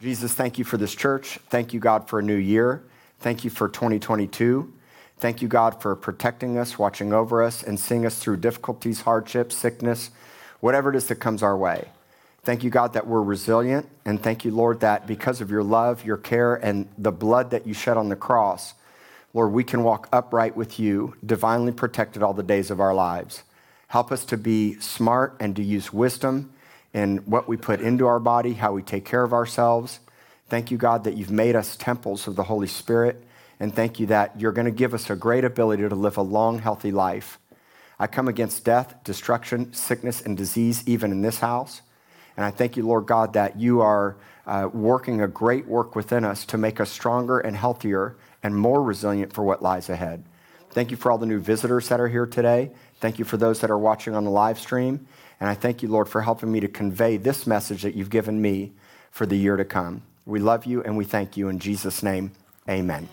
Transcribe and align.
Jesus, 0.00 0.32
thank 0.32 0.58
you 0.58 0.64
for 0.64 0.76
this 0.76 0.94
church. 0.94 1.40
Thank 1.50 1.72
you, 1.74 1.80
God, 1.80 2.08
for 2.08 2.20
a 2.20 2.22
new 2.22 2.36
year. 2.36 2.84
Thank 3.18 3.42
you 3.42 3.50
for 3.50 3.68
2022. 3.68 4.72
Thank 5.16 5.42
you, 5.42 5.48
God, 5.48 5.82
for 5.82 5.96
protecting 5.96 6.56
us, 6.56 6.78
watching 6.78 7.12
over 7.12 7.42
us, 7.42 7.64
and 7.64 7.80
seeing 7.80 8.06
us 8.06 8.16
through 8.16 8.36
difficulties, 8.36 9.00
hardships, 9.00 9.56
sickness, 9.56 10.10
whatever 10.60 10.90
it 10.90 10.94
is 10.94 11.08
that 11.08 11.16
comes 11.16 11.42
our 11.42 11.56
way. 11.56 11.88
Thank 12.44 12.62
you, 12.62 12.70
God, 12.70 12.92
that 12.92 13.08
we're 13.08 13.22
resilient. 13.22 13.88
And 14.04 14.22
thank 14.22 14.44
you, 14.44 14.52
Lord, 14.52 14.78
that 14.80 15.08
because 15.08 15.40
of 15.40 15.50
your 15.50 15.64
love, 15.64 16.04
your 16.04 16.16
care, 16.16 16.54
and 16.54 16.88
the 16.96 17.10
blood 17.10 17.50
that 17.50 17.66
you 17.66 17.74
shed 17.74 17.96
on 17.96 18.08
the 18.08 18.14
cross, 18.14 18.74
Lord, 19.34 19.50
we 19.50 19.64
can 19.64 19.82
walk 19.82 20.08
upright 20.12 20.56
with 20.56 20.78
you, 20.78 21.16
divinely 21.26 21.72
protected 21.72 22.22
all 22.22 22.34
the 22.34 22.44
days 22.44 22.70
of 22.70 22.78
our 22.78 22.94
lives. 22.94 23.42
Help 23.88 24.12
us 24.12 24.24
to 24.26 24.36
be 24.36 24.78
smart 24.78 25.36
and 25.40 25.56
to 25.56 25.62
use 25.62 25.92
wisdom 25.92 26.52
in 26.94 27.18
what 27.18 27.48
we 27.48 27.56
put 27.56 27.80
into 27.80 28.06
our 28.06 28.20
body, 28.20 28.54
how 28.54 28.72
we 28.72 28.82
take 28.82 29.04
care 29.04 29.22
of 29.22 29.32
ourselves. 29.32 30.00
Thank 30.48 30.70
you, 30.70 30.78
God, 30.78 31.04
that 31.04 31.16
you've 31.16 31.30
made 31.30 31.56
us 31.56 31.76
temples 31.76 32.26
of 32.26 32.36
the 32.36 32.44
Holy 32.44 32.66
Spirit. 32.66 33.22
And 33.60 33.74
thank 33.74 34.00
you 34.00 34.06
that 34.06 34.40
you're 34.40 34.52
going 34.52 34.66
to 34.66 34.70
give 34.70 34.94
us 34.94 35.10
a 35.10 35.16
great 35.16 35.44
ability 35.44 35.88
to 35.88 35.94
live 35.94 36.16
a 36.16 36.22
long, 36.22 36.60
healthy 36.60 36.92
life. 36.92 37.38
I 37.98 38.06
come 38.06 38.28
against 38.28 38.64
death, 38.64 38.94
destruction, 39.04 39.72
sickness, 39.72 40.22
and 40.22 40.36
disease, 40.36 40.84
even 40.86 41.10
in 41.10 41.22
this 41.22 41.40
house. 41.40 41.82
And 42.36 42.44
I 42.44 42.50
thank 42.52 42.76
you, 42.76 42.86
Lord 42.86 43.06
God, 43.06 43.32
that 43.32 43.58
you 43.58 43.80
are 43.80 44.16
uh, 44.46 44.68
working 44.72 45.20
a 45.20 45.28
great 45.28 45.66
work 45.66 45.96
within 45.96 46.24
us 46.24 46.44
to 46.46 46.56
make 46.56 46.80
us 46.80 46.90
stronger 46.90 47.40
and 47.40 47.56
healthier 47.56 48.16
and 48.42 48.56
more 48.56 48.82
resilient 48.82 49.32
for 49.32 49.42
what 49.42 49.62
lies 49.62 49.90
ahead. 49.90 50.24
Thank 50.70 50.92
you 50.92 50.96
for 50.96 51.10
all 51.10 51.18
the 51.18 51.26
new 51.26 51.40
visitors 51.40 51.88
that 51.88 52.00
are 52.00 52.08
here 52.08 52.26
today. 52.26 52.70
Thank 53.00 53.18
you 53.18 53.24
for 53.24 53.36
those 53.36 53.60
that 53.60 53.70
are 53.70 53.78
watching 53.78 54.14
on 54.14 54.24
the 54.24 54.30
live 54.30 54.58
stream. 54.58 55.08
And 55.40 55.48
I 55.48 55.54
thank 55.54 55.82
you, 55.82 55.88
Lord, 55.88 56.08
for 56.08 56.22
helping 56.22 56.50
me 56.50 56.60
to 56.60 56.68
convey 56.68 57.16
this 57.16 57.46
message 57.46 57.82
that 57.82 57.94
you've 57.94 58.10
given 58.10 58.42
me 58.42 58.72
for 59.10 59.26
the 59.26 59.36
year 59.36 59.56
to 59.56 59.64
come. 59.64 60.02
We 60.26 60.40
love 60.40 60.66
you 60.66 60.82
and 60.82 60.96
we 60.96 61.04
thank 61.04 61.36
you. 61.36 61.48
In 61.48 61.58
Jesus' 61.58 62.02
name, 62.02 62.32
amen. 62.68 63.08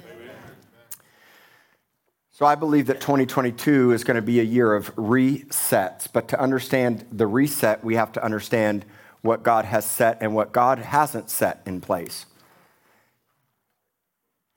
So 2.32 2.45
I 2.45 2.56
believe 2.56 2.88
that 2.88 3.00
2022 3.00 3.94
is 3.94 4.04
going 4.04 4.16
to 4.16 4.22
be 4.22 4.42
a 4.42 4.44
year 4.44 4.73
of 4.73 4.94
resets. 4.95 6.08
But 6.12 6.28
to 6.30 6.40
understand 6.40 7.06
the 7.09 7.28
reset, 7.28 7.82
we 7.82 7.95
have 7.95 8.12
to 8.14 8.23
understand 8.23 8.84
what 9.22 9.42
God 9.42 9.64
has 9.64 9.86
set 9.86 10.17
and 10.20 10.36
what 10.36 10.52
God 10.52 10.80
hasn't 10.80 11.30
set 11.30 11.62
in 11.66 11.80
place. 11.80 12.26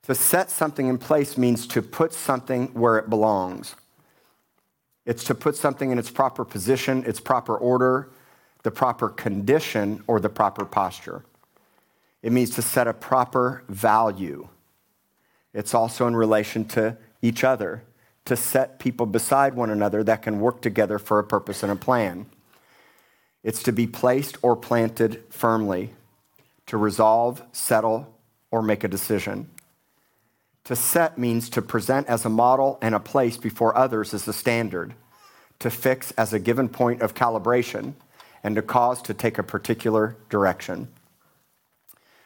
To 0.09 0.15
set 0.15 0.51
something 0.51 0.89
in 0.89 0.99
place 0.99 1.39
means 1.39 1.67
to 1.69 1.81
put 1.81 2.13
something 2.13 2.69
where 2.69 2.99
it 2.99 3.09
belongs. 3.09 3.77
It's 5.09 5.25
to 5.25 5.35
put 5.35 5.57
something 5.57 5.91
in 5.91 5.99
its 5.99 6.11
proper 6.11 6.45
position, 6.45 7.03
its 7.07 7.19
proper 7.19 7.57
order, 7.57 8.11
the 8.63 8.71
proper 8.71 9.09
condition, 9.09 10.05
or 10.07 10.21
the 10.21 10.29
proper 10.29 10.67
posture. 10.67 11.25
It 12.23 12.31
means 12.31 12.51
to 12.57 12.63
set 12.63 12.87
a 12.87 12.93
proper 12.93 13.65
value. 13.71 14.49
It's 15.55 15.73
also 15.73 16.07
in 16.07 16.15
relation 16.15 16.67
to 16.67 16.99
each 17.23 17.43
other, 17.43 17.85
to 18.27 18.37
set 18.37 18.79
people 18.79 19.07
beside 19.07 19.55
one 19.55 19.71
another 19.71 20.05
that 20.05 20.21
can 20.21 20.41
work 20.41 20.61
together 20.61 20.99
for 20.99 21.19
a 21.19 21.25
purpose 21.25 21.63
and 21.63 21.73
a 21.73 21.77
plan. 21.77 22.27
It's 23.43 23.63
to 23.63 23.73
be 23.73 23.87
placed 23.87 24.37
or 24.43 24.57
planted 24.57 25.23
firmly, 25.31 25.95
to 26.67 26.77
resolve, 26.77 27.43
settle, 27.51 28.15
or 28.51 28.61
make 28.61 28.85
a 28.85 28.89
decision. 28.89 29.49
To 30.69 30.77
set 30.77 31.19
means 31.19 31.51
to 31.51 31.63
present 31.63 32.09
as 32.09 32.25
a 32.25 32.29
model 32.29 32.79
and 32.83 32.95
a 32.95 33.01
place 33.01 33.37
before 33.37 33.77
others 33.77 34.13
as 34.15 34.29
a 34.29 34.33
standard, 34.33 34.95
to 35.61 35.71
fix 35.71 36.13
as 36.13 36.33
a 36.33 36.39
given 36.39 36.69
point 36.69 37.01
of 37.01 37.15
calibration, 37.15 37.95
and 38.45 38.55
to 38.55 38.63
cause 38.63 39.01
to 39.03 39.15
take 39.15 39.39
a 39.39 39.43
particular 39.43 40.17
direction. 40.29 40.89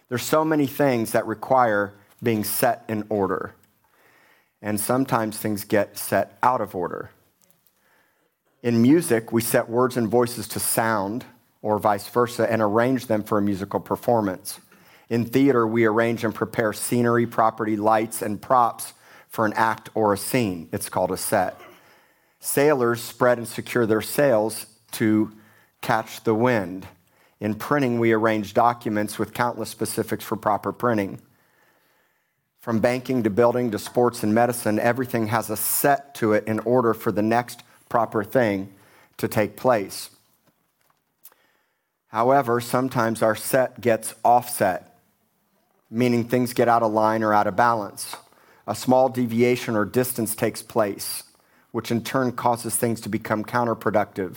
There's 0.09 0.25
so 0.25 0.45
many 0.45 0.67
things 0.67 1.13
that 1.13 1.27
require 1.27 1.95
being 2.21 2.43
set 2.45 2.85
in 2.89 3.05
order 3.09 3.55
and 4.61 4.81
sometimes 4.81 5.39
things 5.39 5.63
get 5.63 5.97
set 5.97 6.37
out 6.43 6.61
of 6.61 6.75
order. 6.75 7.11
In 8.63 8.83
music, 8.83 9.33
we 9.33 9.43
set 9.43 9.69
words 9.69 9.97
and 9.97 10.09
voices 10.09 10.49
to 10.49 10.61
sound, 10.61 11.25
or 11.63 11.79
vice 11.79 12.09
versa, 12.09 12.51
and 12.51 12.63
arrange 12.63 13.07
them 13.07 13.25
for 13.25 13.39
a 13.39 13.43
musical 13.43 13.81
performance. 13.81 14.61
In 15.13 15.27
theater, 15.27 15.67
we 15.67 15.85
arrange 15.85 16.25
and 16.25 16.35
prepare 16.35 16.73
scenery, 16.73 17.27
property, 17.27 17.77
lights, 17.77 18.23
and 18.23 18.41
props 18.41 18.95
for 19.29 19.45
an 19.45 19.53
act 19.57 19.91
or 19.95 20.15
a 20.15 20.17
scene. 20.17 20.71
It's 20.73 20.89
called 20.89 21.11
a 21.11 21.19
set. 21.19 21.61
Sailors 22.41 23.03
spread 23.03 23.37
and 23.37 23.47
secure 23.47 23.85
their 23.85 24.01
sails 24.01 24.65
to 24.93 25.31
catch 25.83 26.25
the 26.25 26.35
wind. 26.35 26.87
In 27.41 27.57
printing, 27.57 28.01
we 28.01 28.13
arrange 28.13 28.55
documents 28.55 29.19
with 29.19 29.35
countless 29.35 29.69
specifics 29.69 30.25
for 30.25 30.37
proper 30.37 30.73
printing. 30.73 31.21
From 32.61 32.81
banking 32.81 33.23
to 33.25 33.29
building 33.29 33.71
to 33.73 33.79
sports 33.79 34.23
and 34.23 34.35
medicine, 34.35 34.79
everything 34.79 35.27
has 35.27 35.51
a 35.51 35.59
set 35.59 36.15
to 36.15 36.33
it 36.33 36.47
in 36.47 36.59
order 36.61 36.95
for 36.95 37.13
the 37.13 37.21
next 37.21 37.63
proper 37.91 38.25
thing 38.25 38.73
to 39.19 39.29
take 39.29 39.59
place. 39.59 40.09
However, 42.07 42.63
sometimes 42.63 43.21
our 43.21 43.37
set 43.37 43.83
gets 43.83 44.15
offset, 44.25 44.92
meaning 45.93 46.25
things 46.25 46.55
get 46.55 46.69
out 46.69 46.83
of 46.83 46.91
line 46.91 47.23
or 47.23 47.35
out 47.35 47.47
of 47.47 47.55
balance. 47.55 48.17
A 48.67 48.75
small 48.75 49.11
deviation 49.11 49.77
or 49.77 49.85
distance 49.85 50.35
takes 50.35 50.63
place, 50.63 51.23
which 51.71 51.91
in 51.91 52.03
turn 52.03 52.33
causes 52.33 52.75
things 52.75 53.01
to 53.03 53.11
become 53.11 53.45
counterproductive 53.45 54.37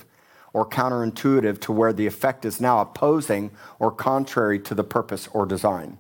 or 0.52 0.68
counterintuitive 0.68 1.60
to 1.62 1.72
where 1.72 1.94
the 1.94 2.08
effect 2.08 2.44
is 2.44 2.60
now 2.60 2.80
opposing 2.82 3.52
or 3.80 3.90
contrary 3.90 4.60
to 4.60 4.76
the 4.76 4.84
purpose 4.84 5.30
or 5.32 5.46
design. 5.46 5.98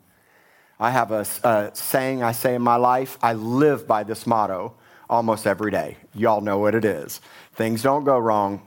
I 0.78 0.92
have 0.92 1.12
a, 1.12 1.26
a, 1.44 1.72
saying 1.74 2.22
I 2.22 2.34
say 2.34 2.56
in 2.56 2.62
my 2.62 2.76
life. 2.76 3.18
I 3.22 3.34
live 3.34 3.88
by 3.88 4.04
this 4.04 4.28
motto 4.28 4.74
almost 5.10 5.48
every 5.48 5.72
day. 5.72 5.96
Y'all 6.14 6.42
know 6.42 6.58
what 6.58 6.76
it 6.76 6.84
is. 6.84 7.22
Things 7.54 7.82
don't 7.82 8.04
go 8.04 8.20
wrong, 8.20 8.62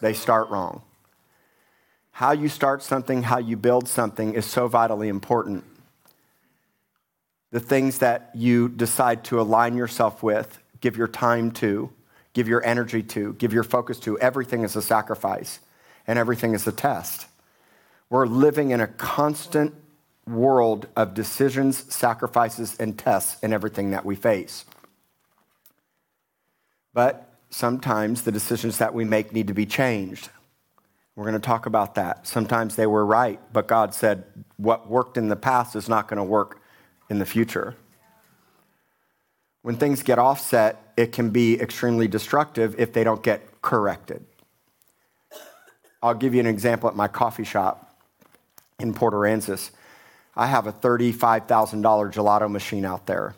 they 0.00 0.12
start 0.12 0.50
wrong. 0.50 0.82
How 2.10 2.32
you 2.32 2.48
start 2.48 2.82
something, 2.82 3.22
how 3.22 3.38
you 3.38 3.56
build 3.56 3.88
something 3.88 4.34
is 4.34 4.44
so 4.44 4.68
vitally 4.68 5.08
important. 5.08 5.64
The 7.56 7.60
things 7.60 7.96
that 8.00 8.28
you 8.34 8.68
decide 8.68 9.24
to 9.24 9.40
align 9.40 9.78
yourself 9.78 10.22
with, 10.22 10.58
give 10.82 10.98
your 10.98 11.08
time 11.08 11.50
to, 11.52 11.90
give 12.34 12.48
your 12.48 12.62
energy 12.62 13.02
to, 13.04 13.32
give 13.32 13.54
your 13.54 13.62
focus 13.62 13.98
to, 14.00 14.18
everything 14.18 14.62
is 14.62 14.76
a 14.76 14.82
sacrifice 14.82 15.60
and 16.06 16.18
everything 16.18 16.52
is 16.52 16.66
a 16.66 16.72
test. 16.72 17.28
We're 18.10 18.26
living 18.26 18.72
in 18.72 18.82
a 18.82 18.86
constant 18.86 19.74
world 20.26 20.86
of 20.96 21.14
decisions, 21.14 21.90
sacrifices, 21.90 22.76
and 22.78 22.98
tests 22.98 23.42
in 23.42 23.54
everything 23.54 23.92
that 23.92 24.04
we 24.04 24.16
face. 24.16 24.66
But 26.92 27.26
sometimes 27.48 28.20
the 28.20 28.32
decisions 28.32 28.76
that 28.76 28.92
we 28.92 29.06
make 29.06 29.32
need 29.32 29.46
to 29.46 29.54
be 29.54 29.64
changed. 29.64 30.28
We're 31.14 31.24
going 31.24 31.40
to 31.40 31.40
talk 31.40 31.64
about 31.64 31.94
that. 31.94 32.26
Sometimes 32.26 32.76
they 32.76 32.86
were 32.86 33.06
right, 33.06 33.40
but 33.50 33.66
God 33.66 33.94
said 33.94 34.24
what 34.58 34.90
worked 34.90 35.16
in 35.16 35.28
the 35.28 35.36
past 35.36 35.74
is 35.74 35.88
not 35.88 36.06
going 36.06 36.18
to 36.18 36.22
work 36.22 36.60
in 37.08 37.18
the 37.18 37.26
future. 37.26 37.76
When 39.62 39.76
things 39.76 40.02
get 40.02 40.18
offset, 40.18 40.92
it 40.96 41.12
can 41.12 41.30
be 41.30 41.60
extremely 41.60 42.06
destructive 42.06 42.78
if 42.78 42.92
they 42.92 43.02
don't 43.02 43.22
get 43.22 43.62
corrected. 43.62 44.24
I'll 46.02 46.14
give 46.14 46.34
you 46.34 46.40
an 46.40 46.46
example 46.46 46.88
at 46.88 46.94
my 46.94 47.08
coffee 47.08 47.44
shop 47.44 47.98
in 48.78 48.94
Port 48.94 49.12
Aransas. 49.12 49.70
I 50.36 50.46
have 50.46 50.66
a 50.66 50.72
$35,000 50.72 51.46
gelato 52.12 52.50
machine 52.50 52.84
out 52.84 53.06
there. 53.06 53.34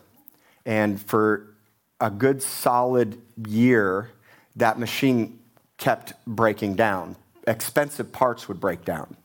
And 0.65 1.01
for 1.01 1.55
a 1.99 2.11
good 2.11 2.43
solid 2.43 3.19
year, 3.47 4.11
that 4.55 4.77
machine 4.77 5.39
kept 5.77 6.13
breaking 6.27 6.75
down. 6.75 7.15
Expensive 7.47 8.11
parts 8.11 8.47
would 8.47 8.59
break 8.59 8.85
down. 8.85 9.15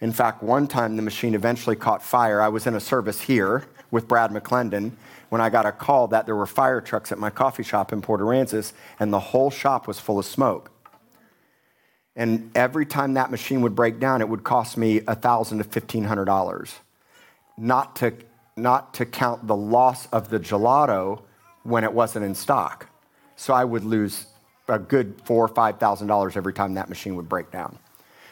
In 0.00 0.12
fact, 0.12 0.42
one 0.42 0.66
time 0.66 0.96
the 0.96 1.02
machine 1.02 1.34
eventually 1.34 1.76
caught 1.76 2.02
fire. 2.02 2.40
I 2.40 2.48
was 2.48 2.66
in 2.66 2.74
a 2.74 2.80
service 2.80 3.20
here 3.20 3.64
with 3.92 4.08
Brad 4.08 4.32
McClendon 4.32 4.90
when 5.28 5.40
I 5.40 5.48
got 5.48 5.64
a 5.64 5.70
call 5.70 6.08
that 6.08 6.26
there 6.26 6.34
were 6.34 6.46
fire 6.46 6.80
trucks 6.80 7.12
at 7.12 7.18
my 7.18 7.30
coffee 7.30 7.62
shop 7.62 7.92
in 7.92 8.02
Port 8.02 8.20
Aransas, 8.20 8.72
and 8.98 9.12
the 9.12 9.20
whole 9.20 9.50
shop 9.50 9.86
was 9.86 10.00
full 10.00 10.18
of 10.18 10.26
smoke. 10.26 10.72
And 12.16 12.50
every 12.56 12.84
time 12.84 13.14
that 13.14 13.30
machine 13.30 13.60
would 13.62 13.76
break 13.76 14.00
down, 14.00 14.20
it 14.20 14.28
would 14.28 14.42
cost 14.42 14.76
me 14.76 15.00
1,000 15.00 15.58
to 15.58 15.64
$1,500 15.64 16.72
not 17.56 17.96
to, 17.96 18.12
not 18.56 18.94
to 18.94 19.06
count 19.06 19.46
the 19.46 19.56
loss 19.56 20.06
of 20.06 20.28
the 20.28 20.40
gelato 20.40 21.22
when 21.62 21.84
it 21.84 21.92
wasn't 21.92 22.24
in 22.24 22.34
stock. 22.34 22.88
So 23.36 23.54
I 23.54 23.64
would 23.64 23.84
lose 23.84 24.26
a 24.68 24.78
good 24.78 25.20
four 25.24 25.44
or 25.44 25.48
five 25.48 25.78
thousand 25.78 26.06
dollars 26.06 26.36
every 26.36 26.52
time 26.52 26.74
that 26.74 26.88
machine 26.88 27.16
would 27.16 27.28
break 27.28 27.50
down. 27.50 27.78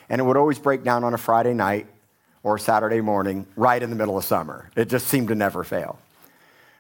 And 0.08 0.20
it 0.20 0.24
would 0.24 0.36
always 0.36 0.58
break 0.58 0.82
down 0.82 1.04
on 1.04 1.14
a 1.14 1.18
Friday 1.18 1.54
night 1.54 1.86
or 2.42 2.58
Saturday 2.58 3.00
morning, 3.00 3.46
right 3.56 3.82
in 3.82 3.90
the 3.90 3.96
middle 3.96 4.16
of 4.16 4.24
summer. 4.24 4.70
It 4.76 4.88
just 4.88 5.08
seemed 5.08 5.28
to 5.28 5.34
never 5.34 5.62
fail. 5.64 5.98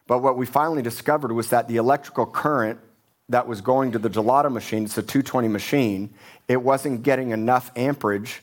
But 0.06 0.20
what 0.20 0.36
we 0.36 0.46
finally 0.46 0.82
discovered 0.82 1.32
was 1.32 1.50
that 1.50 1.68
the 1.68 1.76
electrical 1.76 2.26
current 2.26 2.80
that 3.28 3.46
was 3.46 3.60
going 3.60 3.92
to 3.92 3.98
the 3.98 4.10
gelato 4.10 4.50
machine, 4.50 4.84
it's 4.84 4.98
a 4.98 5.02
220 5.02 5.48
machine, 5.48 6.10
it 6.48 6.62
wasn't 6.62 7.02
getting 7.02 7.30
enough 7.30 7.70
amperage 7.76 8.42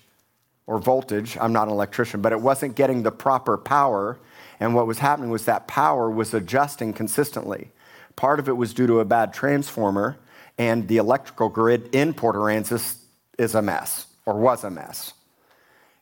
or 0.65 0.79
voltage. 0.79 1.37
I'm 1.39 1.51
not 1.51 1.67
an 1.67 1.73
electrician, 1.73 2.21
but 2.21 2.31
it 2.31 2.39
wasn't 2.39 2.75
getting 2.75 3.03
the 3.03 3.11
proper 3.11 3.57
power. 3.57 4.17
And 4.59 4.75
what 4.75 4.87
was 4.87 4.99
happening 4.99 5.29
was 5.29 5.45
that 5.45 5.67
power 5.67 6.09
was 6.09 6.33
adjusting 6.33 6.93
consistently. 6.93 7.71
Part 8.15 8.39
of 8.39 8.47
it 8.47 8.55
was 8.55 8.73
due 8.73 8.87
to 8.87 8.99
a 8.99 9.05
bad 9.05 9.33
transformer, 9.33 10.17
and 10.57 10.87
the 10.87 10.97
electrical 10.97 11.49
grid 11.49 11.93
in 11.93 12.13
Port 12.13 12.35
Aransas 12.35 12.97
is 13.37 13.55
a 13.55 13.61
mess, 13.61 14.07
or 14.25 14.39
was 14.39 14.63
a 14.63 14.69
mess. 14.69 15.13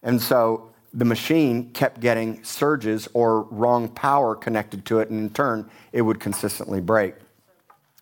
And 0.03 0.21
so 0.21 0.74
the 0.95 1.05
machine 1.05 1.71
kept 1.71 1.99
getting 1.99 2.41
surges 2.43 3.09
or 3.13 3.41
wrong 3.43 3.89
power 3.89 4.33
connected 4.33 4.85
to 4.85 4.99
it, 4.99 5.09
and 5.09 5.19
in 5.19 5.29
turn, 5.29 5.69
it 5.91 6.01
would 6.01 6.21
consistently 6.21 6.79
break, 6.79 7.15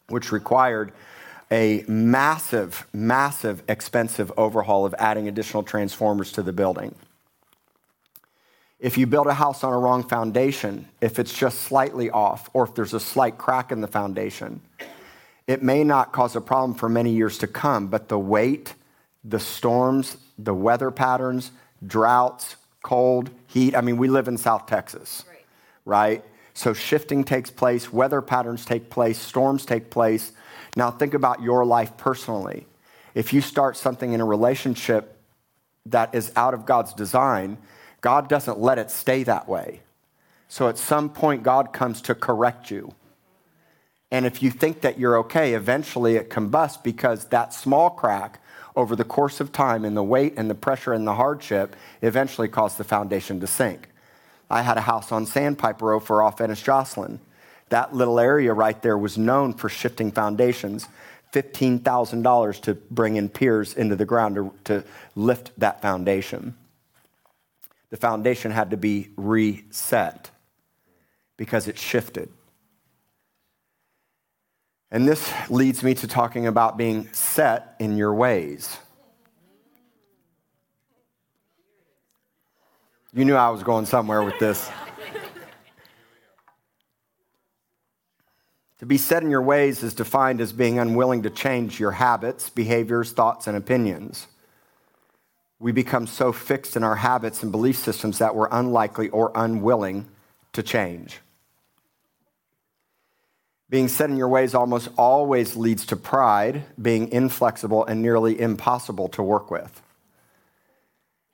which 0.10 0.31
required 0.31 0.94
a 1.51 1.84
massive, 1.88 2.86
massive, 2.94 3.63
expensive 3.68 4.31
overhaul 4.38 4.86
of 4.86 4.94
adding 5.00 5.28
additional 5.28 5.63
transformers 5.63 6.31
to 6.31 6.44
the 6.44 6.54
building. 6.54 6.94
If 8.80 8.98
you 8.98 9.07
build 9.07 9.28
a 9.28 9.34
house 9.34 9.63
on 9.63 9.74
a 9.74 9.78
wrong 9.78 10.04
foundation, 10.04 10.88
if 11.01 11.18
it's 11.18 11.34
just 11.34 11.62
slightly 11.62 12.12
off, 12.12 12.50
or 12.54 12.63
if 12.63 12.75
there's 12.75 12.94
a 12.94 13.00
slight 13.00 13.40
crack 13.40 13.72
in 13.72 13.81
the 13.81 13.88
foundation, 13.88 14.62
it 15.48 15.63
may 15.63 15.84
not 15.84 16.12
cause 16.12 16.36
a 16.36 16.42
problem 16.42 16.78
for 16.78 16.90
many 16.90 17.12
years 17.12 17.40
to 17.40 17.48
come, 17.48 17.88
but 17.88 18.07
the 18.07 18.19
weight, 18.19 18.75
the 19.24 19.40
storms, 19.40 20.18
the 20.38 20.54
weather 20.54 20.92
patterns, 20.92 21.51
droughts, 21.86 22.56
cold, 22.83 23.31
heat. 23.47 23.75
I 23.75 23.81
mean, 23.81 23.97
we 23.97 24.07
live 24.07 24.27
in 24.27 24.38
South 24.38 24.68
Texas, 24.68 25.24
right? 25.27 25.45
right? 25.85 26.25
So 26.53 26.74
shifting 26.74 27.24
takes 27.24 27.50
place, 27.50 27.91
weather 27.91 28.21
patterns 28.21 28.65
take 28.65 28.89
place, 28.89 29.18
storms 29.18 29.65
take 29.65 29.89
place. 29.89 30.33
Now, 30.75 30.91
think 30.91 31.13
about 31.13 31.41
your 31.41 31.65
life 31.65 31.97
personally. 31.97 32.68
If 33.15 33.33
you 33.33 33.41
start 33.41 33.77
something 33.77 34.13
in 34.13 34.21
a 34.21 34.25
relationship 34.25 35.18
that 35.88 36.13
is 36.13 36.31
out 36.35 36.53
of 36.53 36.65
God's 36.65 36.94
design, 36.94 37.57
God 38.01 38.30
doesn't 38.30 38.59
let 38.59 38.77
it 38.77 38.91
stay 38.91 39.24
that 39.24 39.47
way. 39.47 39.81
So 40.47 40.68
at 40.68 40.77
some 40.77 41.09
point, 41.09 41.41
God 41.41 41.74
comes 41.74 42.01
to 42.03 42.13
correct 42.13 42.69
you. 42.69 42.94
And 44.12 44.27
if 44.27 44.44
you 44.44 44.51
think 44.51 44.81
that 44.81 45.00
you're 45.00 45.18
okay, 45.19 45.56
eventually 45.56 46.15
it 46.15 46.30
combusts 46.30 46.77
because 46.77 47.25
that 47.30 47.53
small 47.53 47.89
crack 47.89 48.39
over 48.75 48.96
the 48.96 49.04
course 49.04 49.40
of 49.40 49.52
time 49.52 49.86
and 49.86 49.96
the 49.96 50.04
weight 50.04 50.34
and 50.38 50.50
the 50.50 50.56
pressure 50.56 50.94
and 50.94 51.06
the 51.06 51.14
hardship 51.14 51.75
eventually 52.02 52.48
caused 52.48 52.78
the 52.78 52.84
foundation 52.84 53.40
to 53.40 53.48
sink. 53.48 53.90
I 54.50 54.62
had 54.62 54.78
a 54.78 54.81
house 54.81 55.12
on 55.12 55.25
Sandpiper 55.25 55.86
Road 55.86 56.02
for 56.02 56.22
off 56.22 56.42
Ennis 56.42 56.62
Joslin. 56.62 57.20
That 57.70 57.96
little 57.96 58.20
area 58.20 58.54
right 58.54 58.80
there 58.81 58.98
was 58.98 59.18
known 59.18 59.54
for 59.54 59.70
shifting 59.70 60.12
foundations. 60.12 60.88
$15,000 61.34 62.62
to 62.62 62.75
bring 62.75 63.16
in 63.16 63.30
piers 63.30 63.74
into 63.74 63.96
the 63.96 64.06
ground 64.06 64.36
to, 64.36 64.54
to 64.66 64.84
lift 65.16 65.52
that 65.58 65.81
foundation. 65.81 66.56
The 67.90 67.98
foundation 67.98 68.52
had 68.52 68.69
to 68.72 68.78
be 68.78 69.10
reset 69.18 70.30
because 71.38 71.68
it 71.68 71.78
shifted. 71.78 72.30
And 74.94 75.07
this 75.07 75.34
leads 75.50 75.81
me 75.81 75.95
to 75.95 76.07
talking 76.07 76.45
about 76.45 76.78
being 76.78 77.12
set 77.13 77.75
in 77.80 77.98
your 77.98 78.13
ways. 78.13 78.78
You 83.12 83.25
knew 83.25 83.34
I 83.34 83.50
was 83.50 83.63
going 83.63 83.88
somewhere 83.88 84.22
with 84.22 84.38
this. 84.38 84.69
to 88.78 88.86
be 88.86 89.00
set 89.00 89.24
in 89.24 89.31
your 89.31 89.42
ways 89.42 89.81
is 89.81 89.95
defined 89.95 90.40
as 90.40 90.54
being 90.54 90.78
unwilling 90.78 91.24
to 91.24 91.31
change 91.31 91.80
your 91.80 91.92
habits, 91.92 92.51
behaviors, 92.51 93.12
thoughts, 93.13 93.48
and 93.48 93.57
opinions. 93.57 94.28
We 95.57 95.72
become 95.72 96.06
so 96.06 96.31
fixed 96.31 96.75
in 96.75 96.84
our 96.84 96.98
habits 96.98 97.42
and 97.42 97.51
belief 97.51 97.78
systems 97.78 98.19
that 98.19 98.36
we're 98.36 98.50
unlikely 98.51 99.10
or 99.10 99.31
unwilling 99.34 100.07
to 100.51 100.62
change. 100.62 101.19
Being 103.74 103.88
set 103.88 104.12
in 104.12 104.18
your 104.18 104.28
ways 104.28 104.54
almost 104.54 104.90
always 105.00 105.56
leads 105.56 105.88
to 105.88 105.96
pride, 105.96 106.64
being 106.80 107.12
inflexible 107.12 107.84
and 107.84 108.04
nearly 108.04 108.40
impossible 108.40 109.08
to 109.08 109.24
work 109.24 109.50
with. 109.50 109.81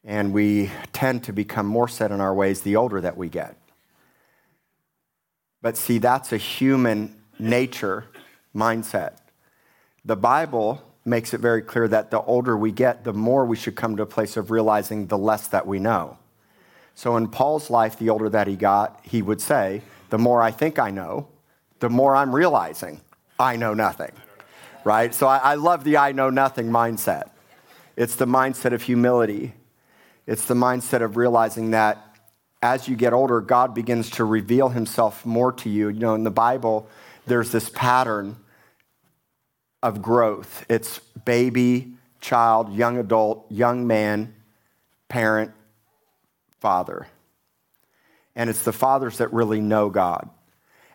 And 0.05 0.31
we 0.31 0.71
tend 0.93 1.25
to 1.25 1.33
become 1.33 1.65
more 1.65 1.89
set 1.89 2.11
in 2.11 2.21
our 2.21 2.33
ways 2.33 2.61
the 2.61 2.77
older 2.77 3.01
that 3.01 3.17
we 3.17 3.27
get. 3.27 3.57
But 5.61 5.75
see, 5.75 5.97
that's 5.97 6.31
a 6.31 6.37
human 6.37 7.21
nature 7.37 8.05
mindset. 8.55 9.17
The 10.05 10.15
Bible 10.15 10.81
makes 11.03 11.33
it 11.33 11.41
very 11.41 11.61
clear 11.61 11.89
that 11.89 12.09
the 12.09 12.21
older 12.21 12.55
we 12.55 12.71
get, 12.71 13.03
the 13.03 13.11
more 13.11 13.43
we 13.43 13.57
should 13.57 13.75
come 13.75 13.97
to 13.97 14.03
a 14.03 14.05
place 14.05 14.37
of 14.37 14.49
realizing 14.49 15.07
the 15.07 15.17
less 15.17 15.47
that 15.47 15.67
we 15.67 15.77
know. 15.77 16.17
So 16.95 17.17
in 17.17 17.27
Paul's 17.27 17.69
life, 17.69 17.99
the 17.99 18.09
older 18.09 18.29
that 18.29 18.47
he 18.47 18.55
got, 18.55 18.97
he 19.03 19.21
would 19.21 19.41
say, 19.41 19.81
The 20.09 20.17
more 20.17 20.41
I 20.41 20.51
think 20.51 20.79
I 20.79 20.89
know, 20.89 21.27
the 21.79 21.89
more 21.89 22.15
I'm 22.15 22.33
realizing 22.33 23.01
I 23.39 23.55
know 23.55 23.73
nothing, 23.73 24.11
right? 24.83 25.13
So 25.13 25.27
I, 25.27 25.37
I 25.37 25.55
love 25.55 25.83
the 25.83 25.97
I 25.97 26.11
know 26.11 26.29
nothing 26.29 26.67
mindset. 26.67 27.29
It's 27.95 28.15
the 28.15 28.25
mindset 28.25 28.73
of 28.73 28.81
humility, 28.83 29.53
it's 30.27 30.45
the 30.45 30.53
mindset 30.53 31.01
of 31.01 31.17
realizing 31.17 31.71
that 31.71 32.05
as 32.61 32.87
you 32.87 32.95
get 32.95 33.13
older, 33.13 33.39
God 33.39 33.73
begins 33.73 34.09
to 34.11 34.25
reveal 34.25 34.69
himself 34.69 35.25
more 35.25 35.53
to 35.53 35.69
you. 35.69 35.87
You 35.89 35.99
know, 35.99 36.15
in 36.15 36.23
the 36.23 36.31
Bible, 36.31 36.89
there's 37.25 37.51
this 37.51 37.69
pattern 37.69 38.35
of 39.81 40.01
growth 40.01 40.65
it's 40.69 40.99
baby, 40.99 41.93
child, 42.19 42.73
young 42.73 42.97
adult, 42.97 43.45
young 43.49 43.87
man, 43.87 44.35
parent, 45.07 45.51
father. 46.59 47.07
And 48.35 48.49
it's 48.49 48.63
the 48.63 48.73
fathers 48.73 49.17
that 49.17 49.31
really 49.33 49.61
know 49.61 49.89
God. 49.89 50.29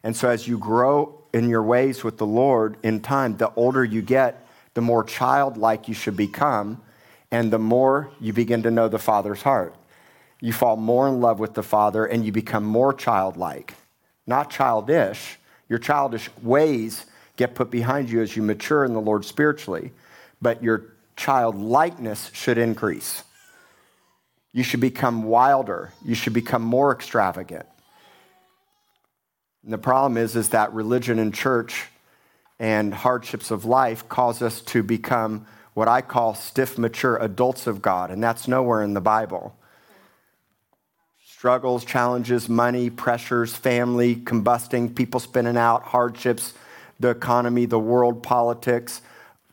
And 0.05 0.15
so 0.15 0.29
as 0.29 0.47
you 0.47 0.59
grow 0.59 1.19
in 1.33 1.49
your 1.49 1.63
ways 1.63 2.05
with 2.05 2.19
the 2.19 2.27
Lord 2.27 2.77
in 2.83 3.01
time, 3.01 3.39
the 3.39 3.53
older 3.57 3.83
you 3.85 4.03
get, 4.03 4.47
the 4.75 4.83
more 4.83 5.03
childlike 5.03 5.89
you 5.89 5.95
should 5.95 6.17
become, 6.17 6.81
and 7.31 7.51
the 7.51 7.59
more 7.59 8.11
you 8.21 8.33
begin 8.33 8.63
to 8.63 8.71
know 8.71 8.87
the 8.89 8.99
Father's 8.99 9.43
heart. 9.43 9.75
You 10.41 10.53
fall 10.53 10.77
more 10.77 11.09
in 11.09 11.21
love 11.21 11.41
with 11.41 11.55
the 11.55 11.63
Father 11.63 12.05
and 12.05 12.25
you 12.25 12.31
become 12.31 12.65
more 12.65 12.93
childlike, 12.93 13.75
not 14.27 14.51
childish. 14.51 15.39
Your 15.69 15.79
childish 15.79 16.29
ways 16.43 17.07
get 17.37 17.55
put 17.55 17.71
behind 17.71 18.11
you 18.11 18.21
as 18.21 18.37
you 18.37 18.43
mature 18.43 18.85
in 18.85 18.93
the 18.93 19.01
Lord 19.01 19.25
spiritually, 19.25 19.93
but 20.43 20.63
your 20.63 20.85
childlikeness 21.17 22.31
should 22.35 22.59
increase. 22.59 23.25
You 24.53 24.63
should 24.63 24.81
become 24.81 25.25
wilder. 25.25 25.93
You 26.05 26.15
should 26.15 26.35
become 26.35 26.63
more 26.63 26.93
extravagant. 26.93 27.67
And 29.65 29.73
the 29.73 29.79
problem 29.79 30.19
is, 30.19 30.37
is 30.37 30.51
that 30.51 30.73
religion 30.75 31.19
and 31.19 31.33
church 31.33 31.87
and 32.59 32.93
hardships 32.93 33.51
of 33.51 33.65
life 33.65 34.09
cause 34.09 34.43
us 34.43 34.61
to 34.61 34.83
become 34.83 35.47
what 35.73 35.89
I 35.89 36.03
call 36.03 36.35
stiff, 36.35 36.79
mature 36.79 37.17
adults 37.17 37.67
of 37.67 37.83
God, 37.83 38.11
and 38.11 38.23
that's 38.23 38.47
nowhere 38.47 38.83
in 38.83 38.95
the 38.95 39.01
Bible. 39.01 39.57
Struggles, 41.27 41.85
challenges, 41.85 42.49
money, 42.49 42.91
pressures, 42.91 43.55
family, 43.55 44.17
combusting, 44.17 44.95
people 44.95 45.19
spinning 45.19 45.57
out, 45.57 45.83
hardships, 45.83 46.53
the 47.01 47.09
economy, 47.09 47.67
the 47.67 47.79
world, 47.79 48.23
politics, 48.23 49.03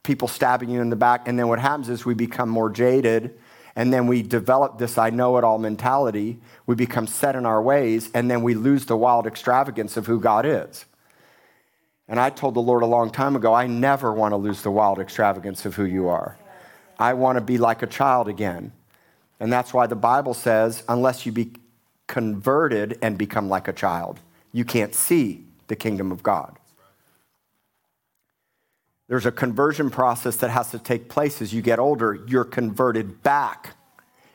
people 0.03 0.27
stabbing 0.27 0.70
you 0.70 0.82
in 0.82 0.89
the 0.89 0.96
back. 0.96 1.27
And 1.27 1.39
then 1.39 1.48
what 1.48 1.60
happens 1.60 1.89
is 1.89 2.06
we 2.06 2.13
become 2.13 2.50
more 2.50 2.70
jaded 2.70 3.38
and 3.75 3.91
then 3.91 4.08
we 4.08 4.22
develop 4.22 4.77
this 4.77 4.98
I 4.98 5.10
know 5.10 5.38
it 5.38 5.44
all 5.44 5.58
mentality. 5.58 6.39
We 6.72 6.75
become 6.75 7.06
set 7.06 7.36
in 7.36 7.46
our 7.46 7.62
ways, 7.62 8.10
and 8.13 8.32
then 8.32 8.44
we 8.44 8.54
lose 8.54 8.86
the 8.86 8.96
wild 8.96 9.28
extravagance 9.28 9.98
of 9.98 10.08
who 10.08 10.22
God 10.22 10.46
is. 10.46 10.86
And 12.08 12.18
I 12.18 12.30
told 12.30 12.54
the 12.54 12.62
Lord 12.62 12.82
a 12.82 12.86
long 12.86 13.10
time 13.10 13.36
ago, 13.36 13.54
I 13.54 13.68
never 13.68 14.13
want 14.13 14.32
to 14.32 14.38
lose 14.38 14.62
the 14.62 14.72
wild 14.72 14.98
extravagance 14.98 15.66
of 15.66 15.75
who 15.75 15.84
you 15.84 16.08
are. 16.08 16.38
I 16.98 17.12
want 17.16 17.36
to 17.36 17.42
be 17.42 17.58
like 17.58 17.82
a 17.82 17.88
child 17.88 18.30
again. 18.30 18.72
And 19.38 19.51
that's 19.51 19.74
why 19.74 19.86
the 19.86 19.98
Bible 19.98 20.34
says, 20.34 20.86
unless 20.88 21.25
you 21.25 21.34
be 21.34 21.51
converted 22.08 22.98
and 23.01 23.18
become 23.18 23.50
like 23.50 23.68
a 23.68 23.74
child, 23.74 24.22
you 24.54 24.63
can't 24.63 24.96
see 24.96 25.44
the 25.68 25.75
kingdom 25.75 26.10
of 26.10 26.24
God. 26.24 26.58
There's 29.10 29.25
a 29.25 29.32
conversion 29.34 29.90
process 29.90 30.38
that 30.38 30.51
has 30.51 30.72
to 30.72 30.80
take 30.80 31.10
place 31.10 31.42
as 31.42 31.54
you 31.54 31.62
get 31.62 31.80
older. 31.80 32.24
You're 32.30 32.46
converted 32.46 33.22
back. 33.24 33.75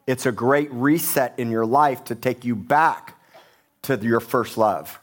It's 0.07 0.27
a 0.27 0.33
great 0.33 0.71
reset 0.73 1.39
in 1.39 1.51
your 1.51 1.67
life 1.67 2.05
to 2.05 2.15
take 2.15 2.45
you 2.45 2.55
back 2.55 3.19
to 3.83 3.97
your 3.97 4.21
first 4.21 4.57
love, 4.57 5.01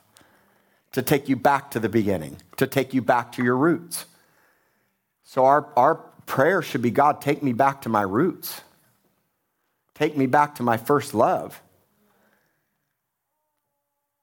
to 0.93 1.01
take 1.01 1.29
you 1.29 1.35
back 1.35 1.71
to 1.71 1.79
the 1.79 1.89
beginning, 1.89 2.37
to 2.57 2.67
take 2.67 2.93
you 2.93 3.01
back 3.01 3.33
to 3.33 3.43
your 3.43 3.57
roots. 3.57 4.05
So, 5.23 5.45
our, 5.45 5.67
our 5.75 5.95
prayer 6.25 6.61
should 6.61 6.81
be 6.81 6.91
God, 6.91 7.21
take 7.21 7.43
me 7.43 7.53
back 7.53 7.81
to 7.81 7.89
my 7.89 8.01
roots. 8.01 8.61
Take 9.95 10.17
me 10.17 10.25
back 10.25 10.55
to 10.55 10.63
my 10.63 10.77
first 10.77 11.13
love. 11.13 11.61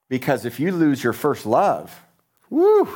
Because 0.09 0.45
if 0.45 0.59
you 0.59 0.73
lose 0.73 1.03
your 1.03 1.13
first 1.13 1.47
love, 1.47 1.97
whoo, 2.49 2.89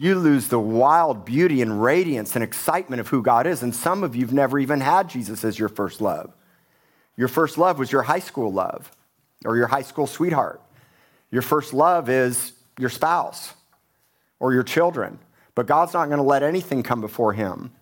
you 0.00 0.14
lose 0.14 0.46
the 0.46 0.60
wild 0.60 1.24
beauty 1.24 1.60
and 1.60 1.82
radiance 1.82 2.36
and 2.36 2.44
excitement 2.44 3.00
of 3.00 3.08
who 3.08 3.20
God 3.20 3.48
is. 3.48 3.64
And 3.64 3.74
some 3.74 4.04
of 4.04 4.14
you've 4.14 4.32
never 4.32 4.56
even 4.56 4.80
had 4.80 5.08
Jesus 5.08 5.44
as 5.44 5.58
your 5.58 5.68
first 5.68 6.00
love. 6.00 6.32
Your 7.16 7.26
first 7.26 7.58
love 7.58 7.80
was 7.80 7.90
your 7.90 8.02
high 8.02 8.20
school 8.20 8.52
love 8.52 8.92
or 9.44 9.56
your 9.56 9.66
high 9.66 9.82
school 9.82 10.06
sweetheart. 10.06 10.62
Your 11.32 11.42
first 11.42 11.74
love 11.74 12.08
is 12.08 12.52
your 12.78 12.90
spouse 12.90 13.52
or 14.38 14.52
your 14.52 14.62
children. 14.62 15.18
But 15.56 15.66
God's 15.66 15.94
not 15.94 16.06
going 16.06 16.18
to 16.18 16.22
let 16.22 16.44
anything 16.44 16.84
come 16.84 17.00
before 17.00 17.32
him. 17.32 17.72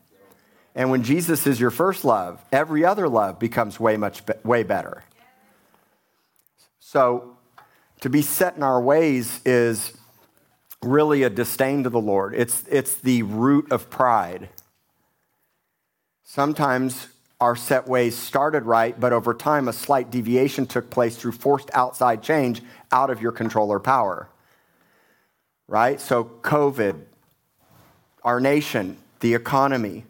And 0.75 0.91
when 0.91 1.03
Jesus 1.03 1.47
is 1.47 1.61
your 1.61 1.71
first 1.71 2.03
love, 2.03 2.43
every 2.51 2.83
other 2.83 3.11
love 3.11 3.39
becomes 3.39 3.79
way 3.79 3.99
much 3.99 4.23
way 4.43 4.63
better. 4.63 5.05
So 6.81 7.37
to 8.01 8.09
be 8.09 8.23
set 8.23 8.57
in 8.57 8.63
our 8.63 8.81
ways 8.81 9.43
is 9.45 9.93
really 10.83 11.23
a 11.23 11.31
disdain 11.31 11.83
to 11.85 11.91
the 11.91 12.01
Lord. 12.01 12.35
It's, 12.35 12.65
it's 12.69 12.97
the 12.97 13.23
root 13.23 13.71
of 13.73 13.91
pride. 13.91 14.49
Sometimes 16.25 17.09
our 17.41 17.57
set 17.57 17.87
ways 17.87 18.17
started 18.17 18.65
right, 18.65 18.99
but 18.99 19.13
over 19.13 19.35
time, 19.35 19.69
a 19.69 19.73
slight 19.73 20.11
deviation 20.11 20.67
took 20.67 20.91
place 20.91 21.17
through 21.17 21.33
forced 21.33 21.71
outside 21.75 22.23
change 22.23 22.63
out 22.91 23.11
of 23.11 23.21
your 23.21 23.33
control 23.33 23.71
or 23.71 23.81
power. 23.81 24.29
Right? 25.69 26.01
So, 26.01 26.25
COVID, 26.25 27.01
our 28.23 28.41
nation, 28.41 28.97
the 29.21 29.35
economy, 29.35 30.05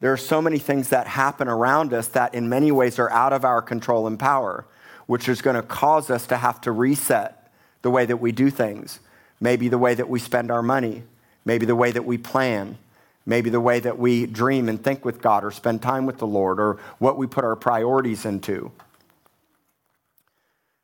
there 0.00 0.12
are 0.12 0.18
so 0.18 0.40
many 0.40 0.58
things 0.58 0.90
that 0.90 1.06
happen 1.06 1.48
around 1.48 1.92
us 1.92 2.08
that, 2.08 2.34
in 2.34 2.48
many 2.48 2.70
ways, 2.70 2.98
are 2.98 3.10
out 3.10 3.32
of 3.32 3.44
our 3.44 3.60
control 3.60 4.06
and 4.06 4.18
power, 4.18 4.66
which 5.06 5.28
is 5.28 5.42
going 5.42 5.56
to 5.56 5.62
cause 5.62 6.10
us 6.10 6.26
to 6.26 6.36
have 6.36 6.60
to 6.62 6.72
reset 6.72 7.52
the 7.82 7.90
way 7.90 8.06
that 8.06 8.16
we 8.16 8.32
do 8.32 8.50
things, 8.50 9.00
maybe 9.40 9.68
the 9.68 9.78
way 9.78 9.94
that 9.94 10.08
we 10.08 10.18
spend 10.18 10.50
our 10.50 10.62
money, 10.62 11.02
maybe 11.44 11.66
the 11.66 11.76
way 11.76 11.90
that 11.90 12.04
we 12.04 12.18
plan, 12.18 12.78
maybe 13.26 13.50
the 13.50 13.60
way 13.60 13.80
that 13.80 13.98
we 13.98 14.26
dream 14.26 14.68
and 14.68 14.82
think 14.82 15.04
with 15.04 15.20
God 15.20 15.44
or 15.44 15.50
spend 15.50 15.82
time 15.82 16.06
with 16.06 16.18
the 16.18 16.26
Lord 16.26 16.60
or 16.60 16.78
what 16.98 17.16
we 17.16 17.26
put 17.26 17.44
our 17.44 17.56
priorities 17.56 18.24
into. 18.24 18.70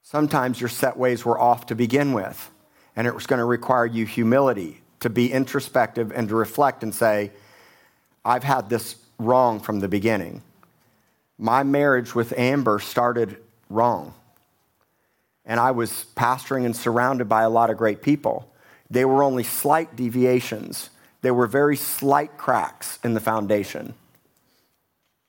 Sometimes 0.02 0.60
your 0.60 0.68
set 0.68 0.96
ways 0.96 1.24
were 1.24 1.38
off 1.38 1.66
to 1.66 1.74
begin 1.74 2.12
with, 2.12 2.50
and 2.96 3.06
it 3.06 3.14
was 3.14 3.26
going 3.26 3.38
to 3.38 3.44
require 3.44 3.86
you 3.86 4.06
humility 4.06 4.80
to 5.00 5.08
be 5.08 5.32
introspective 5.32 6.12
and 6.12 6.28
to 6.28 6.34
reflect 6.34 6.82
and 6.82 6.94
say, 6.94 7.30
I've 8.24 8.44
had 8.44 8.68
this 8.68 8.96
wrong 9.18 9.60
from 9.60 9.80
the 9.80 9.88
beginning. 9.88 10.42
My 11.38 11.62
marriage 11.62 12.14
with 12.14 12.36
Amber 12.36 12.80
started 12.80 13.38
wrong. 13.68 14.12
And 15.50 15.58
I 15.58 15.72
was 15.72 16.06
pastoring 16.16 16.64
and 16.64 16.74
surrounded 16.74 17.28
by 17.28 17.42
a 17.42 17.50
lot 17.50 17.68
of 17.68 17.76
great 17.76 18.00
people. 18.00 18.50
They 18.88 19.04
were 19.04 19.22
only 19.22 19.42
slight 19.42 19.96
deviations 19.96 20.88
there 21.22 21.34
were 21.34 21.46
very 21.46 21.76
slight 21.76 22.38
cracks 22.38 22.98
in 23.04 23.14
the 23.14 23.20
foundation, 23.20 23.94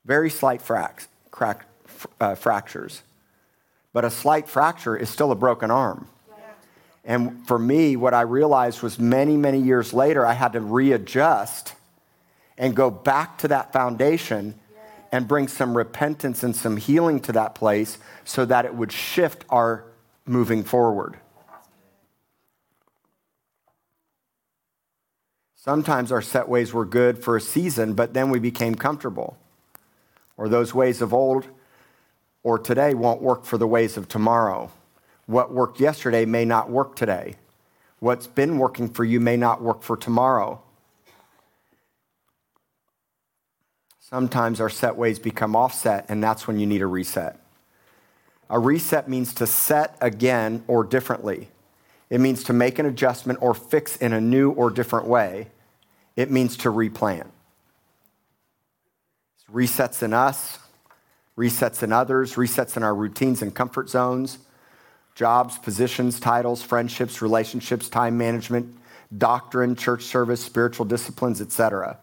very 0.06 0.30
slight 0.30 0.62
fracks, 0.62 1.08
crack, 1.32 1.66
uh, 2.20 2.36
fractures. 2.36 3.02
But 3.94 4.06
a 4.06 4.10
slight 4.10 4.48
fracture 4.48 4.96
is 4.96 5.10
still 5.10 5.32
a 5.32 5.36
broken 5.36 5.70
arm. 5.70 6.08
And 7.04 7.46
for 7.48 7.58
me, 7.58 7.96
what 7.96 8.14
I 8.14 8.22
realized 8.22 8.84
was 8.84 9.00
many, 9.00 9.36
many 9.36 9.60
years 9.60 9.92
later, 9.92 10.26
I 10.26 10.34
had 10.34 10.54
to 10.54 10.62
readjust 10.62 11.74
and 12.58 12.76
go 12.76 12.92
back 12.92 13.40
to 13.40 13.48
that 13.50 13.74
foundation 13.74 14.54
and 15.12 15.28
bring 15.28 15.48
some 15.48 15.76
repentance 15.76 16.44
and 16.44 16.56
some 16.56 16.78
healing 16.78 17.20
to 17.22 17.32
that 17.34 17.56
place 17.56 17.98
so 18.24 18.46
that 18.46 18.66
it 18.66 18.76
would 18.76 18.92
shift 18.92 19.44
our 19.50 19.84
moving 20.26 20.64
forward. 20.64 21.18
Sometimes 25.56 26.12
our 26.12 26.22
set 26.22 26.50
ways 26.50 26.74
were 26.74 26.86
good 26.86 27.24
for 27.24 27.38
a 27.38 27.42
season, 27.42 27.94
but 27.94 28.14
then 28.14 28.30
we 28.32 28.40
became 28.40 28.74
comfortable. 28.74 29.38
Or 30.36 30.50
those 30.50 30.74
ways 30.74 31.02
of 31.02 31.14
old 31.14 31.48
or 32.44 32.58
today 32.58 32.94
won't 32.94 33.22
work 33.22 33.46
for 33.46 33.58
the 33.58 33.68
ways 33.68 33.98
of 33.98 34.08
tomorrow. 34.08 34.72
What 35.28 35.54
worked 35.54 35.80
yesterday 35.80 36.26
may 36.26 36.46
not 36.46 36.70
work 36.70 36.96
today. 36.96 37.36
What's 38.00 38.26
been 38.26 38.58
working 38.58 38.90
for 38.90 39.06
you 39.06 39.20
may 39.20 39.38
not 39.38 39.62
work 39.62 39.84
for 39.84 39.96
tomorrow. 39.96 40.62
Sometimes 44.00 44.60
our 44.60 44.70
set 44.70 44.96
ways 44.96 45.20
become 45.20 45.56
offset, 45.56 46.06
and 46.10 46.24
that's 46.24 46.48
when 46.48 46.60
you 46.60 46.66
need 46.66 46.82
a 46.82 46.88
reset. 46.88 47.41
A 48.52 48.60
reset 48.60 49.08
means 49.08 49.34
to 49.36 49.48
set 49.48 49.98
again 50.02 50.66
or 50.68 50.84
differently. 50.84 51.48
It 52.10 52.20
means 52.20 52.44
to 52.44 52.54
make 52.54 52.80
an 52.80 52.86
adjustment 52.86 53.40
or 53.42 53.54
fix 53.54 53.96
in 53.96 54.12
a 54.12 54.20
new 54.20 54.52
or 54.52 54.70
different 54.70 55.08
way. 55.08 55.48
It 56.18 56.30
means 56.30 56.58
to 56.58 56.70
replant. 56.70 57.32
Resets 59.50 60.04
in 60.04 60.14
us, 60.14 60.60
resets 61.38 61.82
in 61.82 61.94
others, 61.94 62.36
resets 62.36 62.76
in 62.76 62.84
our 62.84 62.94
routines 62.94 63.42
and 63.42 63.56
comfort 63.56 63.90
zones, 63.90 64.38
jobs, 65.16 65.58
positions, 65.58 66.20
titles, 66.20 66.62
friendships, 66.62 67.22
relationships, 67.22 67.88
time 67.88 68.18
management, 68.18 68.76
doctrine, 69.18 69.78
church 69.78 70.04
service, 70.04 70.44
spiritual 70.44 70.86
disciplines, 70.86 71.40
etc. 71.40 71.98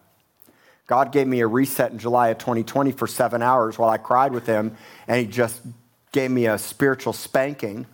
God 0.87 1.12
gave 1.12 1.26
me 1.26 1.40
a 1.40 1.47
reset 1.47 1.93
in 1.93 1.99
July 1.99 2.28
of 2.28 2.38
2020 2.38 2.93
for 2.93 3.07
seven 3.07 3.43
hours 3.43 3.78
while 3.78 3.90
I 3.90 3.99
cried 3.99 4.33
with 4.33 4.47
him, 4.47 4.75
and 5.07 5.21
he 5.21 5.31
just 5.31 5.61
gave 6.12 6.31
me 6.31 6.47
a 6.47 6.59
spiritual 6.59 7.12
spanking 7.12 7.87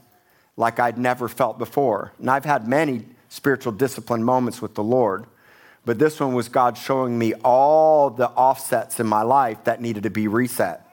like 0.56 0.78
I'd 0.78 0.98
never 0.98 1.28
felt 1.28 1.58
before. 1.58 2.12
And 2.18 2.30
I've 2.30 2.44
had 2.44 2.68
many 2.68 3.04
spiritual 3.28 3.72
discipline 3.72 4.22
moments 4.22 4.62
with 4.62 4.74
the 4.74 4.84
Lord, 4.84 5.26
but 5.84 5.98
this 5.98 6.20
one 6.20 6.34
was 6.34 6.48
God 6.48 6.78
showing 6.78 7.18
me 7.18 7.34
all 7.44 8.10
the 8.10 8.28
offsets 8.30 9.00
in 9.00 9.06
my 9.06 9.22
life 9.22 9.64
that 9.64 9.80
needed 9.80 10.04
to 10.04 10.10
be 10.10 10.28
reset. 10.28 10.84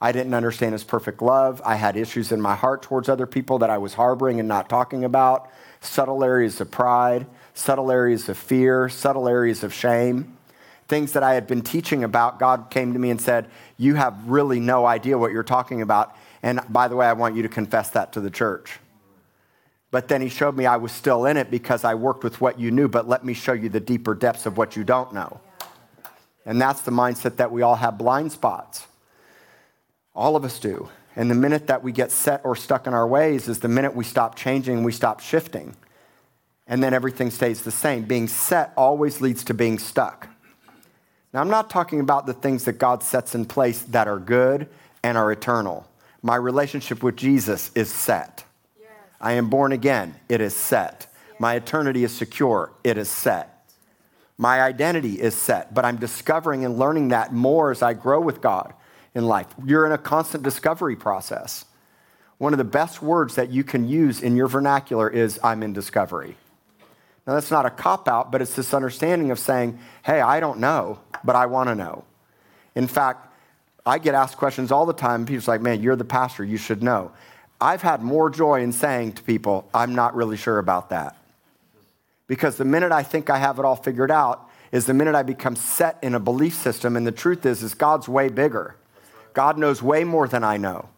I 0.00 0.12
didn't 0.12 0.34
understand 0.34 0.74
his 0.74 0.84
perfect 0.84 1.22
love. 1.22 1.62
I 1.64 1.76
had 1.76 1.96
issues 1.96 2.30
in 2.30 2.40
my 2.40 2.54
heart 2.54 2.82
towards 2.82 3.08
other 3.08 3.26
people 3.26 3.58
that 3.60 3.70
I 3.70 3.78
was 3.78 3.94
harboring 3.94 4.38
and 4.38 4.48
not 4.48 4.68
talking 4.68 5.04
about, 5.04 5.50
subtle 5.80 6.22
areas 6.22 6.60
of 6.60 6.70
pride, 6.70 7.26
subtle 7.54 7.90
areas 7.90 8.28
of 8.28 8.36
fear, 8.36 8.88
subtle 8.88 9.28
areas 9.28 9.64
of 9.64 9.72
shame. 9.72 10.36
Things 10.88 11.12
that 11.12 11.22
I 11.22 11.34
had 11.34 11.46
been 11.46 11.62
teaching 11.62 12.04
about, 12.04 12.38
God 12.38 12.66
came 12.70 12.92
to 12.92 12.98
me 12.98 13.10
and 13.10 13.20
said, 13.20 13.48
You 13.78 13.94
have 13.94 14.28
really 14.28 14.60
no 14.60 14.84
idea 14.86 15.18
what 15.18 15.32
you're 15.32 15.42
talking 15.42 15.80
about. 15.80 16.14
And 16.42 16.60
by 16.68 16.88
the 16.88 16.96
way, 16.96 17.06
I 17.06 17.12
want 17.12 17.36
you 17.36 17.42
to 17.42 17.48
confess 17.48 17.90
that 17.90 18.12
to 18.12 18.20
the 18.20 18.30
church. 18.30 18.78
But 19.90 20.08
then 20.08 20.20
he 20.20 20.28
showed 20.28 20.56
me 20.56 20.66
I 20.66 20.76
was 20.76 20.92
still 20.92 21.26
in 21.26 21.36
it 21.36 21.50
because 21.50 21.84
I 21.84 21.94
worked 21.94 22.24
with 22.24 22.40
what 22.40 22.58
you 22.58 22.70
knew, 22.70 22.88
but 22.88 23.08
let 23.08 23.24
me 23.24 23.34
show 23.34 23.52
you 23.52 23.68
the 23.68 23.80
deeper 23.80 24.14
depths 24.14 24.46
of 24.46 24.56
what 24.56 24.76
you 24.76 24.84
don't 24.84 25.12
know. 25.12 25.40
And 26.44 26.60
that's 26.60 26.82
the 26.82 26.90
mindset 26.90 27.36
that 27.36 27.50
we 27.50 27.62
all 27.62 27.76
have 27.76 27.98
blind 27.98 28.32
spots. 28.32 28.86
All 30.14 30.36
of 30.36 30.44
us 30.44 30.58
do. 30.58 30.88
And 31.16 31.30
the 31.30 31.34
minute 31.34 31.66
that 31.68 31.82
we 31.82 31.92
get 31.92 32.12
set 32.12 32.42
or 32.44 32.54
stuck 32.54 32.86
in 32.86 32.94
our 32.94 33.06
ways 33.06 33.48
is 33.48 33.60
the 33.60 33.68
minute 33.68 33.96
we 33.96 34.04
stop 34.04 34.34
changing, 34.34 34.84
we 34.84 34.92
stop 34.92 35.20
shifting. 35.20 35.74
And 36.66 36.82
then 36.82 36.92
everything 36.92 37.30
stays 37.30 37.62
the 37.62 37.70
same. 37.70 38.04
Being 38.04 38.28
set 38.28 38.72
always 38.76 39.20
leads 39.20 39.44
to 39.44 39.54
being 39.54 39.78
stuck. 39.78 40.28
Now, 41.32 41.40
I'm 41.40 41.50
not 41.50 41.70
talking 41.70 42.00
about 42.00 42.26
the 42.26 42.32
things 42.32 42.64
that 42.64 42.74
God 42.74 43.02
sets 43.02 43.34
in 43.34 43.44
place 43.44 43.80
that 43.82 44.08
are 44.08 44.18
good 44.18 44.68
and 45.02 45.16
are 45.16 45.30
eternal. 45.30 45.86
My 46.26 46.34
relationship 46.34 47.04
with 47.04 47.14
Jesus 47.14 47.70
is 47.76 47.88
set. 47.88 48.42
Yes. 48.80 48.90
I 49.20 49.34
am 49.34 49.48
born 49.48 49.70
again. 49.70 50.16
It 50.28 50.40
is 50.40 50.56
set. 50.56 51.06
Yes. 51.30 51.40
My 51.40 51.54
eternity 51.54 52.02
is 52.02 52.12
secure. 52.12 52.72
It 52.82 52.98
is 52.98 53.08
set. 53.08 53.70
My 54.36 54.60
identity 54.60 55.20
is 55.20 55.36
set, 55.36 55.72
but 55.72 55.84
I'm 55.84 55.98
discovering 55.98 56.64
and 56.64 56.80
learning 56.80 57.10
that 57.10 57.32
more 57.32 57.70
as 57.70 57.80
I 57.80 57.94
grow 57.94 58.20
with 58.20 58.40
God 58.40 58.74
in 59.14 59.24
life. 59.28 59.46
You're 59.64 59.86
in 59.86 59.92
a 59.92 59.98
constant 59.98 60.42
discovery 60.42 60.96
process. 60.96 61.64
One 62.38 62.52
of 62.52 62.58
the 62.58 62.64
best 62.64 63.00
words 63.00 63.36
that 63.36 63.50
you 63.50 63.62
can 63.62 63.88
use 63.88 64.20
in 64.20 64.34
your 64.34 64.48
vernacular 64.48 65.08
is, 65.08 65.38
I'm 65.44 65.62
in 65.62 65.72
discovery. 65.72 66.36
Now, 67.24 67.34
that's 67.34 67.52
not 67.52 67.66
a 67.66 67.70
cop 67.70 68.08
out, 68.08 68.32
but 68.32 68.42
it's 68.42 68.56
this 68.56 68.74
understanding 68.74 69.30
of 69.30 69.38
saying, 69.38 69.78
hey, 70.04 70.20
I 70.20 70.40
don't 70.40 70.58
know, 70.58 70.98
but 71.22 71.36
I 71.36 71.46
want 71.46 71.68
to 71.68 71.76
know. 71.76 72.04
In 72.74 72.88
fact, 72.88 73.28
I 73.86 73.98
get 73.98 74.14
asked 74.14 74.36
questions 74.36 74.72
all 74.72 74.84
the 74.84 74.92
time. 74.92 75.24
People's 75.24 75.46
like, 75.46 75.60
man, 75.60 75.80
you're 75.80 75.96
the 75.96 76.04
pastor. 76.04 76.42
You 76.44 76.56
should 76.56 76.82
know. 76.82 77.12
I've 77.60 77.82
had 77.82 78.02
more 78.02 78.28
joy 78.28 78.62
in 78.62 78.72
saying 78.72 79.12
to 79.12 79.22
people, 79.22 79.68
I'm 79.72 79.94
not 79.94 80.16
really 80.16 80.36
sure 80.36 80.58
about 80.58 80.90
that. 80.90 81.16
Because 82.26 82.56
the 82.56 82.64
minute 82.64 82.90
I 82.90 83.04
think 83.04 83.30
I 83.30 83.38
have 83.38 83.60
it 83.60 83.64
all 83.64 83.76
figured 83.76 84.10
out 84.10 84.50
is 84.72 84.86
the 84.86 84.94
minute 84.94 85.14
I 85.14 85.22
become 85.22 85.54
set 85.54 85.98
in 86.02 86.14
a 86.14 86.20
belief 86.20 86.54
system. 86.54 86.96
And 86.96 87.06
the 87.06 87.12
truth 87.12 87.46
is, 87.46 87.62
is 87.62 87.74
God's 87.74 88.08
way 88.08 88.28
bigger. 88.28 88.74
God 89.32 89.56
knows 89.56 89.80
way 89.80 90.02
more 90.02 90.26
than 90.26 90.42
I 90.42 90.56
know. 90.56 90.88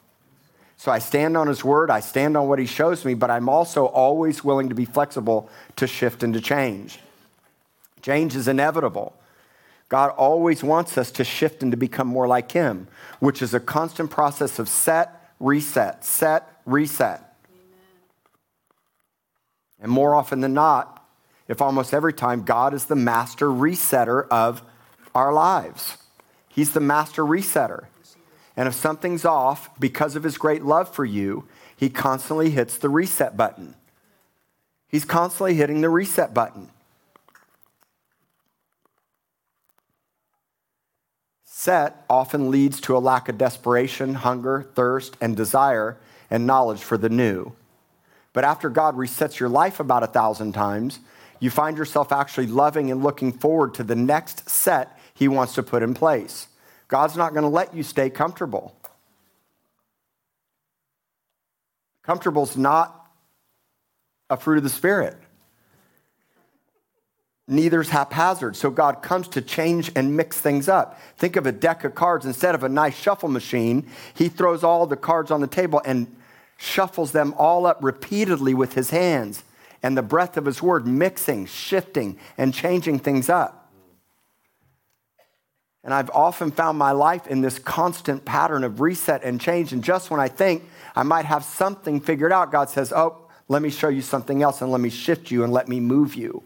So 0.78 0.92
I 0.92 1.00
stand 1.00 1.37
on 1.37 1.49
his 1.49 1.64
word, 1.64 1.90
I 1.90 1.99
stand 1.99 2.37
on 2.37 2.47
what 2.47 2.61
he 2.61 2.66
shows 2.66 3.04
me, 3.04 3.14
but 3.14 3.33
I'm 3.33 3.49
also 3.49 3.87
always 3.87 4.45
willing 4.45 4.68
to 4.68 4.76
be 4.76 4.85
flexible 4.85 5.50
to 5.75 5.88
shift 5.88 6.23
and 6.23 6.33
to 6.35 6.40
change. 6.40 7.00
Change 8.00 8.37
is 8.37 8.47
inevitable. 8.47 9.12
God 9.88 10.11
always 10.11 10.62
wants 10.62 10.99
us 10.99 11.11
to 11.12 11.25
shift 11.25 11.62
and 11.62 11.73
to 11.73 11.76
become 11.76 12.07
more 12.07 12.28
like 12.28 12.52
Him, 12.52 12.88
which 13.21 13.40
is 13.40 13.54
a 13.54 13.61
constant 13.61 14.11
process 14.11 14.59
of 14.59 14.68
set, 14.68 15.33
reset, 15.40 16.04
set, 16.04 16.61
reset. 16.66 17.35
Amen. 17.49 17.78
And 19.80 19.90
more 19.90 20.14
often 20.14 20.40
than 20.40 20.52
not, 20.52 21.07
if 21.49 21.62
almost 21.62 21.95
every 21.95 22.12
time, 22.12 22.42
God 22.42 22.75
is 22.75 22.85
the 22.85 22.97
master 22.97 23.47
resetter 23.47 24.28
of 24.28 24.62
our 25.14 25.33
lives. 25.33 25.97
He's 26.49 26.73
the 26.73 26.80
master 26.80 27.25
resetter. 27.25 27.87
And 28.57 28.68
if 28.68 28.75
something's 28.75 29.25
off 29.25 29.71
because 29.80 30.16
of 30.16 30.25
his 30.25 30.37
great 30.37 30.64
love 30.64 30.92
for 30.92 31.04
you, 31.04 31.47
he 31.76 31.88
constantly 31.88 32.50
hits 32.50 32.76
the 32.76 32.88
reset 32.88 33.37
button. 33.37 33.76
He's 34.88 35.04
constantly 35.04 35.54
hitting 35.54 35.80
the 35.80 35.88
reset 35.88 36.35
button. 36.35 36.71
Set 41.58 42.04
often 42.08 42.52
leads 42.52 42.80
to 42.82 42.96
a 42.96 43.00
lack 43.00 43.28
of 43.28 43.36
desperation, 43.36 44.14
hunger, 44.14 44.62
thirst, 44.76 45.16
and 45.20 45.36
desire 45.36 45.96
and 46.30 46.46
knowledge 46.46 46.84
for 46.84 46.96
the 46.96 47.08
new. 47.08 47.50
But 48.32 48.44
after 48.44 48.70
God 48.70 48.94
resets 48.94 49.40
your 49.40 49.48
life 49.48 49.80
about 49.80 50.04
a 50.04 50.06
thousand 50.06 50.52
times, 50.52 51.00
you 51.40 51.50
find 51.50 51.76
yourself 51.76 52.12
actually 52.12 52.46
loving 52.46 52.92
and 52.92 53.02
looking 53.02 53.32
forward 53.32 53.74
to 53.74 53.82
the 53.82 53.96
next 53.96 54.48
set 54.48 54.96
He 55.14 55.26
wants 55.26 55.54
to 55.54 55.64
put 55.64 55.82
in 55.82 55.94
place. 55.94 56.46
God's 56.86 57.16
not 57.16 57.32
going 57.32 57.42
to 57.42 57.48
let 57.48 57.74
you 57.74 57.82
stay 57.82 58.08
comfortable. 58.08 58.76
Comfortable's 62.04 62.56
not 62.56 63.10
a 64.30 64.36
fruit 64.36 64.58
of 64.58 64.62
the 64.62 64.70
Spirit. 64.70 65.16
Neither's 67.48 67.88
haphazard. 67.88 68.54
So 68.56 68.70
God 68.70 69.02
comes 69.02 69.26
to 69.28 69.40
change 69.40 69.90
and 69.96 70.16
mix 70.16 70.38
things 70.38 70.68
up. 70.68 71.00
Think 71.16 71.36
of 71.36 71.46
a 71.46 71.52
deck 71.52 71.82
of 71.82 71.94
cards. 71.94 72.26
Instead 72.26 72.54
of 72.54 72.62
a 72.62 72.68
nice 72.68 72.96
shuffle 72.96 73.30
machine, 73.30 73.88
He 74.14 74.28
throws 74.28 74.62
all 74.62 74.86
the 74.86 74.96
cards 74.96 75.30
on 75.30 75.40
the 75.40 75.46
table 75.46 75.80
and 75.84 76.14
shuffles 76.58 77.12
them 77.12 77.34
all 77.38 77.64
up 77.64 77.78
repeatedly 77.82 78.52
with 78.52 78.74
His 78.74 78.90
hands 78.90 79.44
and 79.82 79.96
the 79.96 80.02
breath 80.02 80.36
of 80.36 80.44
His 80.44 80.62
word, 80.62 80.86
mixing, 80.86 81.46
shifting, 81.46 82.18
and 82.36 82.52
changing 82.52 82.98
things 82.98 83.30
up. 83.30 83.72
And 85.82 85.94
I've 85.94 86.10
often 86.10 86.50
found 86.50 86.76
my 86.76 86.90
life 86.90 87.26
in 87.26 87.40
this 87.40 87.58
constant 87.58 88.26
pattern 88.26 88.62
of 88.62 88.82
reset 88.82 89.24
and 89.24 89.40
change. 89.40 89.72
And 89.72 89.82
just 89.82 90.10
when 90.10 90.20
I 90.20 90.28
think 90.28 90.64
I 90.94 91.02
might 91.02 91.24
have 91.24 91.44
something 91.44 92.00
figured 92.00 92.32
out, 92.32 92.52
God 92.52 92.68
says, 92.68 92.92
Oh, 92.92 93.30
let 93.48 93.62
me 93.62 93.70
show 93.70 93.88
you 93.88 94.02
something 94.02 94.42
else 94.42 94.60
and 94.60 94.70
let 94.70 94.82
me 94.82 94.90
shift 94.90 95.30
you 95.30 95.44
and 95.44 95.52
let 95.52 95.66
me 95.66 95.80
move 95.80 96.14
you. 96.14 96.42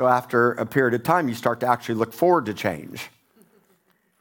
So, 0.00 0.08
after 0.08 0.52
a 0.52 0.64
period 0.64 0.94
of 0.94 1.02
time, 1.02 1.28
you 1.28 1.34
start 1.34 1.60
to 1.60 1.68
actually 1.68 1.96
look 1.96 2.14
forward 2.14 2.46
to 2.46 2.54
change. 2.54 3.10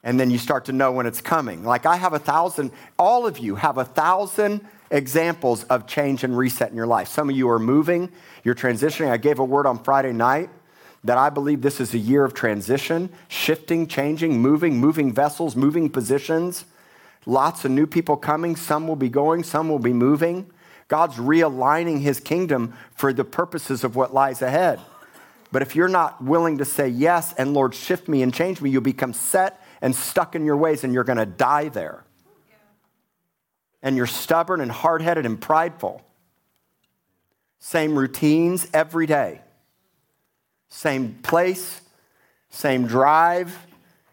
And 0.03 0.19
then 0.19 0.29
you 0.29 0.38
start 0.38 0.65
to 0.65 0.74
know 0.74 0.91
when 0.91 1.05
it's 1.05 1.21
coming. 1.21 1.63
Like, 1.63 1.86
I 1.86 1.95
have 1.95 2.12
a 2.12 2.19
thousand, 2.19 2.74
all 2.98 3.25
of 3.25 3.39
you 3.39 3.55
have 3.55 3.77
a 3.77 3.86
thousand 3.86 4.59
examples 4.91 5.63
of 5.63 5.88
change 5.88 6.25
and 6.25 6.38
reset 6.38 6.69
in 6.69 6.75
your 6.75 6.86
life. 6.86 7.07
Some 7.07 7.29
of 7.29 7.38
you 7.38 7.50
are 7.50 7.59
moving, 7.59 8.12
you're 8.43 8.55
transitioning. 8.55 9.09
I 9.09 9.15
gave 9.15 9.39
a 9.39 9.45
word 9.45 9.65
on 9.65 9.81
Friday 9.81 10.12
night 10.12 10.50
that 11.05 11.17
I 11.17 11.29
believe 11.29 11.62
this 11.62 11.79
is 11.79 11.93
a 11.93 11.98
year 11.98 12.25
of 12.25 12.33
transition, 12.33 13.09
shifting, 13.29 13.88
changing, 13.88 14.38
moving, 14.38 14.79
moving 14.79 15.13
vessels, 15.13 15.55
moving 15.55 15.89
positions. 15.89 16.65
Lots 17.25 17.63
of 17.63 17.71
new 17.71 17.88
people 17.88 18.17
coming. 18.17 18.57
Some 18.57 18.86
will 18.86 18.98
be 18.98 19.07
going, 19.07 19.43
some 19.43 19.69
will 19.69 19.79
be 19.79 19.93
moving. 19.93 20.51
God's 20.89 21.15
realigning 21.15 22.01
his 22.01 22.19
kingdom 22.19 22.74
for 22.93 23.13
the 23.13 23.24
purposes 23.24 23.86
of 23.86 23.95
what 23.95 24.13
lies 24.13 24.41
ahead. 24.41 24.81
But 25.51 25.62
if 25.62 25.75
you're 25.75 25.88
not 25.88 26.24
willing 26.24 26.60
to 26.60 26.65
say 26.65 26.88
yes 26.88 27.34
and 27.34 27.53
Lord, 27.53 27.74
shift 27.74 28.08
me 28.08 28.22
and 28.22 28.34
change 28.34 28.62
me, 28.62 28.70
you'll 28.70 28.82
become 28.82 29.13
set 29.13 29.63
and 29.82 29.96
stuck 29.96 30.36
in 30.36 30.46
your 30.46 30.58
ways 30.58 30.84
and 30.84 30.94
you're 30.94 31.03
going 31.03 31.18
to 31.18 31.25
die 31.25 31.70
there 31.70 32.03
and 33.82 33.96
you're 33.96 34.08
stubborn 34.08 34.62
and 34.62 34.72
hard 34.72 35.01
headed 35.01 35.25
and 35.25 35.39
prideful. 35.39 36.01
Same 37.60 37.98
routines 37.98 38.68
every 38.74 39.06
day, 39.06 39.41
same 40.70 41.15
place, 41.24 41.82
same 42.50 42.88
drive, 42.88 43.58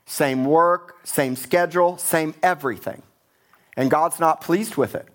same 0.06 0.44
work, 0.44 0.96
same 1.04 1.36
schedule, 1.36 1.96
same 1.98 2.34
everything. 2.42 3.02
And 3.76 3.90
God's 3.90 4.18
not 4.18 4.40
pleased 4.40 4.76
with 4.76 4.94
it. 4.94 5.06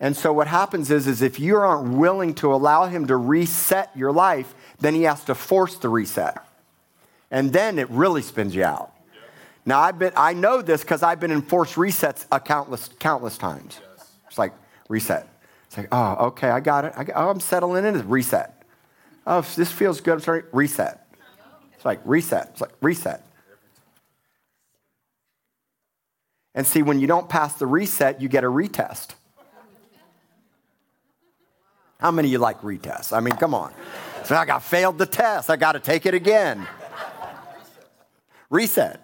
And 0.00 0.16
so 0.16 0.32
what 0.32 0.46
happens 0.46 0.90
is, 0.90 1.06
is 1.06 1.22
if 1.22 1.40
you 1.40 1.56
aren't 1.56 1.96
willing 1.96 2.34
to 2.34 2.52
allow 2.54 2.86
him 2.86 3.06
to 3.08 3.16
reset 3.16 3.90
your 3.96 4.12
life, 4.12 4.54
then 4.80 4.94
he 4.94 5.02
has 5.02 5.24
to 5.24 5.34
force 5.34 5.76
the 5.76 5.88
reset. 5.88 6.38
And 7.30 7.52
then 7.52 7.78
it 7.78 7.90
really 7.90 8.22
spins 8.22 8.54
you 8.54 8.64
out. 8.64 8.92
Now, 9.66 9.80
I've 9.80 9.98
been, 9.98 10.12
I 10.16 10.32
know 10.32 10.62
this 10.62 10.80
because 10.80 11.02
I've 11.02 11.20
been 11.20 11.30
in 11.30 11.42
forced 11.42 11.74
resets 11.74 12.24
a 12.32 12.40
countless, 12.40 12.88
countless 12.98 13.36
times. 13.36 13.80
It's 14.26 14.38
like 14.38 14.54
reset. 14.88 15.28
It's 15.66 15.76
like, 15.76 15.88
oh, 15.92 16.28
okay, 16.28 16.48
I 16.48 16.60
got 16.60 16.86
it. 16.86 16.94
I 16.96 17.04
got, 17.04 17.16
oh, 17.16 17.28
I'm 17.28 17.40
settling 17.40 17.84
in. 17.84 18.08
Reset. 18.08 18.62
Oh, 19.26 19.42
this 19.42 19.70
feels 19.70 20.00
good. 20.00 20.14
I'm 20.14 20.20
sorry. 20.20 20.44
Reset. 20.52 21.06
It's 21.74 21.84
like 21.84 22.00
reset. 22.04 22.48
It's 22.52 22.60
like 22.62 22.72
reset. 22.80 23.22
And 26.54 26.66
see, 26.66 26.82
when 26.82 26.98
you 26.98 27.06
don't 27.06 27.28
pass 27.28 27.54
the 27.54 27.66
reset, 27.66 28.22
you 28.22 28.28
get 28.28 28.44
a 28.44 28.48
retest. 28.48 29.08
How 32.00 32.10
many 32.10 32.28
of 32.28 32.32
you 32.32 32.38
like 32.38 32.62
retests? 32.62 33.14
I 33.14 33.20
mean, 33.20 33.34
come 33.36 33.52
on. 33.54 33.74
So 34.28 34.36
I 34.36 34.58
failed 34.58 34.98
the 34.98 35.06
test. 35.06 35.48
I 35.48 35.56
got 35.56 35.72
to 35.72 35.80
take 35.80 36.04
it 36.04 36.12
again. 36.12 36.66
Reset. 38.50 39.00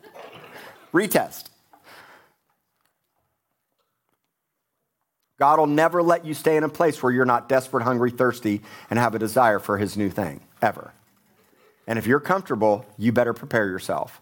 Retest. 0.93 1.45
God 5.39 5.59
will 5.59 5.67
never 5.67 6.03
let 6.03 6.27
you 6.27 6.35
stay 6.35 6.59
in 6.59 6.63
a 6.63 6.69
place 6.69 7.03
where 7.03 7.11
you're 7.11 7.25
not 7.25 7.49
desperate, 7.49 7.85
hungry, 7.85 8.11
thirsty, 8.11 8.61
and 8.91 8.99
have 8.99 9.15
a 9.15 9.19
desire 9.19 9.59
for 9.59 9.79
his 9.79 9.97
new 9.97 10.11
thing, 10.11 10.43
ever. 10.61 10.93
And 11.87 11.99
if 11.99 12.07
you're 12.07 12.21
comfortable, 12.21 12.85
you 12.99 13.11
better 13.11 13.33
prepare 13.33 13.67
yourself. 13.67 14.21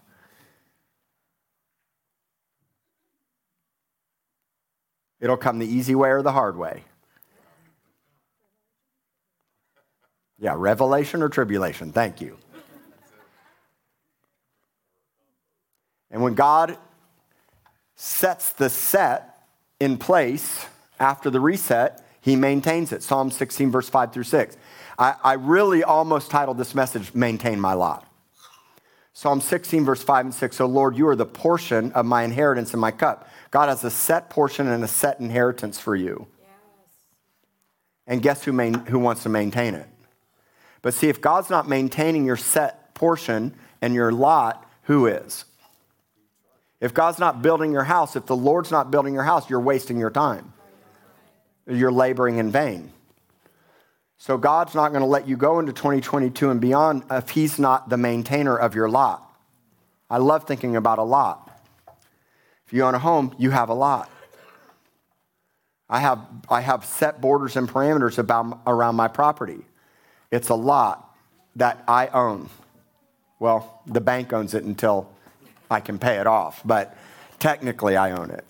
It'll 5.19 5.35
come 5.35 5.59
the 5.59 5.67
easy 5.67 5.95
way 5.95 6.11
or 6.11 6.21
the 6.21 6.31
hard 6.31 6.55
way. 6.55 6.85
Yeah, 10.43 10.55
revelation 10.57 11.21
or 11.21 11.29
tribulation. 11.29 11.93
Thank 11.93 12.19
you. 12.19 12.37
And 16.11 16.21
when 16.21 16.33
God 16.33 16.77
sets 17.95 18.51
the 18.51 18.69
set 18.69 19.47
in 19.79 19.97
place 19.97 20.65
after 20.99 21.29
the 21.29 21.39
reset, 21.39 22.05
he 22.19 22.35
maintains 22.35 22.91
it. 22.91 23.03
Psalm 23.03 23.31
16, 23.31 23.71
verse 23.71 23.87
5 23.87 24.11
through 24.11 24.23
6. 24.23 24.57
I, 24.99 25.15
I 25.23 25.33
really 25.35 25.81
almost 25.81 26.29
titled 26.29 26.57
this 26.57 26.75
message, 26.75 27.15
Maintain 27.15 27.57
My 27.57 27.71
Lot. 27.71 28.05
Psalm 29.13 29.39
16, 29.39 29.85
verse 29.85 30.03
5 30.03 30.25
and 30.25 30.35
6. 30.35 30.57
So, 30.57 30.65
Lord, 30.65 30.97
you 30.97 31.07
are 31.07 31.15
the 31.15 31.25
portion 31.25 31.93
of 31.93 32.05
my 32.05 32.23
inheritance 32.23 32.73
and 32.73 32.81
my 32.81 32.91
cup. 32.91 33.29
God 33.49 33.69
has 33.69 33.85
a 33.85 33.89
set 33.89 34.29
portion 34.29 34.67
and 34.67 34.83
a 34.83 34.89
set 34.89 35.21
inheritance 35.21 35.79
for 35.79 35.95
you. 35.95 36.27
Yes. 36.41 36.49
And 38.07 38.21
guess 38.21 38.43
who, 38.43 38.51
main, 38.51 38.73
who 38.73 38.99
wants 38.99 39.23
to 39.23 39.29
maintain 39.29 39.73
it? 39.73 39.87
But 40.83 40.93
see, 40.93 41.09
if 41.09 41.21
God's 41.21 41.49
not 41.49 41.67
maintaining 41.67 42.25
your 42.25 42.37
set 42.37 42.93
portion 42.93 43.55
and 43.81 43.95
your 43.95 44.11
lot, 44.11 44.69
who 44.83 45.07
is? 45.07 45.45
If 46.79 46.93
God's 46.93 47.17
not 47.17 47.41
building 47.41 47.71
your 47.71 47.85
house, 47.85 48.15
if 48.15 48.25
the 48.25 48.35
Lord's 48.35 48.69
not 48.69 48.91
building 48.91 49.13
your 49.13 49.23
house, 49.23 49.49
you're 49.49 49.61
wasting 49.61 49.97
your 49.97 50.11
time. 50.11 50.53
You're 51.65 51.93
laboring 51.93 52.37
in 52.37 52.51
vain. 52.51 52.91
So 54.17 54.37
God's 54.37 54.75
not 54.75 54.89
going 54.89 55.01
to 55.01 55.07
let 55.07 55.25
you 55.27 55.37
go 55.37 55.59
into 55.59 55.71
2022 55.71 56.49
and 56.49 56.59
beyond 56.59 57.03
if 57.09 57.29
He's 57.29 57.57
not 57.57 57.89
the 57.89 57.97
maintainer 57.97 58.55
of 58.55 58.75
your 58.75 58.89
lot. 58.89 59.23
I 60.09 60.17
love 60.17 60.45
thinking 60.45 60.75
about 60.75 60.99
a 60.99 61.03
lot. 61.03 61.49
If 62.67 62.73
you 62.73 62.83
own 62.83 62.93
a 62.93 62.99
home, 62.99 63.33
you 63.37 63.51
have 63.51 63.69
a 63.69 63.73
lot. 63.73 64.11
I 65.89 65.99
have, 65.99 66.19
I 66.49 66.59
have 66.59 66.83
set 66.83 67.21
borders 67.21 67.55
and 67.55 67.69
parameters 67.69 68.17
about, 68.17 68.59
around 68.67 68.95
my 68.95 69.07
property. 69.07 69.63
It's 70.33 70.49
a 70.49 70.55
lot 70.55 71.15
that 71.57 71.83
I 71.87 72.07
own. 72.07 72.49
Well, 73.37 73.81
the 73.85 74.01
bank 74.01 74.33
owns 74.33 74.55
it 74.55 74.63
until 74.63 75.07
I 75.69 75.79
can 75.79 75.99
pay 75.99 76.15
it 76.19 76.25
off, 76.25 76.59
but 76.65 76.97
technically 77.37 77.95
I 77.95 78.13
own 78.13 78.31
it. 78.31 78.43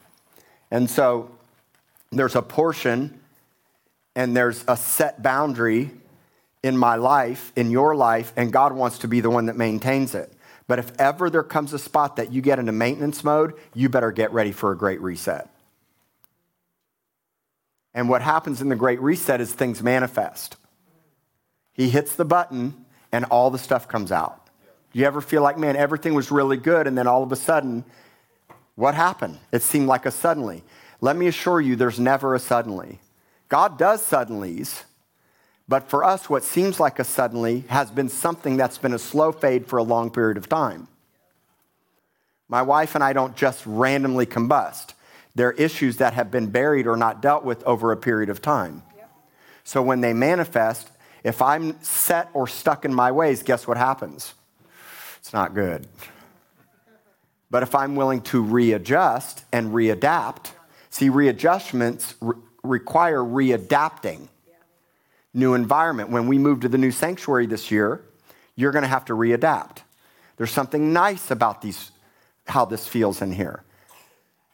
And 0.71 0.89
so 0.89 1.29
there's 2.09 2.35
a 2.35 2.41
portion 2.41 3.19
and 4.15 4.33
there's 4.33 4.63
a 4.65 4.77
set 4.77 5.21
boundary 5.21 5.91
in 6.63 6.77
my 6.77 6.95
life, 6.95 7.51
in 7.57 7.69
your 7.69 7.97
life, 7.97 8.31
and 8.37 8.53
God 8.53 8.71
wants 8.71 8.99
to 8.99 9.09
be 9.09 9.19
the 9.19 9.29
one 9.29 9.47
that 9.47 9.57
maintains 9.57 10.15
it. 10.15 10.31
But 10.67 10.79
if 10.79 10.89
ever 10.97 11.29
there 11.29 11.43
comes 11.43 11.73
a 11.73 11.79
spot 11.79 12.15
that 12.15 12.31
you 12.31 12.41
get 12.41 12.59
into 12.59 12.71
maintenance 12.71 13.25
mode, 13.25 13.55
you 13.73 13.89
better 13.89 14.13
get 14.13 14.31
ready 14.31 14.53
for 14.53 14.71
a 14.71 14.77
great 14.77 15.01
reset. 15.01 15.49
And 17.93 18.07
what 18.07 18.21
happens 18.21 18.61
in 18.61 18.69
the 18.69 18.77
great 18.77 19.01
reset 19.01 19.41
is 19.41 19.51
things 19.51 19.83
manifest. 19.83 20.55
He 21.73 21.89
hits 21.89 22.15
the 22.15 22.25
button 22.25 22.85
and 23.11 23.25
all 23.25 23.51
the 23.51 23.57
stuff 23.57 23.87
comes 23.87 24.11
out. 24.11 24.47
Do 24.91 24.99
you 24.99 25.05
ever 25.05 25.21
feel 25.21 25.41
like, 25.41 25.57
man, 25.57 25.75
everything 25.75 26.13
was 26.13 26.29
really 26.31 26.57
good, 26.57 26.85
and 26.85 26.95
then 26.95 27.07
all 27.07 27.23
of 27.23 27.31
a 27.31 27.35
sudden, 27.35 27.83
what 28.75 28.93
happened? 28.93 29.39
It 29.51 29.63
seemed 29.63 29.87
like 29.87 30.05
a 30.05 30.11
suddenly. 30.11 30.63
Let 31.01 31.15
me 31.15 31.27
assure 31.27 31.59
you, 31.59 31.75
there's 31.75 31.99
never 31.99 32.35
a 32.35 32.39
suddenly. 32.39 32.99
God 33.49 33.77
does 33.77 34.07
suddenlies, 34.07 34.83
But 35.67 35.89
for 35.89 36.03
us, 36.03 36.29
what 36.29 36.43
seems 36.43 36.79
like 36.79 36.99
a 36.99 37.03
suddenly 37.03 37.63
has 37.69 37.89
been 37.89 38.09
something 38.09 38.57
that's 38.57 38.77
been 38.77 38.93
a 38.93 38.99
slow 38.99 39.31
fade 39.31 39.65
for 39.65 39.77
a 39.77 39.83
long 39.83 40.11
period 40.11 40.37
of 40.37 40.49
time. 40.49 40.87
My 42.49 42.61
wife 42.61 42.95
and 42.95 43.03
I 43.03 43.13
don't 43.13 43.35
just 43.35 43.65
randomly 43.65 44.25
combust. 44.25 44.93
There 45.35 45.47
are 45.47 45.53
issues 45.53 45.97
that 45.97 46.13
have 46.13 46.29
been 46.29 46.47
buried 46.47 46.85
or 46.85 46.97
not 46.97 47.21
dealt 47.21 47.43
with 47.43 47.63
over 47.63 47.91
a 47.91 47.97
period 47.97 48.29
of 48.29 48.41
time. 48.41 48.83
Yep. 48.95 49.11
So 49.63 49.81
when 49.81 50.01
they 50.01 50.13
manifest, 50.13 50.89
if 51.23 51.41
I'm 51.41 51.81
set 51.81 52.29
or 52.33 52.47
stuck 52.47 52.85
in 52.85 52.93
my 52.93 53.11
ways, 53.11 53.43
guess 53.43 53.67
what 53.67 53.77
happens? 53.77 54.33
It's 55.19 55.33
not 55.33 55.53
good. 55.53 55.87
But 57.49 57.63
if 57.63 57.75
I'm 57.75 57.95
willing 57.95 58.21
to 58.23 58.41
readjust 58.41 59.45
and 59.53 59.71
readapt, 59.71 60.51
see, 60.89 61.09
readjustments 61.09 62.15
re- 62.19 62.35
require 62.63 63.19
readapting. 63.19 64.27
New 65.33 65.53
environment. 65.53 66.09
When 66.09 66.27
we 66.27 66.37
move 66.37 66.61
to 66.61 66.69
the 66.69 66.77
new 66.77 66.91
sanctuary 66.91 67.45
this 67.45 67.71
year, 67.71 68.03
you're 68.55 68.71
going 68.71 68.83
to 68.83 68.89
have 68.89 69.05
to 69.05 69.13
readapt. 69.13 69.79
There's 70.37 70.51
something 70.51 70.93
nice 70.93 71.31
about 71.31 71.61
these, 71.61 71.91
how 72.47 72.65
this 72.65 72.87
feels 72.87 73.21
in 73.21 73.31
here. 73.31 73.63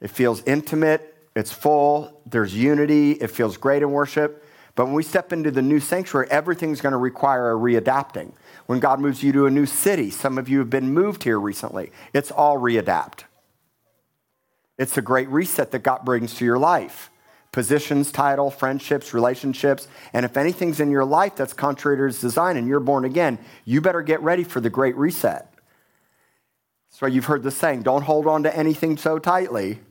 It 0.02 0.10
feels 0.10 0.44
intimate, 0.44 1.18
it's 1.36 1.52
full, 1.52 2.22
there's 2.26 2.54
unity, 2.54 3.14
it 3.14 3.32
feels 3.32 3.58
great 3.58 3.82
in 3.82 3.92
worship. 3.92 4.46
But 4.80 4.86
when 4.86 4.96
we 4.96 5.04
step 5.04 5.34
into 5.34 5.52
the 5.52 5.62
new 5.62 5.82
sanctuary, 5.82 6.30
everything's 6.32 6.80
going 6.80 6.94
to 6.94 6.98
require 6.98 7.52
a 7.52 7.56
readapting. 7.56 8.32
When 8.66 8.80
God 8.80 9.02
moves 9.02 9.22
you 9.22 9.34
to 9.34 9.46
a 9.46 9.52
new 9.52 9.66
city, 9.66 10.10
some 10.10 10.38
of 10.38 10.48
you 10.48 10.60
have 10.60 10.70
been 10.70 10.94
moved 10.94 11.24
here 11.24 11.38
recently, 11.38 11.92
it's 12.14 12.32
all 12.32 12.58
readapt. 12.58 13.26
It's 14.78 14.98
a 14.98 15.02
great 15.02 15.28
reset 15.28 15.72
that 15.72 15.80
God 15.80 16.06
brings 16.06 16.34
to 16.36 16.46
your 16.46 16.58
life 16.58 17.12
positions, 17.52 18.10
title, 18.10 18.50
friendships, 18.50 19.14
relationships. 19.14 19.90
And 20.14 20.24
if 20.24 20.38
anything's 20.38 20.80
in 20.80 20.92
your 20.92 21.04
life 21.04 21.36
that's 21.36 21.52
contrary 21.52 21.98
to 21.98 22.04
his 22.04 22.22
design 22.22 22.56
and 22.56 22.66
you're 22.66 22.80
born 22.80 23.04
again, 23.04 23.38
you 23.66 23.82
better 23.82 24.02
get 24.02 24.22
ready 24.22 24.46
for 24.46 24.62
the 24.62 24.70
great 24.70 24.96
reset. 24.96 25.54
So 26.90 27.06
you've 27.06 27.26
heard 27.26 27.44
the 27.44 27.52
saying 27.52 27.82
don't 27.82 28.04
hold 28.04 28.28
on 28.28 28.44
to 28.44 28.58
anything 28.58 28.96
so 28.96 29.20
tightly 29.20 29.82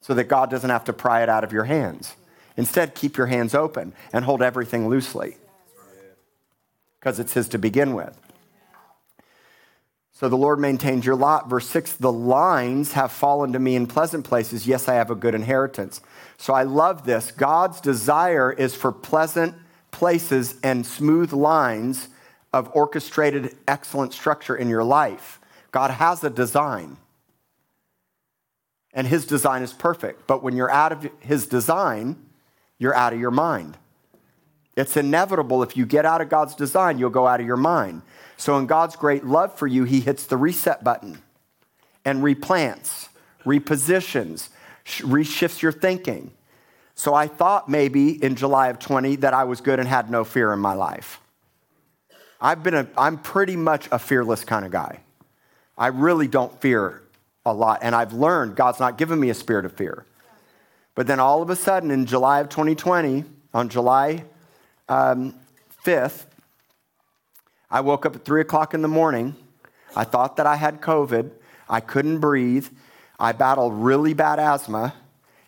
so 0.00 0.14
that 0.14 0.28
God 0.28 0.48
doesn't 0.48 0.70
have 0.70 0.84
to 0.84 0.92
pry 0.92 1.24
it 1.24 1.28
out 1.28 1.42
of 1.42 1.52
your 1.52 1.64
hands. 1.64 2.14
Instead, 2.56 2.94
keep 2.94 3.16
your 3.16 3.26
hands 3.26 3.54
open 3.54 3.92
and 4.12 4.24
hold 4.24 4.42
everything 4.42 4.88
loosely 4.88 5.36
because 6.98 7.18
it's 7.18 7.32
His 7.32 7.48
to 7.48 7.58
begin 7.58 7.94
with. 7.94 8.18
So 10.12 10.28
the 10.28 10.36
Lord 10.36 10.60
maintains 10.60 11.04
your 11.04 11.16
lot. 11.16 11.50
Verse 11.50 11.68
6 11.68 11.94
The 11.94 12.12
lines 12.12 12.92
have 12.92 13.10
fallen 13.10 13.52
to 13.54 13.58
me 13.58 13.74
in 13.74 13.86
pleasant 13.86 14.24
places. 14.24 14.66
Yes, 14.66 14.88
I 14.88 14.94
have 14.94 15.10
a 15.10 15.16
good 15.16 15.34
inheritance. 15.34 16.00
So 16.36 16.54
I 16.54 16.62
love 16.62 17.04
this. 17.04 17.32
God's 17.32 17.80
desire 17.80 18.52
is 18.52 18.74
for 18.74 18.92
pleasant 18.92 19.54
places 19.90 20.56
and 20.62 20.86
smooth 20.86 21.32
lines 21.32 22.08
of 22.52 22.70
orchestrated, 22.74 23.56
excellent 23.66 24.12
structure 24.12 24.54
in 24.54 24.68
your 24.68 24.84
life. 24.84 25.40
God 25.70 25.90
has 25.90 26.22
a 26.22 26.30
design 26.30 26.98
and 28.92 29.06
his 29.06 29.26
design 29.26 29.62
is 29.62 29.72
perfect. 29.72 30.26
But 30.26 30.42
when 30.42 30.56
you're 30.56 30.70
out 30.70 30.92
of 30.92 31.08
his 31.20 31.46
design, 31.46 32.16
you're 32.82 32.94
out 32.96 33.12
of 33.12 33.20
your 33.20 33.30
mind. 33.30 33.78
It's 34.76 34.96
inevitable 34.96 35.62
if 35.62 35.76
you 35.76 35.86
get 35.86 36.04
out 36.04 36.20
of 36.20 36.28
God's 36.28 36.56
design, 36.56 36.98
you'll 36.98 37.10
go 37.10 37.28
out 37.28 37.38
of 37.38 37.46
your 37.46 37.56
mind. 37.56 38.02
So, 38.36 38.58
in 38.58 38.66
God's 38.66 38.96
great 38.96 39.24
love 39.24 39.56
for 39.56 39.68
you, 39.68 39.84
he 39.84 40.00
hits 40.00 40.26
the 40.26 40.36
reset 40.36 40.82
button 40.82 41.22
and 42.04 42.24
replants, 42.24 43.08
repositions, 43.44 44.48
reshifts 44.84 45.62
your 45.62 45.70
thinking. 45.70 46.32
So, 46.96 47.14
I 47.14 47.28
thought 47.28 47.68
maybe 47.68 48.22
in 48.22 48.34
July 48.34 48.68
of 48.68 48.80
20 48.80 49.16
that 49.16 49.32
I 49.32 49.44
was 49.44 49.60
good 49.60 49.78
and 49.78 49.86
had 49.86 50.10
no 50.10 50.24
fear 50.24 50.52
in 50.52 50.58
my 50.58 50.74
life. 50.74 51.20
I've 52.40 52.64
been 52.64 52.74
a, 52.74 52.88
I'm 52.98 53.18
pretty 53.18 53.54
much 53.54 53.88
a 53.92 53.98
fearless 54.00 54.42
kind 54.42 54.64
of 54.64 54.72
guy. 54.72 55.00
I 55.78 55.86
really 55.88 56.26
don't 56.26 56.60
fear 56.60 57.02
a 57.46 57.54
lot. 57.54 57.78
And 57.82 57.94
I've 57.94 58.12
learned 58.12 58.56
God's 58.56 58.80
not 58.80 58.98
given 58.98 59.20
me 59.20 59.30
a 59.30 59.34
spirit 59.34 59.64
of 59.64 59.72
fear. 59.72 60.04
But 60.94 61.06
then 61.06 61.20
all 61.20 61.42
of 61.42 61.50
a 61.50 61.56
sudden 61.56 61.90
in 61.90 62.06
July 62.06 62.40
of 62.40 62.48
2020, 62.48 63.24
on 63.54 63.68
July 63.68 64.24
um, 64.88 65.34
5th, 65.84 66.26
I 67.70 67.80
woke 67.80 68.04
up 68.04 68.16
at 68.16 68.24
3 68.24 68.42
o'clock 68.42 68.74
in 68.74 68.82
the 68.82 68.88
morning. 68.88 69.34
I 69.96 70.04
thought 70.04 70.36
that 70.36 70.46
I 70.46 70.56
had 70.56 70.80
COVID. 70.80 71.30
I 71.68 71.80
couldn't 71.80 72.18
breathe. 72.18 72.68
I 73.18 73.32
battled 73.32 73.72
really 73.74 74.14
bad 74.14 74.38
asthma, 74.38 74.94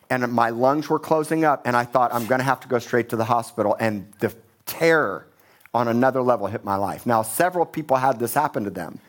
and 0.09 0.33
my 0.33 0.51
lungs 0.51 0.89
were 0.89 0.99
closing 0.99 1.45
up. 1.45 1.67
And 1.67 1.77
I 1.77 1.85
thought, 1.85 2.15
I'm 2.15 2.27
going 2.27 2.39
to 2.39 2.45
have 2.45 2.61
to 2.61 2.69
go 2.69 2.79
straight 2.79 3.11
to 3.11 3.17
the 3.17 3.25
hospital. 3.25 3.77
And 3.79 4.11
the 4.21 4.35
terror 4.65 5.27
on 5.75 5.89
another 5.89 6.23
level 6.23 6.47
hit 6.47 6.65
my 6.65 6.77
life. 6.77 7.05
Now, 7.05 7.23
several 7.23 7.67
people 7.67 7.97
had 7.97 8.19
this 8.19 8.33
happen 8.33 8.65
to 8.65 8.71
them. 8.71 9.01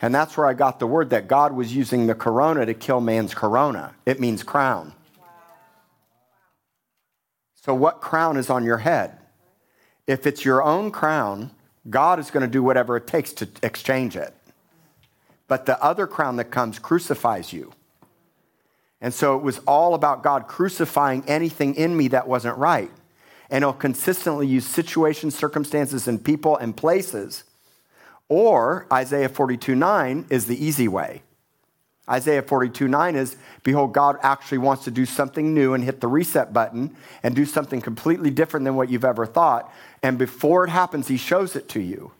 And 0.00 0.14
that's 0.14 0.36
where 0.36 0.46
I 0.46 0.54
got 0.54 0.78
the 0.78 0.86
word 0.86 1.10
that 1.10 1.28
God 1.28 1.52
was 1.52 1.74
using 1.74 2.06
the 2.06 2.14
corona 2.14 2.64
to 2.64 2.74
kill 2.74 3.00
man's 3.00 3.34
corona. 3.34 3.94
It 4.06 4.18
means 4.18 4.42
crown. 4.42 4.94
So, 7.64 7.74
what 7.74 8.00
crown 8.00 8.36
is 8.36 8.50
on 8.50 8.64
your 8.64 8.78
head? 8.78 9.18
If 10.06 10.26
it's 10.26 10.44
your 10.44 10.62
own 10.62 10.90
crown, 10.90 11.52
God 11.88 12.18
is 12.18 12.30
going 12.30 12.42
to 12.42 12.50
do 12.50 12.62
whatever 12.62 12.96
it 12.96 13.06
takes 13.06 13.32
to 13.34 13.48
exchange 13.62 14.16
it. 14.16 14.34
But 15.46 15.66
the 15.66 15.82
other 15.82 16.06
crown 16.06 16.36
that 16.36 16.46
comes 16.46 16.78
crucifies 16.78 17.52
you. 17.52 17.72
And 19.00 19.14
so 19.14 19.36
it 19.36 19.42
was 19.42 19.58
all 19.60 19.94
about 19.94 20.22
God 20.22 20.46
crucifying 20.46 21.24
anything 21.26 21.74
in 21.74 21.96
me 21.96 22.08
that 22.08 22.26
wasn't 22.26 22.56
right. 22.56 22.90
And 23.50 23.62
he'll 23.62 23.72
consistently 23.72 24.46
use 24.46 24.66
situations, 24.66 25.34
circumstances, 25.36 26.08
and 26.08 26.24
people 26.24 26.56
and 26.56 26.76
places 26.76 27.44
or 28.28 28.86
Isaiah 28.92 29.28
42 29.28 29.74
9 29.74 30.26
is 30.30 30.46
the 30.46 30.64
easy 30.64 30.88
way. 30.88 31.22
Isaiah 32.08 32.42
42 32.42 32.88
9 32.88 33.14
is, 33.14 33.36
Behold, 33.62 33.92
God 33.92 34.18
actually 34.22 34.58
wants 34.58 34.84
to 34.84 34.90
do 34.90 35.06
something 35.06 35.54
new 35.54 35.74
and 35.74 35.84
hit 35.84 36.00
the 36.00 36.08
reset 36.08 36.52
button 36.52 36.96
and 37.22 37.34
do 37.34 37.44
something 37.44 37.80
completely 37.80 38.30
different 38.30 38.64
than 38.64 38.74
what 38.74 38.90
you've 38.90 39.04
ever 39.04 39.24
thought. 39.24 39.72
And 40.02 40.18
before 40.18 40.64
it 40.64 40.70
happens, 40.70 41.08
He 41.08 41.16
shows 41.16 41.54
it 41.54 41.68
to 41.70 41.80
you. 41.80 42.12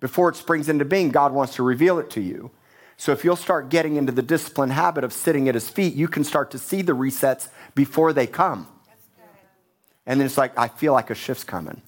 Before 0.00 0.28
it 0.28 0.36
springs 0.36 0.68
into 0.68 0.84
being, 0.84 1.08
God 1.08 1.32
wants 1.32 1.56
to 1.56 1.62
reveal 1.62 1.98
it 1.98 2.10
to 2.10 2.20
you. 2.20 2.50
So 2.96 3.12
if 3.12 3.24
you'll 3.24 3.36
start 3.36 3.68
getting 3.68 3.96
into 3.96 4.12
the 4.12 4.22
disciplined 4.22 4.72
habit 4.72 5.02
of 5.04 5.12
sitting 5.12 5.48
at 5.48 5.54
His 5.54 5.68
feet, 5.68 5.94
you 5.94 6.08
can 6.08 6.24
start 6.24 6.50
to 6.50 6.58
see 6.58 6.82
the 6.82 6.94
resets 6.94 7.48
before 7.74 8.12
they 8.12 8.26
come. 8.26 8.68
And 10.06 10.20
then 10.20 10.26
it's 10.26 10.38
like, 10.38 10.58
I 10.58 10.68
feel 10.68 10.92
like 10.92 11.10
a 11.10 11.14
shift's 11.14 11.44
coming 11.44 11.82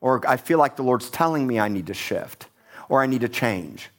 or 0.00 0.26
I 0.28 0.36
feel 0.36 0.58
like 0.58 0.76
the 0.76 0.82
Lord's 0.82 1.10
telling 1.10 1.46
me 1.46 1.58
I 1.58 1.68
need 1.68 1.86
to 1.88 1.94
shift 1.94 2.46
or 2.88 3.02
I 3.02 3.06
need 3.06 3.22
to 3.22 3.28
change. 3.28 3.90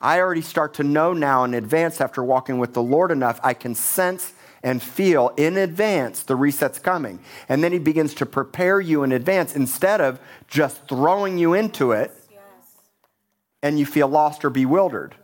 I 0.00 0.20
already 0.20 0.40
start 0.40 0.74
to 0.74 0.82
know 0.82 1.12
now 1.12 1.44
in 1.44 1.54
advance 1.54 2.00
after 2.00 2.22
walking 2.24 2.58
with 2.58 2.72
the 2.72 2.82
Lord 2.82 3.10
enough, 3.10 3.38
I 3.42 3.54
can 3.54 3.74
sense 3.74 4.32
and 4.62 4.82
feel 4.82 5.32
in 5.36 5.56
advance 5.56 6.22
the 6.22 6.36
reset's 6.36 6.78
coming. 6.78 7.20
And 7.48 7.62
then 7.62 7.72
He 7.72 7.78
begins 7.78 8.14
to 8.14 8.26
prepare 8.26 8.80
you 8.80 9.02
in 9.02 9.12
advance 9.12 9.54
instead 9.54 10.00
of 10.00 10.20
just 10.48 10.88
throwing 10.88 11.38
you 11.38 11.54
into 11.54 11.92
it 11.92 12.12
and 13.62 13.78
you 13.78 13.84
feel 13.84 14.08
lost 14.08 14.44
or 14.44 14.50
bewildered. 14.50 15.14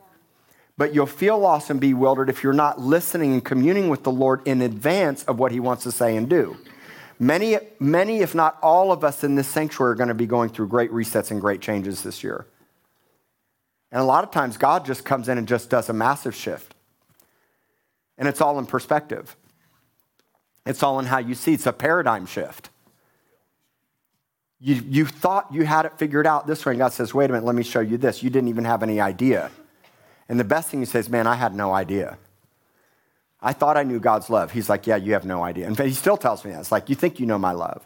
But 0.78 0.94
you'll 0.94 1.06
feel 1.06 1.38
lost 1.38 1.70
and 1.70 1.80
bewildered 1.80 2.28
if 2.28 2.42
you're 2.42 2.52
not 2.52 2.78
listening 2.78 3.32
and 3.32 3.44
communing 3.44 3.88
with 3.88 4.02
the 4.02 4.12
Lord 4.12 4.46
in 4.46 4.60
advance 4.60 5.24
of 5.24 5.38
what 5.38 5.52
He 5.52 5.60
wants 5.60 5.84
to 5.84 5.92
say 5.92 6.16
and 6.16 6.28
do. 6.28 6.56
Many, 7.18 7.56
many, 7.80 8.18
if 8.18 8.34
not 8.34 8.58
all 8.62 8.92
of 8.92 9.02
us 9.02 9.24
in 9.24 9.36
this 9.36 9.48
sanctuary 9.48 9.92
are 9.92 9.94
going 9.94 10.08
to 10.08 10.14
be 10.14 10.26
going 10.26 10.50
through 10.50 10.68
great 10.68 10.90
resets 10.90 11.30
and 11.30 11.40
great 11.40 11.62
changes 11.62 12.02
this 12.02 12.22
year. 12.22 12.46
And 13.92 14.00
a 14.00 14.04
lot 14.04 14.24
of 14.24 14.30
times, 14.30 14.56
God 14.56 14.84
just 14.84 15.04
comes 15.04 15.28
in 15.28 15.38
and 15.38 15.46
just 15.46 15.70
does 15.70 15.88
a 15.88 15.92
massive 15.92 16.34
shift. 16.34 16.74
And 18.18 18.28
it's 18.28 18.40
all 18.40 18.58
in 18.58 18.66
perspective, 18.66 19.36
it's 20.64 20.82
all 20.82 20.98
in 20.98 21.06
how 21.06 21.18
you 21.18 21.34
see. 21.34 21.54
It's 21.54 21.66
a 21.66 21.72
paradigm 21.72 22.26
shift. 22.26 22.70
You, 24.58 24.82
you 24.86 25.04
thought 25.04 25.52
you 25.52 25.66
had 25.66 25.84
it 25.84 25.98
figured 25.98 26.26
out 26.26 26.46
this 26.46 26.64
way, 26.64 26.72
and 26.72 26.78
God 26.78 26.92
says, 26.92 27.12
wait 27.12 27.28
a 27.28 27.32
minute, 27.34 27.44
let 27.44 27.54
me 27.54 27.62
show 27.62 27.80
you 27.80 27.98
this. 27.98 28.22
You 28.22 28.30
didn't 28.30 28.48
even 28.48 28.64
have 28.64 28.82
any 28.82 29.00
idea. 29.00 29.50
And 30.30 30.40
the 30.40 30.44
best 30.44 30.70
thing 30.70 30.80
he 30.80 30.86
says, 30.86 31.10
man, 31.10 31.26
I 31.26 31.34
had 31.34 31.54
no 31.54 31.74
idea. 31.74 32.16
I 33.40 33.52
thought 33.52 33.76
I 33.76 33.82
knew 33.82 34.00
God's 34.00 34.30
love. 34.30 34.50
He's 34.50 34.68
like, 34.68 34.86
Yeah, 34.86 34.96
you 34.96 35.12
have 35.12 35.24
no 35.24 35.44
idea. 35.44 35.66
And 35.66 35.78
he 35.78 35.92
still 35.92 36.16
tells 36.16 36.44
me 36.44 36.52
that. 36.52 36.60
It's 36.60 36.72
like, 36.72 36.88
You 36.88 36.96
think 36.96 37.20
you 37.20 37.26
know 37.26 37.38
my 37.38 37.52
love. 37.52 37.82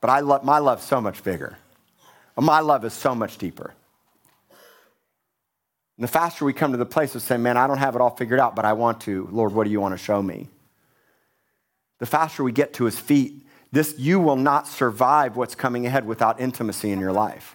But 0.00 0.10
I 0.10 0.20
love, 0.20 0.44
my 0.44 0.58
love's 0.58 0.84
so 0.84 1.00
much 1.00 1.22
bigger. 1.22 1.58
My 2.36 2.60
love 2.60 2.84
is 2.84 2.92
so 2.92 3.14
much 3.14 3.38
deeper. 3.38 3.74
And 5.96 6.04
the 6.04 6.08
faster 6.08 6.44
we 6.44 6.52
come 6.52 6.72
to 6.72 6.78
the 6.78 6.86
place 6.86 7.14
of 7.14 7.22
saying, 7.22 7.42
Man, 7.42 7.56
I 7.56 7.66
don't 7.66 7.78
have 7.78 7.94
it 7.94 8.00
all 8.00 8.16
figured 8.16 8.40
out, 8.40 8.56
but 8.56 8.64
I 8.64 8.72
want 8.72 9.00
to. 9.02 9.28
Lord, 9.30 9.52
what 9.52 9.64
do 9.64 9.70
you 9.70 9.80
want 9.80 9.92
to 9.92 10.02
show 10.02 10.22
me? 10.22 10.48
The 11.98 12.06
faster 12.06 12.42
we 12.42 12.52
get 12.52 12.74
to 12.74 12.84
his 12.84 12.98
feet, 12.98 13.46
this 13.70 13.94
you 13.98 14.18
will 14.18 14.36
not 14.36 14.66
survive 14.66 15.36
what's 15.36 15.54
coming 15.54 15.86
ahead 15.86 16.06
without 16.06 16.40
intimacy 16.40 16.90
in 16.90 16.98
your 16.98 17.12
life. 17.12 17.54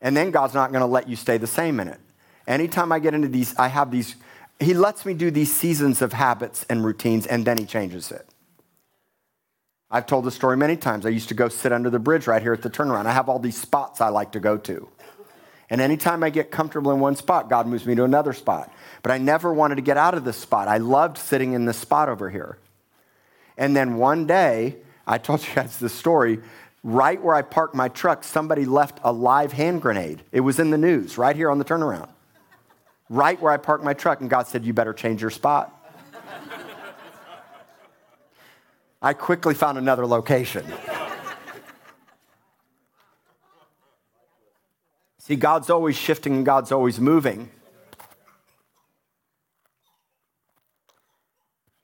And 0.00 0.16
then 0.16 0.30
God's 0.30 0.54
not 0.54 0.70
going 0.70 0.82
to 0.82 0.86
let 0.86 1.08
you 1.08 1.16
stay 1.16 1.38
the 1.38 1.46
same 1.46 1.80
in 1.80 1.88
it. 1.88 1.98
Anytime 2.46 2.92
I 2.92 2.98
get 2.98 3.14
into 3.14 3.28
these, 3.28 3.56
I 3.56 3.68
have 3.68 3.90
these 3.90 4.16
he 4.60 4.74
lets 4.74 5.04
me 5.04 5.14
do 5.14 5.30
these 5.30 5.52
seasons 5.52 6.00
of 6.00 6.12
habits 6.12 6.64
and 6.68 6.84
routines, 6.84 7.26
and 7.26 7.44
then 7.44 7.58
he 7.58 7.64
changes 7.64 8.12
it. 8.12 8.28
I've 9.90 10.06
told 10.06 10.24
the 10.24 10.30
story 10.30 10.56
many 10.56 10.76
times. 10.76 11.06
I 11.06 11.10
used 11.10 11.28
to 11.28 11.34
go 11.34 11.48
sit 11.48 11.72
under 11.72 11.90
the 11.90 11.98
bridge 11.98 12.26
right 12.26 12.42
here 12.42 12.52
at 12.52 12.62
the 12.62 12.70
turnaround. 12.70 13.06
I 13.06 13.12
have 13.12 13.28
all 13.28 13.38
these 13.38 13.60
spots 13.60 14.00
I 14.00 14.08
like 14.08 14.32
to 14.32 14.40
go 14.40 14.56
to. 14.58 14.88
And 15.70 15.80
anytime 15.80 16.22
I 16.22 16.30
get 16.30 16.50
comfortable 16.50 16.92
in 16.92 17.00
one 17.00 17.16
spot, 17.16 17.48
God 17.48 17.66
moves 17.66 17.86
me 17.86 17.94
to 17.94 18.04
another 18.04 18.32
spot. 18.32 18.72
But 19.02 19.12
I 19.12 19.18
never 19.18 19.52
wanted 19.52 19.76
to 19.76 19.82
get 19.82 19.96
out 19.96 20.14
of 20.14 20.24
this 20.24 20.36
spot. 20.36 20.68
I 20.68 20.78
loved 20.78 21.18
sitting 21.18 21.52
in 21.52 21.64
this 21.64 21.78
spot 21.78 22.08
over 22.08 22.30
here. 22.30 22.58
And 23.56 23.74
then 23.74 23.96
one 23.96 24.26
day, 24.26 24.76
I 25.06 25.18
told 25.18 25.46
you 25.46 25.54
guys 25.54 25.78
the 25.78 25.88
story. 25.88 26.40
Right 26.82 27.22
where 27.22 27.34
I 27.34 27.42
parked 27.42 27.74
my 27.74 27.88
truck, 27.88 28.24
somebody 28.24 28.66
left 28.66 28.98
a 29.02 29.12
live 29.12 29.52
hand 29.52 29.80
grenade. 29.80 30.22
It 30.32 30.40
was 30.40 30.58
in 30.58 30.70
the 30.70 30.78
news 30.78 31.16
right 31.16 31.34
here 31.34 31.50
on 31.50 31.58
the 31.58 31.64
turnaround. 31.64 32.08
Right 33.08 33.40
where 33.40 33.52
I 33.52 33.56
parked 33.56 33.84
my 33.84 33.94
truck, 33.94 34.20
and 34.20 34.28
God 34.28 34.46
said, 34.46 34.64
You 34.64 34.74
better 34.74 34.92
change 34.92 35.22
your 35.22 35.30
spot. 35.30 35.72
I 39.02 39.14
quickly 39.14 39.54
found 39.54 39.78
another 39.78 40.06
location. 40.06 40.66
See, 45.24 45.36
God's 45.36 45.70
always 45.70 45.96
shifting 45.96 46.34
and 46.34 46.44
God's 46.44 46.70
always 46.70 47.00
moving. 47.00 47.48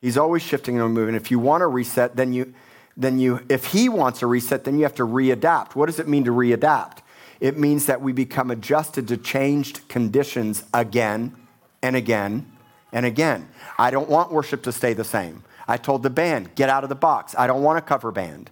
He's 0.03 0.19
always 0.19 0.43
shifting 0.43 0.79
and 0.79 0.93
moving. 0.93 1.15
If 1.15 1.31
you 1.31 1.39
want 1.39 1.63
to 1.63 1.67
reset, 1.67 2.17
then 2.17 2.35
you, 2.35 2.53
then 2.99 3.19
you, 3.19 3.41
if 3.49 3.65
he 3.65 3.89
wants 3.89 4.21
a 4.21 4.27
reset, 4.27 4.65
then 4.65 4.77
you 4.77 4.83
have 4.83 4.95
to 4.97 5.07
readapt. 5.07 5.75
What 5.75 5.87
does 5.87 5.99
it 5.99 6.07
mean 6.07 6.25
to 6.25 6.33
readapt? 6.33 6.99
It 7.41 7.57
means 7.57 7.87
that 7.87 8.03
we 8.03 8.13
become 8.13 8.51
adjusted 8.51 9.09
to 9.09 9.17
changed 9.17 9.89
conditions 9.89 10.63
again 10.75 11.35
and 11.83 11.97
again 11.97 12.45
and 12.93 13.07
again. 13.07 13.49
I 13.79 13.91
don't 13.91 14.11
want 14.11 14.33
worship 14.33 14.63
to 14.65 14.73
stay 14.73 14.93
the 14.93 15.03
same. 15.03 15.45
I 15.67 15.79
told 15.79 16.03
the 16.03 16.11
band, 16.11 16.55
get 16.57 16.69
out 16.69 16.83
of 16.83 16.91
the 16.91 16.95
box. 16.95 17.35
I 17.39 17.47
don't 17.47 17.63
want 17.63 17.79
a 17.79 17.83
cover 17.83 18.13
band. 18.13 18.51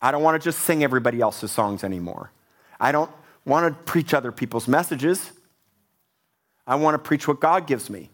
I 0.00 0.12
don't 0.12 0.22
want 0.22 0.40
to 0.40 0.44
just 0.44 0.60
sing 0.60 0.84
everybody 0.84 1.20
else's 1.20 1.50
songs 1.50 1.82
anymore. 1.82 2.30
I 2.78 2.92
don't 2.92 3.10
want 3.44 3.76
to 3.76 3.84
preach 3.84 4.14
other 4.14 4.32
people's 4.32 4.68
messages. 4.68 5.32
I 6.66 6.76
want 6.76 6.94
to 6.94 6.98
preach 6.98 7.26
what 7.26 7.40
God 7.40 7.66
gives 7.66 7.90
me, 7.90 8.10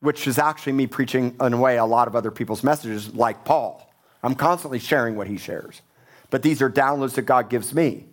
which 0.00 0.26
is 0.26 0.38
actually 0.38 0.74
me 0.74 0.86
preaching, 0.86 1.34
in 1.40 1.52
a 1.54 1.60
way, 1.60 1.78
a 1.78 1.84
lot 1.84 2.08
of 2.08 2.14
other 2.14 2.30
people's 2.30 2.62
messages, 2.62 3.14
like 3.14 3.44
Paul. 3.44 3.90
I'm 4.22 4.34
constantly 4.34 4.78
sharing 4.78 5.16
what 5.16 5.26
he 5.26 5.38
shares. 5.38 5.80
But 6.30 6.42
these 6.42 6.60
are 6.60 6.70
downloads 6.70 7.14
that 7.14 7.22
God 7.22 7.48
gives 7.48 7.72
me. 7.72 8.04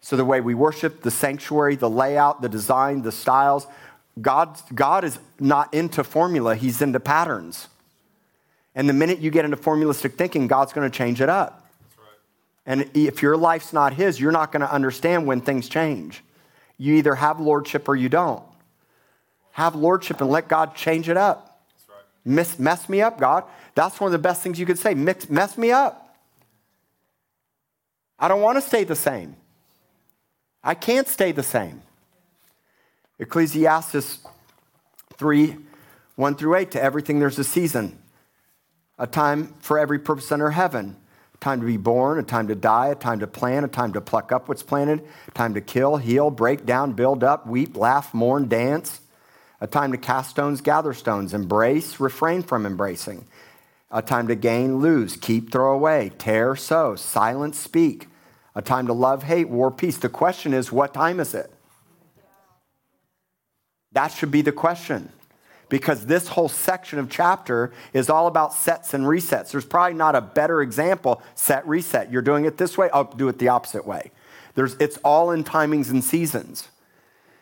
So 0.00 0.16
the 0.16 0.24
way 0.24 0.40
we 0.40 0.54
worship, 0.54 1.02
the 1.02 1.10
sanctuary, 1.10 1.76
the 1.76 1.90
layout, 1.90 2.40
the 2.40 2.48
design, 2.48 3.02
the 3.02 3.12
styles, 3.12 3.66
God, 4.20 4.60
God 4.74 5.04
is 5.04 5.18
not 5.38 5.72
into 5.72 6.02
formula, 6.02 6.56
He's 6.56 6.82
into 6.82 7.00
patterns. 7.00 7.68
And 8.74 8.88
the 8.88 8.92
minute 8.92 9.18
you 9.18 9.30
get 9.30 9.44
into 9.44 9.56
formulistic 9.56 10.14
thinking, 10.14 10.46
God's 10.46 10.72
going 10.72 10.88
to 10.88 10.96
change 10.96 11.20
it 11.20 11.28
up. 11.28 11.67
And 12.68 12.90
if 12.92 13.22
your 13.22 13.34
life's 13.38 13.72
not 13.72 13.94
His, 13.94 14.20
you're 14.20 14.30
not 14.30 14.52
going 14.52 14.60
to 14.60 14.70
understand 14.70 15.26
when 15.26 15.40
things 15.40 15.70
change. 15.70 16.22
You 16.76 16.96
either 16.96 17.14
have 17.14 17.40
lordship 17.40 17.88
or 17.88 17.96
you 17.96 18.10
don't. 18.10 18.42
Have 19.52 19.74
lordship 19.74 20.20
and 20.20 20.28
let 20.28 20.48
God 20.48 20.76
change 20.76 21.08
it 21.08 21.16
up. 21.16 21.64
Mess, 22.26 22.58
mess 22.58 22.86
me 22.86 23.00
up, 23.00 23.18
God. 23.18 23.44
That's 23.74 23.98
one 23.98 24.08
of 24.08 24.12
the 24.12 24.18
best 24.18 24.42
things 24.42 24.60
you 24.60 24.66
could 24.66 24.78
say. 24.78 24.92
Mix, 24.92 25.30
mess 25.30 25.56
me 25.56 25.72
up. 25.72 26.14
I 28.18 28.28
don't 28.28 28.42
want 28.42 28.58
to 28.58 28.62
stay 28.62 28.84
the 28.84 28.94
same. 28.94 29.36
I 30.62 30.74
can't 30.74 31.08
stay 31.08 31.32
the 31.32 31.42
same. 31.42 31.80
Ecclesiastes 33.18 34.18
3 35.16 35.56
1 36.16 36.34
through 36.34 36.54
8 36.54 36.70
to 36.72 36.82
everything 36.82 37.18
there's 37.18 37.38
a 37.38 37.44
season, 37.44 37.98
a 38.98 39.06
time 39.06 39.54
for 39.60 39.78
every 39.78 39.98
purpose 39.98 40.30
under 40.30 40.50
heaven. 40.50 40.96
Time 41.40 41.60
to 41.60 41.66
be 41.66 41.76
born, 41.76 42.18
a 42.18 42.22
time 42.22 42.48
to 42.48 42.54
die, 42.56 42.88
a 42.88 42.94
time 42.96 43.20
to 43.20 43.26
plant, 43.26 43.64
a 43.64 43.68
time 43.68 43.92
to 43.92 44.00
pluck 44.00 44.32
up 44.32 44.48
what's 44.48 44.62
planted, 44.62 45.06
a 45.28 45.30
time 45.30 45.54
to 45.54 45.60
kill, 45.60 45.96
heal, 45.96 46.30
break 46.30 46.66
down, 46.66 46.92
build 46.92 47.22
up, 47.22 47.46
weep, 47.46 47.76
laugh, 47.76 48.12
mourn, 48.12 48.48
dance, 48.48 49.00
a 49.60 49.66
time 49.66 49.92
to 49.92 49.98
cast 49.98 50.30
stones, 50.30 50.60
gather 50.60 50.92
stones, 50.92 51.32
embrace, 51.34 52.00
refrain 52.00 52.42
from 52.42 52.66
embracing, 52.66 53.24
a 53.90 54.02
time 54.02 54.26
to 54.26 54.34
gain, 54.34 54.78
lose, 54.78 55.16
keep, 55.16 55.52
throw 55.52 55.72
away, 55.72 56.10
tear, 56.18 56.56
sow, 56.56 56.96
silence, 56.96 57.58
speak, 57.58 58.08
a 58.56 58.62
time 58.62 58.88
to 58.88 58.92
love, 58.92 59.22
hate, 59.22 59.48
war, 59.48 59.70
peace. 59.70 59.96
The 59.96 60.08
question 60.08 60.52
is, 60.52 60.72
what 60.72 60.92
time 60.92 61.20
is 61.20 61.34
it? 61.34 61.52
That 63.92 64.08
should 64.08 64.32
be 64.32 64.42
the 64.42 64.52
question. 64.52 65.12
Because 65.68 66.06
this 66.06 66.28
whole 66.28 66.48
section 66.48 66.98
of 66.98 67.10
chapter 67.10 67.72
is 67.92 68.08
all 68.08 68.26
about 68.26 68.54
sets 68.54 68.94
and 68.94 69.04
resets. 69.04 69.50
There's 69.50 69.66
probably 69.66 69.94
not 69.94 70.14
a 70.14 70.20
better 70.20 70.62
example 70.62 71.22
set, 71.34 71.66
reset. 71.66 72.10
You're 72.10 72.22
doing 72.22 72.46
it 72.46 72.56
this 72.56 72.78
way, 72.78 72.88
I'll 72.92 73.04
do 73.04 73.28
it 73.28 73.38
the 73.38 73.48
opposite 73.48 73.86
way. 73.86 74.10
There's, 74.54 74.74
it's 74.80 74.96
all 74.98 75.30
in 75.30 75.44
timings 75.44 75.90
and 75.90 76.02
seasons. 76.02 76.68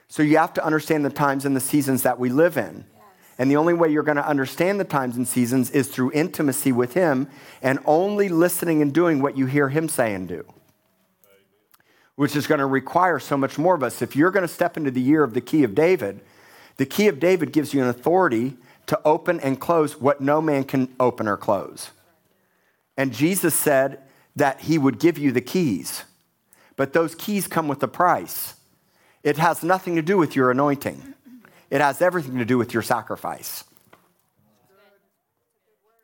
So 0.09 0.23
you 0.23 0.39
have 0.39 0.55
to 0.55 0.65
understand 0.65 1.05
the 1.05 1.11
times 1.11 1.45
and 1.45 1.57
the 1.57 1.61
seasons 1.61 2.03
that 2.03 2.19
we 2.19 2.29
live 2.31 2.57
in. 2.57 2.85
And 3.39 3.51
the 3.51 3.57
only 3.57 3.75
way 3.75 3.91
you're 3.91 4.03
going 4.03 4.17
to 4.17 4.27
understand 4.27 4.81
the 4.81 4.85
times 4.85 5.17
and 5.17 5.29
seasons 5.29 5.71
is 5.71 5.89
through 5.89 6.13
intimacy 6.13 6.73
with 6.73 6.95
Him 6.95 7.29
and 7.61 7.79
only 7.85 8.29
listening 8.29 8.81
and 8.81 8.93
doing 8.93 9.21
what 9.21 9.37
you 9.37 9.47
hear 9.47 9.69
Him 9.69 9.89
say 9.89 10.15
and 10.15 10.27
do, 10.27 10.45
which 12.15 12.35
is 12.35 12.47
going 12.47 12.61
to 12.61 12.67
require 12.67 13.19
so 13.19 13.37
much 13.37 13.59
more 13.59 13.75
of 13.75 13.83
us. 13.83 14.01
If 14.01 14.17
you're 14.17 14.31
going 14.31 14.47
to 14.47 14.53
step 14.53 14.77
into 14.77 14.91
the 14.91 15.03
year 15.03 15.23
of 15.23 15.35
the 15.35 15.43
key 15.43 15.65
of 15.65 15.75
David, 15.75 16.21
the 16.77 16.87
key 16.87 17.09
of 17.09 17.19
David 17.19 17.53
gives 17.53 17.73
you 17.73 17.83
an 17.83 17.89
authority 17.89 18.57
to 18.87 19.01
open 19.05 19.41
and 19.41 19.61
close 19.61 20.01
what 20.01 20.21
no 20.21 20.41
man 20.41 20.65
can 20.65 20.95
open 21.01 21.27
or 21.27 21.37
close. 21.37 21.91
And 22.97 23.13
Jesus 23.13 23.55
said 23.55 24.01
that 24.37 24.61
he 24.61 24.79
would 24.79 24.99
give 24.99 25.19
you 25.19 25.33
the 25.33 25.41
keys, 25.41 26.05
but 26.77 26.93
those 26.93 27.15
keys 27.15 27.47
come 27.47 27.69
with 27.69 27.83
a 27.83 27.89
price. 27.89 28.55
It 29.23 29.39
has 29.39 29.63
nothing 29.63 29.97
to 29.97 30.03
do 30.03 30.17
with 30.17 30.37
your 30.37 30.51
anointing, 30.51 31.15
it 31.71 31.81
has 31.81 32.01
everything 32.01 32.39
to 32.39 32.45
do 32.45 32.59
with 32.59 32.73
your 32.73 32.83
sacrifice. 32.83 33.65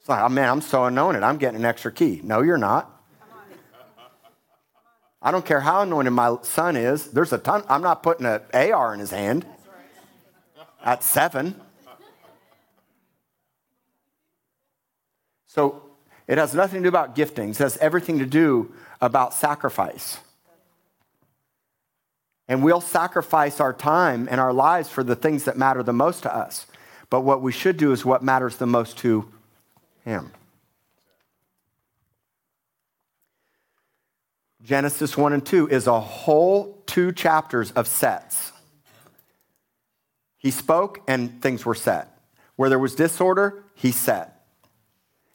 It's 0.00 0.08
like, 0.08 0.24
oh 0.24 0.28
man, 0.28 0.48
I'm 0.48 0.61
so 0.61 0.87
anointed. 0.87 1.22
I'm 1.22 1.37
getting 1.37 1.61
an 1.61 1.64
extra 1.64 1.92
key. 1.92 2.20
No, 2.24 2.42
you're 2.42 2.58
not. 2.58 2.90
I 5.24 5.30
don't 5.30 5.46
care 5.46 5.61
how 5.61 5.82
anointed 5.82 6.12
my 6.12 6.38
son 6.42 6.74
is. 6.74 7.12
There's 7.12 7.32
a 7.32 7.38
ton. 7.38 7.62
I'm 7.68 7.82
not 7.82 8.02
putting 8.02 8.26
an 8.26 8.40
AR 8.52 8.92
in 8.92 8.98
his 8.98 9.12
hand 9.12 9.46
at 10.83 11.03
seven. 11.03 11.61
So 15.47 15.83
it 16.27 16.38
has 16.38 16.55
nothing 16.55 16.83
to 16.83 16.85
do 16.85 16.88
about 16.88 17.14
giftings, 17.14 17.53
it 17.53 17.59
has 17.59 17.77
everything 17.79 18.18
to 18.18 18.27
do 18.27 18.73
about 19.01 19.35
sacrifice. 19.35 20.18
And 22.49 22.62
we'll 22.62 22.81
sacrifice 22.81 23.61
our 23.61 23.73
time 23.73 24.29
and 24.31 24.40
our 24.40 24.53
lives 24.53 24.88
for 24.88 25.03
the 25.05 25.16
things 25.16 25.45
that 25.45 25.57
matter 25.57 25.83
the 25.83 25.92
most 25.92 26.25
to 26.25 26.35
us. 26.35 26.66
But 27.09 27.21
what 27.21 27.40
we 27.40 27.53
should 27.53 27.77
do 27.77 27.92
is 27.92 28.05
what 28.05 28.23
matters 28.23 28.57
the 28.57 28.66
most 28.66 28.99
to 28.99 29.29
Him. 30.05 30.33
Genesis 34.62 35.16
1 35.16 35.33
and 35.33 35.45
2 35.45 35.68
is 35.68 35.87
a 35.87 36.01
whole 36.01 36.83
two 36.87 37.12
chapters 37.12 37.73
of 37.73 37.88
sets. 37.88 38.51
He 40.42 40.50
spoke 40.50 41.00
and 41.07 41.40
things 41.40 41.64
were 41.64 41.74
set. 41.74 42.18
Where 42.57 42.68
there 42.68 42.78
was 42.78 42.96
disorder, 42.96 43.64
he 43.74 43.92
set. 43.92 44.44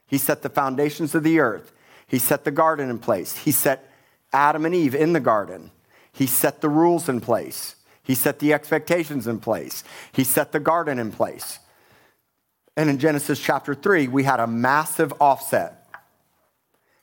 He 0.05 0.17
set 0.17 0.41
the 0.41 0.49
foundations 0.49 1.15
of 1.15 1.23
the 1.23 1.39
earth. 1.39 1.71
He 2.07 2.19
set 2.19 2.43
the 2.43 2.51
garden 2.51 2.89
in 2.89 2.99
place. 2.99 3.37
He 3.37 3.51
set 3.51 3.89
Adam 4.33 4.65
and 4.65 4.75
Eve 4.75 4.93
in 4.93 5.13
the 5.13 5.19
garden. 5.19 5.71
He 6.11 6.27
set 6.27 6.61
the 6.61 6.69
rules 6.69 7.07
in 7.07 7.21
place. 7.21 7.75
He 8.03 8.15
set 8.15 8.39
the 8.39 8.53
expectations 8.53 9.27
in 9.27 9.39
place. 9.39 9.83
He 10.11 10.23
set 10.23 10.51
the 10.51 10.59
garden 10.59 10.99
in 10.99 11.11
place. 11.11 11.59
And 12.75 12.89
in 12.89 12.99
Genesis 12.99 13.39
chapter 13.39 13.73
3, 13.73 14.07
we 14.07 14.23
had 14.23 14.39
a 14.39 14.47
massive 14.47 15.13
offset 15.19 15.87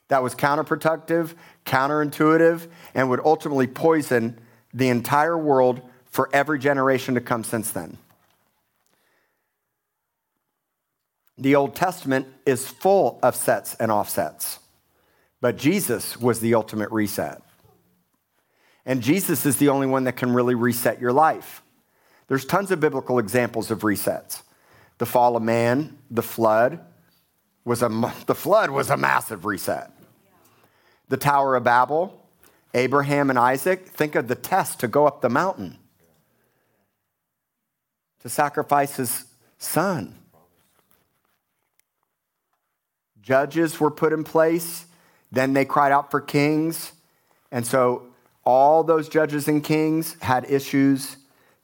that 0.07 0.21
was 0.21 0.35
counterproductive, 0.35 1.33
counterintuitive, 1.65 2.67
and 2.93 3.09
would 3.09 3.19
ultimately 3.23 3.67
poison 3.67 4.39
the 4.73 4.89
entire 4.89 5.37
world 5.37 5.81
for 6.15 6.29
every 6.31 6.57
generation 6.57 7.15
to 7.15 7.19
come 7.19 7.43
since 7.43 7.71
then. 7.71 7.97
The 11.37 11.55
Old 11.55 11.75
Testament 11.75 12.27
is 12.45 12.69
full 12.69 13.19
of 13.21 13.35
sets 13.35 13.75
and 13.75 13.91
offsets, 13.91 14.59
but 15.41 15.57
Jesus 15.57 16.15
was 16.15 16.39
the 16.39 16.55
ultimate 16.55 16.89
reset. 16.91 17.41
And 18.85 19.01
Jesus 19.01 19.45
is 19.45 19.57
the 19.57 19.67
only 19.67 19.87
one 19.87 20.05
that 20.05 20.15
can 20.15 20.33
really 20.33 20.55
reset 20.55 21.01
your 21.01 21.11
life. 21.11 21.61
There's 22.29 22.45
tons 22.45 22.71
of 22.71 22.79
biblical 22.79 23.19
examples 23.19 23.69
of 23.69 23.81
resets. 23.81 24.41
The 24.99 25.05
fall 25.05 25.35
of 25.35 25.43
man, 25.43 25.97
the 26.09 26.23
flood 26.23 26.79
was 27.65 27.81
a 27.81 27.89
the 28.25 28.35
flood 28.35 28.69
was 28.69 28.89
a 28.89 28.95
massive 28.95 29.43
reset. 29.43 29.91
The 31.09 31.17
Tower 31.17 31.57
of 31.57 31.65
Babel, 31.65 32.25
Abraham 32.73 33.29
and 33.29 33.37
Isaac, 33.37 33.89
think 33.89 34.15
of 34.15 34.29
the 34.29 34.35
test 34.35 34.79
to 34.79 34.87
go 34.87 35.05
up 35.07 35.19
the 35.19 35.29
mountain 35.29 35.79
to 38.25 38.29
sacrifice 38.29 38.95
his 38.95 39.25
son. 39.59 40.15
Judges 43.21 43.79
were 43.79 43.91
put 43.91 44.13
in 44.13 44.23
place. 44.23 44.87
Then 45.31 45.53
they 45.53 45.63
cried 45.63 45.91
out 45.91 46.09
for 46.09 46.19
kings. 46.19 46.93
And 47.51 47.67
so 47.67 48.07
all 48.43 48.83
those 48.83 49.09
judges 49.09 49.47
and 49.47 49.63
kings 49.63 50.17
had 50.21 50.49
issues. 50.49 51.17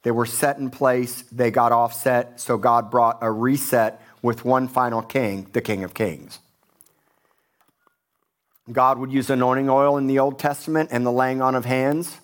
They 0.04 0.12
were 0.12 0.24
set 0.24 0.58
in 0.58 0.70
place. 0.70 1.22
They 1.32 1.50
got 1.50 1.72
offset. 1.72 2.40
So 2.40 2.56
God 2.58 2.92
brought 2.92 3.18
a 3.22 3.32
reset 3.32 4.00
with 4.22 4.44
one 4.44 4.68
final 4.68 5.02
king, 5.02 5.48
the 5.54 5.60
King 5.60 5.82
of 5.82 5.94
Kings. 5.94 6.38
God 8.70 8.98
would 8.98 9.10
use 9.10 9.30
anointing 9.30 9.68
oil 9.68 9.98
in 9.98 10.06
the 10.06 10.20
Old 10.20 10.38
Testament 10.38 10.90
and 10.92 11.04
the 11.04 11.10
laying 11.10 11.42
on 11.42 11.56
of 11.56 11.64
hands 11.64 12.18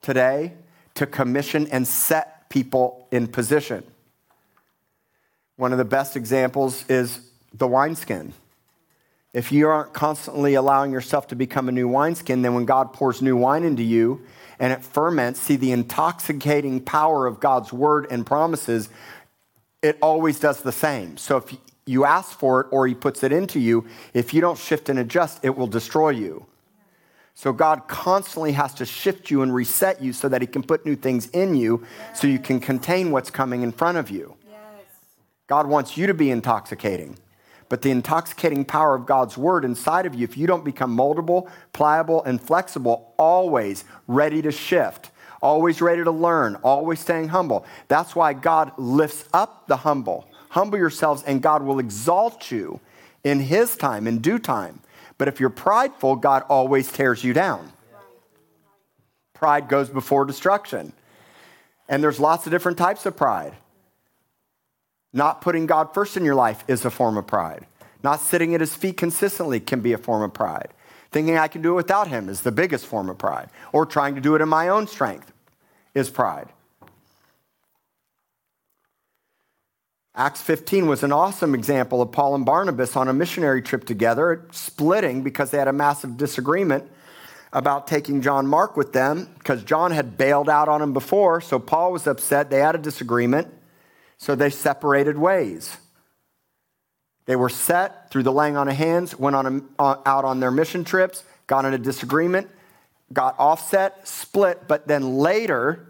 today 0.00 0.54
to 0.94 1.04
commission 1.04 1.66
and 1.66 1.86
set 1.86 2.35
people 2.48 3.06
in 3.10 3.26
position. 3.26 3.84
One 5.56 5.72
of 5.72 5.78
the 5.78 5.84
best 5.84 6.16
examples 6.16 6.84
is 6.88 7.20
the 7.52 7.66
wineskin. 7.66 8.34
If 9.32 9.52
you 9.52 9.68
aren't 9.68 9.92
constantly 9.92 10.54
allowing 10.54 10.92
yourself 10.92 11.28
to 11.28 11.36
become 11.36 11.68
a 11.68 11.72
new 11.72 11.88
wineskin, 11.88 12.42
then 12.42 12.54
when 12.54 12.64
God 12.64 12.92
pours 12.92 13.20
new 13.20 13.36
wine 13.36 13.64
into 13.64 13.82
you 13.82 14.22
and 14.58 14.72
it 14.72 14.82
ferments, 14.82 15.40
see 15.40 15.56
the 15.56 15.72
intoxicating 15.72 16.80
power 16.80 17.26
of 17.26 17.40
God's 17.40 17.72
word 17.72 18.06
and 18.10 18.24
promises, 18.24 18.88
it 19.82 19.98
always 20.00 20.40
does 20.40 20.62
the 20.62 20.72
same. 20.72 21.18
So 21.18 21.36
if 21.36 21.54
you 21.84 22.04
ask 22.04 22.38
for 22.38 22.62
it 22.62 22.66
or 22.70 22.86
he 22.86 22.94
puts 22.94 23.22
it 23.22 23.32
into 23.32 23.60
you, 23.60 23.86
if 24.14 24.32
you 24.32 24.40
don't 24.40 24.58
shift 24.58 24.88
and 24.88 24.98
adjust, 24.98 25.40
it 25.42 25.56
will 25.56 25.66
destroy 25.66 26.10
you. 26.10 26.46
So 27.36 27.52
God 27.52 27.86
constantly 27.86 28.52
has 28.52 28.74
to 28.74 28.84
shift 28.84 29.30
you 29.30 29.42
and 29.42 29.54
reset 29.54 30.02
you 30.02 30.12
so 30.12 30.28
that 30.28 30.40
he 30.40 30.48
can 30.48 30.64
put 30.64 30.84
new 30.84 30.96
things 30.96 31.28
in 31.28 31.54
you 31.54 31.86
yes. 31.98 32.20
so 32.20 32.26
you 32.26 32.40
can 32.40 32.58
contain 32.58 33.12
what's 33.12 33.30
coming 33.30 33.62
in 33.62 33.70
front 33.70 33.98
of 33.98 34.10
you. 34.10 34.34
Yes. 34.50 34.58
God 35.46 35.68
wants 35.68 35.96
you 35.96 36.08
to 36.08 36.14
be 36.14 36.30
intoxicating. 36.30 37.18
But 37.68 37.82
the 37.82 37.92
intoxicating 37.92 38.64
power 38.64 38.96
of 38.96 39.06
God's 39.06 39.36
word 39.36 39.64
inside 39.64 40.06
of 40.06 40.14
you, 40.14 40.24
if 40.24 40.36
you 40.36 40.48
don't 40.48 40.64
become 40.64 40.96
moldable, 40.96 41.48
pliable, 41.72 42.24
and 42.24 42.40
flexible, 42.40 43.14
always 43.18 43.84
ready 44.08 44.42
to 44.42 44.50
shift, 44.50 45.10
always 45.40 45.80
ready 45.80 46.02
to 46.02 46.10
learn, 46.10 46.56
always 46.64 46.98
staying 46.98 47.28
humble. 47.28 47.64
That's 47.86 48.16
why 48.16 48.32
God 48.32 48.72
lifts 48.76 49.28
up 49.32 49.68
the 49.68 49.76
humble 49.76 50.26
Humble 50.56 50.78
yourselves, 50.78 51.22
and 51.24 51.42
God 51.42 51.62
will 51.62 51.78
exalt 51.78 52.50
you 52.50 52.80
in 53.22 53.40
His 53.40 53.76
time, 53.76 54.06
in 54.06 54.20
due 54.20 54.38
time. 54.38 54.80
But 55.18 55.28
if 55.28 55.40
you're 55.40 55.50
prideful, 55.50 56.16
God 56.16 56.42
always 56.48 56.90
tears 56.90 57.24
you 57.24 57.32
down. 57.32 57.72
Pride 59.34 59.68
goes 59.68 59.88
before 59.88 60.24
destruction. 60.24 60.92
And 61.88 62.02
there's 62.02 62.20
lots 62.20 62.46
of 62.46 62.52
different 62.52 62.78
types 62.78 63.06
of 63.06 63.16
pride. 63.16 63.54
Not 65.12 65.40
putting 65.40 65.66
God 65.66 65.94
first 65.94 66.16
in 66.16 66.24
your 66.24 66.34
life 66.34 66.64
is 66.68 66.84
a 66.84 66.90
form 66.90 67.16
of 67.16 67.26
pride. 67.26 67.66
Not 68.02 68.20
sitting 68.20 68.54
at 68.54 68.60
his 68.60 68.74
feet 68.74 68.96
consistently 68.96 69.60
can 69.60 69.80
be 69.80 69.92
a 69.92 69.98
form 69.98 70.22
of 70.22 70.34
pride. 70.34 70.68
Thinking 71.10 71.38
I 71.38 71.48
can 71.48 71.62
do 71.62 71.72
it 71.72 71.76
without 71.76 72.08
him 72.08 72.28
is 72.28 72.42
the 72.42 72.52
biggest 72.52 72.84
form 72.84 73.08
of 73.08 73.16
pride. 73.16 73.48
Or 73.72 73.86
trying 73.86 74.14
to 74.16 74.20
do 74.20 74.34
it 74.34 74.42
in 74.42 74.48
my 74.48 74.68
own 74.68 74.86
strength 74.86 75.32
is 75.94 76.10
pride. 76.10 76.48
Acts 80.18 80.40
15 80.40 80.86
was 80.86 81.02
an 81.02 81.12
awesome 81.12 81.54
example 81.54 82.00
of 82.00 82.10
Paul 82.10 82.34
and 82.34 82.46
Barnabas 82.46 82.96
on 82.96 83.06
a 83.06 83.12
missionary 83.12 83.60
trip 83.60 83.84
together, 83.84 84.46
splitting 84.50 85.22
because 85.22 85.50
they 85.50 85.58
had 85.58 85.68
a 85.68 85.74
massive 85.74 86.16
disagreement 86.16 86.90
about 87.52 87.86
taking 87.86 88.22
John 88.22 88.46
Mark 88.46 88.78
with 88.78 88.94
them 88.94 89.28
because 89.36 89.62
John 89.62 89.90
had 89.90 90.16
bailed 90.16 90.48
out 90.48 90.70
on 90.70 90.80
him 90.80 90.94
before. 90.94 91.42
So 91.42 91.58
Paul 91.58 91.92
was 91.92 92.06
upset. 92.06 92.48
They 92.48 92.60
had 92.60 92.74
a 92.74 92.78
disagreement. 92.78 93.48
So 94.16 94.34
they 94.34 94.48
separated 94.48 95.18
ways. 95.18 95.76
They 97.26 97.36
were 97.36 97.50
set 97.50 98.10
through 98.10 98.22
the 98.22 98.32
laying 98.32 98.56
on 98.56 98.68
of 98.68 98.74
hands, 98.74 99.18
went 99.18 99.36
on 99.36 99.46
a, 99.78 99.82
uh, 99.82 100.00
out 100.06 100.24
on 100.24 100.40
their 100.40 100.50
mission 100.50 100.82
trips, 100.84 101.24
got 101.46 101.66
in 101.66 101.74
a 101.74 101.78
disagreement, 101.78 102.48
got 103.12 103.38
offset, 103.38 104.08
split, 104.08 104.66
but 104.66 104.88
then 104.88 105.18
later 105.18 105.85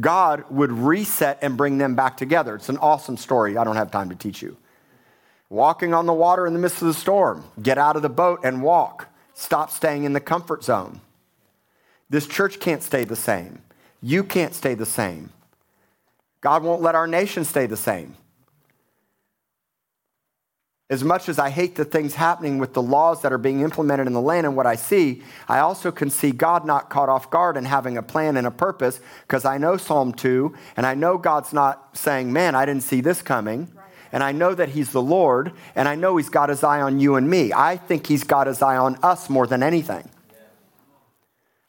God 0.00 0.44
would 0.50 0.72
reset 0.72 1.38
and 1.42 1.56
bring 1.56 1.78
them 1.78 1.94
back 1.94 2.16
together. 2.16 2.54
It's 2.54 2.68
an 2.68 2.78
awesome 2.78 3.16
story. 3.16 3.56
I 3.56 3.64
don't 3.64 3.76
have 3.76 3.90
time 3.90 4.10
to 4.10 4.14
teach 4.14 4.42
you. 4.42 4.56
Walking 5.48 5.94
on 5.94 6.06
the 6.06 6.12
water 6.12 6.46
in 6.46 6.52
the 6.52 6.58
midst 6.58 6.82
of 6.82 6.88
the 6.88 6.94
storm, 6.94 7.44
get 7.62 7.78
out 7.78 7.96
of 7.96 8.02
the 8.02 8.08
boat 8.08 8.40
and 8.42 8.62
walk. 8.62 9.08
Stop 9.32 9.70
staying 9.70 10.04
in 10.04 10.12
the 10.12 10.20
comfort 10.20 10.64
zone. 10.64 11.00
This 12.10 12.26
church 12.26 12.58
can't 12.58 12.82
stay 12.82 13.04
the 13.04 13.16
same. 13.16 13.62
You 14.02 14.24
can't 14.24 14.54
stay 14.54 14.74
the 14.74 14.86
same. 14.86 15.30
God 16.40 16.62
won't 16.62 16.82
let 16.82 16.94
our 16.94 17.06
nation 17.06 17.44
stay 17.44 17.66
the 17.66 17.76
same. 17.76 18.16
As 20.88 21.02
much 21.02 21.28
as 21.28 21.38
I 21.38 21.50
hate 21.50 21.74
the 21.74 21.84
things 21.84 22.14
happening 22.14 22.58
with 22.58 22.72
the 22.72 22.82
laws 22.82 23.22
that 23.22 23.32
are 23.32 23.38
being 23.38 23.60
implemented 23.60 24.06
in 24.06 24.12
the 24.12 24.20
land 24.20 24.46
and 24.46 24.56
what 24.56 24.66
I 24.66 24.76
see, 24.76 25.22
I 25.48 25.58
also 25.58 25.90
can 25.90 26.10
see 26.10 26.30
God 26.30 26.64
not 26.64 26.90
caught 26.90 27.08
off 27.08 27.28
guard 27.28 27.56
and 27.56 27.66
having 27.66 27.96
a 27.96 28.02
plan 28.02 28.36
and 28.36 28.46
a 28.46 28.52
purpose 28.52 29.00
because 29.22 29.44
I 29.44 29.58
know 29.58 29.76
Psalm 29.76 30.12
2 30.12 30.54
and 30.76 30.86
I 30.86 30.94
know 30.94 31.18
God's 31.18 31.52
not 31.52 31.96
saying, 31.98 32.32
Man, 32.32 32.54
I 32.54 32.64
didn't 32.66 32.84
see 32.84 33.00
this 33.00 33.20
coming. 33.20 33.72
And 34.12 34.22
I 34.22 34.30
know 34.30 34.54
that 34.54 34.68
He's 34.68 34.92
the 34.92 35.02
Lord 35.02 35.52
and 35.74 35.88
I 35.88 35.96
know 35.96 36.16
He's 36.16 36.28
got 36.28 36.50
His 36.50 36.62
eye 36.62 36.80
on 36.80 37.00
you 37.00 37.16
and 37.16 37.28
me. 37.28 37.52
I 37.52 37.76
think 37.76 38.06
He's 38.06 38.22
got 38.22 38.46
His 38.46 38.62
eye 38.62 38.76
on 38.76 38.96
us 39.02 39.28
more 39.28 39.48
than 39.48 39.64
anything. 39.64 40.08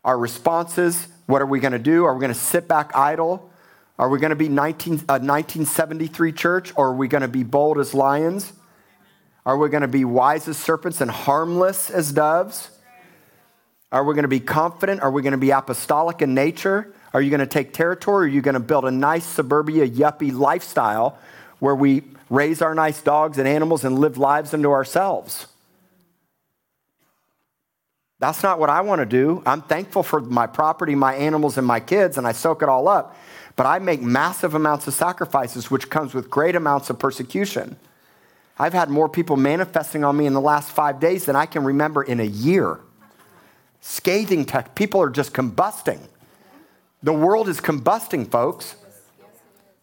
Our 0.03 0.17
responses 0.17 1.08
what 1.27 1.41
are 1.41 1.45
we 1.45 1.60
going 1.60 1.73
to 1.73 1.80
do? 1.80 2.06
Are 2.06 2.13
we 2.13 2.21
going 2.21 2.34
to 2.34 2.39
sit 2.39 2.67
back 2.67 2.95
idle? 2.95 3.49
Are 3.99 4.10
we 4.10 4.17
going 4.17 4.30
to 4.30 4.36
be 4.36 4.47
19, 4.47 4.93
uh, 4.93 4.97
a 4.97 5.19
1973 5.19 6.32
church 6.32 6.73
or 6.75 6.88
are 6.88 6.95
we 6.95 7.08
going 7.08 7.21
to 7.21 7.27
be 7.27 7.43
bold 7.43 7.77
as 7.77 7.93
lions? 7.93 8.53
Are 9.47 9.55
we 9.55 9.69
going 9.69 9.81
to 9.81 9.88
be 9.88 10.03
wise 10.03 10.49
as 10.49 10.57
serpents 10.57 10.99
and 10.99 11.10
harmless 11.10 11.89
as 11.89 12.12
doves? 12.12 12.69
Are 13.93 14.03
we 14.03 14.13
going 14.13 14.23
to 14.23 14.27
be 14.27 14.41
confident? 14.41 14.99
Are 14.99 15.10
we 15.10 15.21
going 15.21 15.31
to 15.31 15.38
be 15.38 15.51
apostolic 15.51 16.21
in 16.21 16.33
nature? 16.33 16.93
Are 17.13 17.21
you 17.21 17.29
going 17.29 17.39
to 17.39 17.45
take 17.45 17.71
territory? 17.71 18.25
Are 18.25 18.29
you 18.29 18.41
going 18.41 18.55
to 18.55 18.60
build 18.60 18.83
a 18.83 18.91
nice 18.91 19.25
suburbia 19.25 19.88
yuppie 19.88 20.38
lifestyle 20.38 21.17
where 21.60 21.75
we 21.75 22.03
raise 22.29 22.62
our 22.62 22.75
nice 22.75 23.01
dogs 23.01 23.38
and 23.38 23.47
animals 23.47 23.86
and 23.86 23.97
live 23.97 24.17
lives 24.17 24.53
unto 24.53 24.69
ourselves? 24.69 25.47
That's 28.19 28.43
not 28.43 28.60
what 28.60 28.69
I 28.69 28.81
want 28.81 28.99
to 28.99 29.05
do. 29.05 29.43
I'm 29.45 29.62
thankful 29.62 30.03
for 30.03 30.19
my 30.19 30.47
property, 30.47 30.93
my 30.93 31.15
animals, 31.15 31.57
and 31.57 31.65
my 31.65 31.79
kids, 31.79 32.17
and 32.17 32.27
I 32.27 32.33
soak 32.33 32.63
it 32.63 32.67
all 32.67 32.89
up. 32.89 33.15
But 33.55 33.65
I 33.65 33.79
make 33.79 34.01
massive 34.01 34.55
amounts 34.55 34.88
of 34.88 34.93
sacrifices, 34.93 35.71
which 35.71 35.89
comes 35.89 36.13
with 36.13 36.29
great 36.29 36.57
amounts 36.57 36.89
of 36.89 36.99
persecution. 36.99 37.77
I've 38.59 38.73
had 38.73 38.89
more 38.89 39.07
people 39.07 39.37
manifesting 39.37 40.03
on 40.03 40.17
me 40.17 40.25
in 40.25 40.33
the 40.33 40.41
last 40.41 40.71
five 40.71 40.99
days 40.99 41.25
than 41.25 41.35
I 41.35 41.45
can 41.45 41.63
remember 41.63 42.03
in 42.03 42.19
a 42.19 42.25
year. 42.25 42.79
Scathing 43.81 44.45
tech. 44.45 44.75
People 44.75 45.01
are 45.01 45.09
just 45.09 45.33
combusting. 45.33 45.99
The 47.03 47.13
world 47.13 47.47
is 47.47 47.61
combusting, 47.61 48.29
folks. 48.29 48.75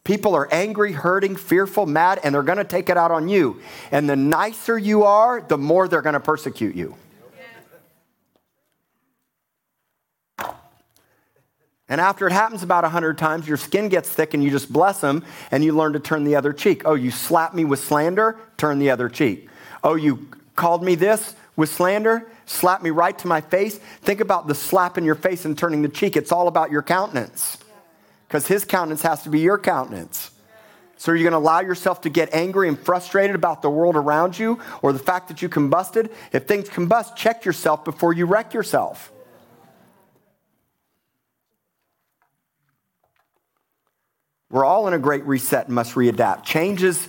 People 0.02 0.34
are 0.34 0.48
angry, 0.52 0.92
hurting, 0.92 1.36
fearful, 1.36 1.86
mad, 1.86 2.20
and 2.22 2.34
they're 2.34 2.42
going 2.42 2.58
to 2.58 2.64
take 2.64 2.90
it 2.90 2.96
out 2.98 3.10
on 3.10 3.28
you. 3.28 3.60
And 3.90 4.10
the 4.10 4.16
nicer 4.16 4.76
you 4.76 5.04
are, 5.04 5.40
the 5.40 5.56
more 5.56 5.88
they're 5.88 6.02
going 6.02 6.14
to 6.14 6.20
persecute 6.20 6.74
you. 6.74 6.96
And 11.88 12.00
after 12.00 12.26
it 12.26 12.32
happens 12.32 12.62
about 12.62 12.84
100 12.84 13.18
times, 13.18 13.46
your 13.46 13.58
skin 13.58 13.88
gets 13.88 14.08
thick 14.08 14.32
and 14.32 14.42
you 14.42 14.50
just 14.50 14.72
bless 14.72 15.00
them 15.00 15.24
and 15.50 15.62
you 15.62 15.72
learn 15.72 15.92
to 15.92 16.00
turn 16.00 16.24
the 16.24 16.36
other 16.36 16.52
cheek. 16.52 16.82
Oh, 16.84 16.94
you 16.94 17.10
slapped 17.10 17.54
me 17.54 17.64
with 17.64 17.80
slander? 17.80 18.38
Turn 18.56 18.78
the 18.78 18.90
other 18.90 19.08
cheek. 19.08 19.48
Oh, 19.82 19.94
you 19.94 20.28
called 20.56 20.82
me 20.82 20.94
this 20.94 21.34
with 21.56 21.68
slander? 21.68 22.26
Slap 22.46 22.82
me 22.82 22.90
right 22.90 23.18
to 23.18 23.26
my 23.26 23.42
face? 23.42 23.76
Think 24.00 24.20
about 24.20 24.48
the 24.48 24.54
slap 24.54 24.96
in 24.96 25.04
your 25.04 25.14
face 25.14 25.44
and 25.44 25.56
turning 25.56 25.82
the 25.82 25.88
cheek. 25.88 26.16
It's 26.16 26.32
all 26.32 26.48
about 26.48 26.70
your 26.70 26.82
countenance 26.82 27.58
because 28.28 28.46
his 28.46 28.64
countenance 28.64 29.02
has 29.02 29.22
to 29.24 29.28
be 29.28 29.40
your 29.40 29.58
countenance. 29.58 30.30
So, 30.96 31.12
are 31.12 31.16
you 31.16 31.22
going 31.22 31.32
to 31.32 31.38
allow 31.38 31.60
yourself 31.60 32.00
to 32.02 32.08
get 32.08 32.32
angry 32.32 32.68
and 32.68 32.78
frustrated 32.78 33.34
about 33.36 33.62
the 33.62 33.68
world 33.68 33.94
around 33.96 34.38
you 34.38 34.60
or 34.80 34.92
the 34.92 34.98
fact 34.98 35.28
that 35.28 35.42
you 35.42 35.48
combusted? 35.48 36.10
If 36.32 36.46
things 36.46 36.68
combust, 36.68 37.16
check 37.16 37.44
yourself 37.44 37.84
before 37.84 38.12
you 38.14 38.24
wreck 38.26 38.54
yourself. 38.54 39.12
We're 44.54 44.64
all 44.64 44.86
in 44.86 44.94
a 44.94 45.00
great 45.00 45.24
reset 45.24 45.66
and 45.66 45.74
must 45.74 45.96
readapt. 45.96 46.44
Changes 46.44 47.08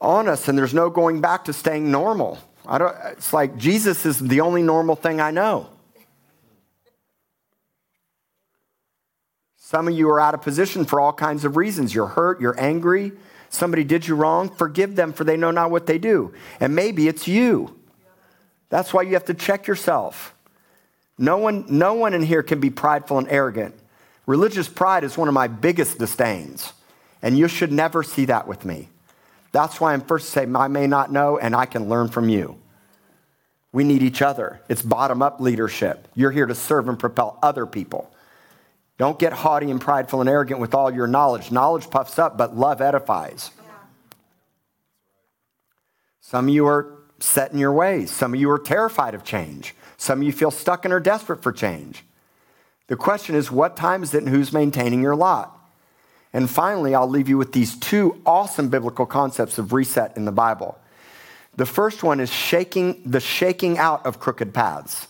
on 0.00 0.28
us, 0.28 0.48
and 0.48 0.56
there's 0.56 0.72
no 0.72 0.88
going 0.88 1.20
back 1.20 1.44
to 1.44 1.52
staying 1.52 1.90
normal. 1.90 2.38
I 2.66 2.78
don't, 2.78 2.96
it's 3.08 3.34
like 3.34 3.58
Jesus 3.58 4.06
is 4.06 4.18
the 4.18 4.40
only 4.40 4.62
normal 4.62 4.96
thing 4.96 5.20
I 5.20 5.30
know. 5.30 5.68
Some 9.58 9.88
of 9.88 9.94
you 9.94 10.08
are 10.08 10.18
out 10.18 10.32
of 10.32 10.40
position 10.40 10.86
for 10.86 11.02
all 11.02 11.12
kinds 11.12 11.44
of 11.44 11.58
reasons. 11.58 11.94
You're 11.94 12.06
hurt, 12.06 12.40
you're 12.40 12.58
angry, 12.58 13.12
somebody 13.50 13.84
did 13.84 14.08
you 14.08 14.14
wrong. 14.14 14.48
Forgive 14.48 14.96
them, 14.96 15.12
for 15.12 15.24
they 15.24 15.36
know 15.36 15.50
not 15.50 15.70
what 15.70 15.84
they 15.84 15.98
do. 15.98 16.32
And 16.60 16.74
maybe 16.74 17.08
it's 17.08 17.28
you. 17.28 17.78
That's 18.70 18.94
why 18.94 19.02
you 19.02 19.12
have 19.12 19.26
to 19.26 19.34
check 19.34 19.66
yourself. 19.66 20.34
No 21.18 21.36
one, 21.36 21.66
no 21.68 21.92
one 21.92 22.14
in 22.14 22.22
here 22.22 22.42
can 22.42 22.58
be 22.58 22.70
prideful 22.70 23.18
and 23.18 23.28
arrogant. 23.28 23.74
Religious 24.28 24.68
pride 24.68 25.04
is 25.04 25.16
one 25.16 25.26
of 25.26 25.32
my 25.32 25.48
biggest 25.48 25.98
disdains, 25.98 26.74
and 27.22 27.38
you 27.38 27.48
should 27.48 27.72
never 27.72 28.02
see 28.02 28.26
that 28.26 28.46
with 28.46 28.62
me. 28.62 28.90
That's 29.52 29.80
why 29.80 29.94
I'm 29.94 30.02
first 30.02 30.26
to 30.26 30.32
say, 30.32 30.46
I 30.54 30.68
may 30.68 30.86
not 30.86 31.10
know, 31.10 31.38
and 31.38 31.56
I 31.56 31.64
can 31.64 31.88
learn 31.88 32.08
from 32.08 32.28
you. 32.28 32.58
We 33.72 33.84
need 33.84 34.02
each 34.02 34.20
other. 34.20 34.60
It's 34.68 34.82
bottom 34.82 35.22
up 35.22 35.40
leadership. 35.40 36.08
You're 36.14 36.30
here 36.30 36.44
to 36.44 36.54
serve 36.54 36.90
and 36.90 36.98
propel 36.98 37.38
other 37.42 37.64
people. 37.64 38.12
Don't 38.98 39.18
get 39.18 39.32
haughty 39.32 39.70
and 39.70 39.80
prideful 39.80 40.20
and 40.20 40.28
arrogant 40.28 40.60
with 40.60 40.74
all 40.74 40.92
your 40.92 41.06
knowledge. 41.06 41.50
Knowledge 41.50 41.88
puffs 41.88 42.18
up, 42.18 42.36
but 42.36 42.54
love 42.54 42.82
edifies. 42.82 43.50
Some 46.20 46.48
of 46.48 46.54
you 46.54 46.66
are 46.66 46.98
set 47.18 47.52
in 47.52 47.58
your 47.58 47.72
ways. 47.72 48.10
Some 48.10 48.34
of 48.34 48.40
you 48.40 48.50
are 48.50 48.58
terrified 48.58 49.14
of 49.14 49.24
change. 49.24 49.74
Some 49.96 50.20
of 50.20 50.26
you 50.26 50.32
feel 50.32 50.50
stuck 50.50 50.84
and 50.84 50.92
are 50.92 51.00
desperate 51.00 51.42
for 51.42 51.50
change. 51.50 52.04
The 52.88 52.96
question 52.96 53.36
is, 53.36 53.50
what 53.50 53.76
time 53.76 54.02
is 54.02 54.12
it 54.14 54.22
and 54.22 54.28
who's 54.28 54.52
maintaining 54.52 55.02
your 55.02 55.14
lot? 55.14 55.54
And 56.32 56.50
finally, 56.50 56.94
I'll 56.94 57.08
leave 57.08 57.28
you 57.28 57.38
with 57.38 57.52
these 57.52 57.76
two 57.76 58.20
awesome 58.26 58.68
biblical 58.68 59.06
concepts 59.06 59.58
of 59.58 59.72
reset 59.72 60.16
in 60.16 60.24
the 60.24 60.32
Bible. 60.32 60.78
The 61.56 61.66
first 61.66 62.02
one 62.02 62.20
is 62.20 62.32
shaking 62.32 63.02
the 63.04 63.20
shaking 63.20 63.78
out 63.78 64.04
of 64.06 64.20
crooked 64.20 64.52
paths. 64.52 65.06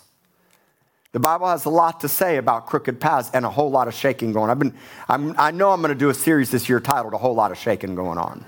The 1.12 1.20
Bible 1.20 1.48
has 1.48 1.64
a 1.64 1.70
lot 1.70 2.00
to 2.00 2.08
say 2.08 2.36
about 2.36 2.66
crooked 2.66 3.00
paths 3.00 3.30
and 3.32 3.44
a 3.44 3.50
whole 3.50 3.70
lot 3.70 3.88
of 3.88 3.94
shaking 3.94 4.32
going. 4.32 4.50
I've 4.50 4.58
been, 4.58 4.74
I'm, 5.08 5.34
I 5.38 5.50
know 5.50 5.70
I'm 5.70 5.80
going 5.80 5.92
to 5.92 5.98
do 5.98 6.10
a 6.10 6.14
series 6.14 6.50
this 6.50 6.68
year 6.68 6.80
titled 6.80 7.14
"A 7.14 7.18
Whole 7.18 7.34
Lot 7.34 7.50
of 7.50 7.58
Shaking 7.58 7.94
Going 7.94 8.18
On." 8.18 8.44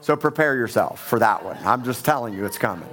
So 0.00 0.16
prepare 0.16 0.56
yourself 0.56 1.06
for 1.06 1.18
that 1.18 1.44
one. 1.44 1.56
I'm 1.64 1.84
just 1.84 2.04
telling 2.04 2.34
you, 2.34 2.44
it's 2.46 2.58
coming. 2.58 2.88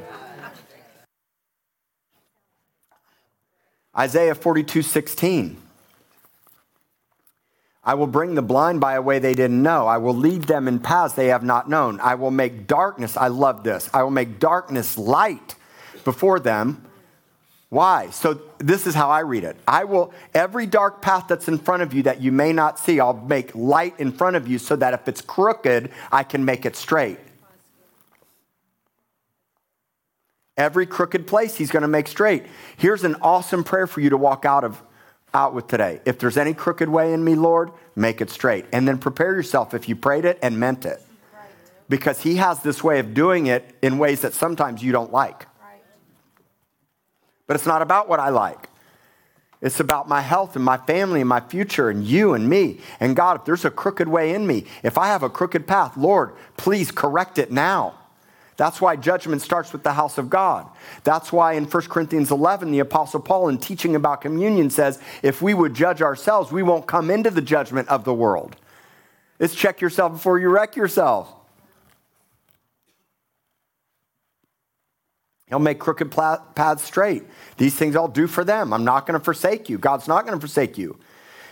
Isaiah 3.98 4.36
42, 4.36 4.82
16. 4.82 5.58
I 7.84 7.94
will 7.94 8.08
bring 8.08 8.36
the 8.36 8.42
blind 8.42 8.82
by 8.82 8.96
a 8.96 9.02
way 9.02 9.18
they 9.20 9.34
didn't 9.34 9.64
know. 9.64 9.88
I 9.88 9.98
will 9.98 10.14
lead 10.14 10.44
them 10.44 10.68
in 10.68 10.80
paths 10.80 11.14
they 11.14 11.28
have 11.28 11.44
not 11.44 11.70
known. 11.70 12.00
I 12.02 12.16
will 12.16 12.32
make 12.32 12.68
darkness, 12.68 13.16
I 13.16 13.30
love 13.30 13.64
this. 13.64 13.90
I 13.94 14.04
will 14.04 14.12
make 14.12 14.40
darkness 14.40 14.98
light 14.98 15.56
before 16.04 16.40
them. 16.40 16.84
Why? 17.70 18.10
So 18.12 18.42
this 18.60 18.88
is 18.88 18.94
how 18.94 19.10
I 19.10 19.22
read 19.22 19.44
it. 19.46 19.56
I 19.68 19.86
will, 19.86 20.14
every 20.34 20.66
dark 20.66 21.02
path 21.02 21.28
that's 21.28 21.48
in 21.48 21.58
front 21.58 21.82
of 21.82 21.94
you 21.94 22.04
that 22.04 22.22
you 22.22 22.32
may 22.32 22.54
not 22.54 22.78
see, 22.78 23.00
I'll 23.00 23.14
make 23.14 23.56
light 23.56 24.00
in 24.00 24.12
front 24.12 24.36
of 24.36 24.48
you 24.48 24.60
so 24.60 24.76
that 24.76 24.94
if 24.94 25.08
it's 25.08 25.22
crooked, 25.22 25.92
I 26.12 26.24
can 26.24 26.46
make 26.46 26.66
it 26.66 26.76
straight. 26.76 27.20
Every 30.58 30.86
crooked 30.86 31.28
place 31.28 31.56
he's 31.56 31.72
going 31.72 31.84
to 31.84 31.88
make 31.88 32.08
straight. 32.08 32.46
Here's 32.78 33.04
an 33.04 33.16
awesome 33.22 33.64
prayer 33.64 33.88
for 33.88 34.02
you 34.02 34.10
to 34.10 34.18
walk 34.18 34.46
out 34.46 34.64
of 34.64 34.82
out 35.34 35.54
with 35.54 35.68
today. 35.68 36.02
If 36.06 36.20
there's 36.20 36.38
any 36.38 36.54
crooked 36.54 36.90
way 36.90 37.14
in 37.14 37.24
me, 37.24 37.36
Lord, 37.36 37.72
make 37.96 38.22
it 38.22 38.30
straight. 38.30 38.66
And 38.72 38.88
then 38.88 38.98
prepare 38.98 39.36
yourself 39.36 39.74
if 39.74 39.88
you 39.88 39.96
prayed 39.96 40.26
it 40.26 40.40
and 40.42 40.60
meant 40.60 40.86
it. 40.86 41.02
Because 41.90 42.22
he 42.22 42.38
has 42.38 42.62
this 42.64 42.84
way 42.84 43.00
of 43.00 43.14
doing 43.14 43.46
it 43.46 43.76
in 43.82 43.98
ways 43.98 44.22
that 44.22 44.34
sometimes 44.34 44.82
you 44.82 44.92
don't 44.92 45.12
like. 45.12 45.46
But 47.46 47.56
it's 47.56 47.66
not 47.66 47.82
about 47.82 48.10
what 48.10 48.20
I 48.20 48.30
like. 48.30 48.70
It's 49.62 49.80
about 49.80 50.08
my 50.08 50.22
health 50.22 50.56
and 50.56 50.64
my 50.64 50.78
family 50.78 51.22
and 51.22 51.30
my 51.30 51.40
future 51.40 51.90
and 51.90 52.04
you 52.04 52.34
and 52.34 52.48
me. 52.50 52.80
And 53.00 53.16
God, 53.16 53.40
if 53.40 53.46
there's 53.46 53.66
a 53.66 53.72
crooked 53.72 54.08
way 54.08 54.34
in 54.34 54.46
me, 54.46 54.66
if 54.84 54.98
I 54.98 55.08
have 55.08 55.24
a 55.24 55.30
crooked 55.30 55.66
path, 55.66 55.98
Lord, 55.98 56.34
please 56.58 56.92
correct 56.92 57.38
it 57.38 57.52
now. 57.52 57.96
That's 58.58 58.82
why 58.82 58.96
judgment 58.96 59.44
starts 59.44 59.72
with 59.72 59.84
the 59.84 59.94
house 59.94 60.18
of 60.18 60.32
God. 60.32 60.68
That's 61.04 61.32
why 61.32 61.54
in 61.54 61.66
1 61.66 61.84
Corinthians 61.84 62.32
11, 62.32 62.72
the 62.72 62.80
Apostle 62.80 63.20
Paul, 63.20 63.50
in 63.50 63.60
teaching 63.60 63.96
about 63.96 64.22
communion, 64.22 64.72
says, 64.72 65.00
if 65.22 65.44
we 65.44 65.54
would 65.54 65.76
judge 65.76 66.02
ourselves, 66.02 66.52
we 66.52 66.64
won't 66.64 66.88
come 66.88 67.12
into 67.12 67.30
the 67.30 67.42
judgment 67.42 67.88
of 67.88 68.04
the 68.04 68.16
world. 68.16 68.56
It's 69.40 69.54
check 69.54 69.80
yourself 69.80 70.14
before 70.14 70.40
you 70.40 70.50
wreck 70.50 70.76
yourself. 70.76 71.32
He'll 75.48 75.60
make 75.60 75.80
crooked 75.80 76.12
paths 76.12 76.84
straight. 76.84 77.24
These 77.58 77.76
things 77.76 77.96
I'll 77.96 78.08
do 78.08 78.26
for 78.26 78.44
them. 78.44 78.74
I'm 78.74 78.84
not 78.84 79.06
going 79.06 79.18
to 79.18 79.24
forsake 79.24 79.70
you. 79.70 79.78
God's 79.78 80.08
not 80.08 80.26
going 80.26 80.38
to 80.38 80.42
forsake 80.42 80.78
you. 80.80 81.00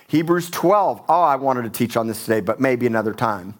Hebrews 0.07 0.49
12. 0.49 1.03
Oh, 1.07 1.21
I 1.21 1.35
wanted 1.35 1.61
to 1.63 1.69
teach 1.69 1.95
on 1.95 2.07
this 2.07 2.25
today, 2.25 2.41
but 2.41 2.59
maybe 2.59 2.87
another 2.87 3.13
time. 3.13 3.53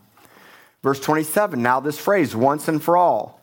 Verse 0.84 1.00
27, 1.00 1.64
now 1.64 1.80
this 1.80 1.98
phrase, 1.98 2.36
once 2.36 2.68
and 2.68 2.84
for 2.84 2.96
all, 2.96 3.35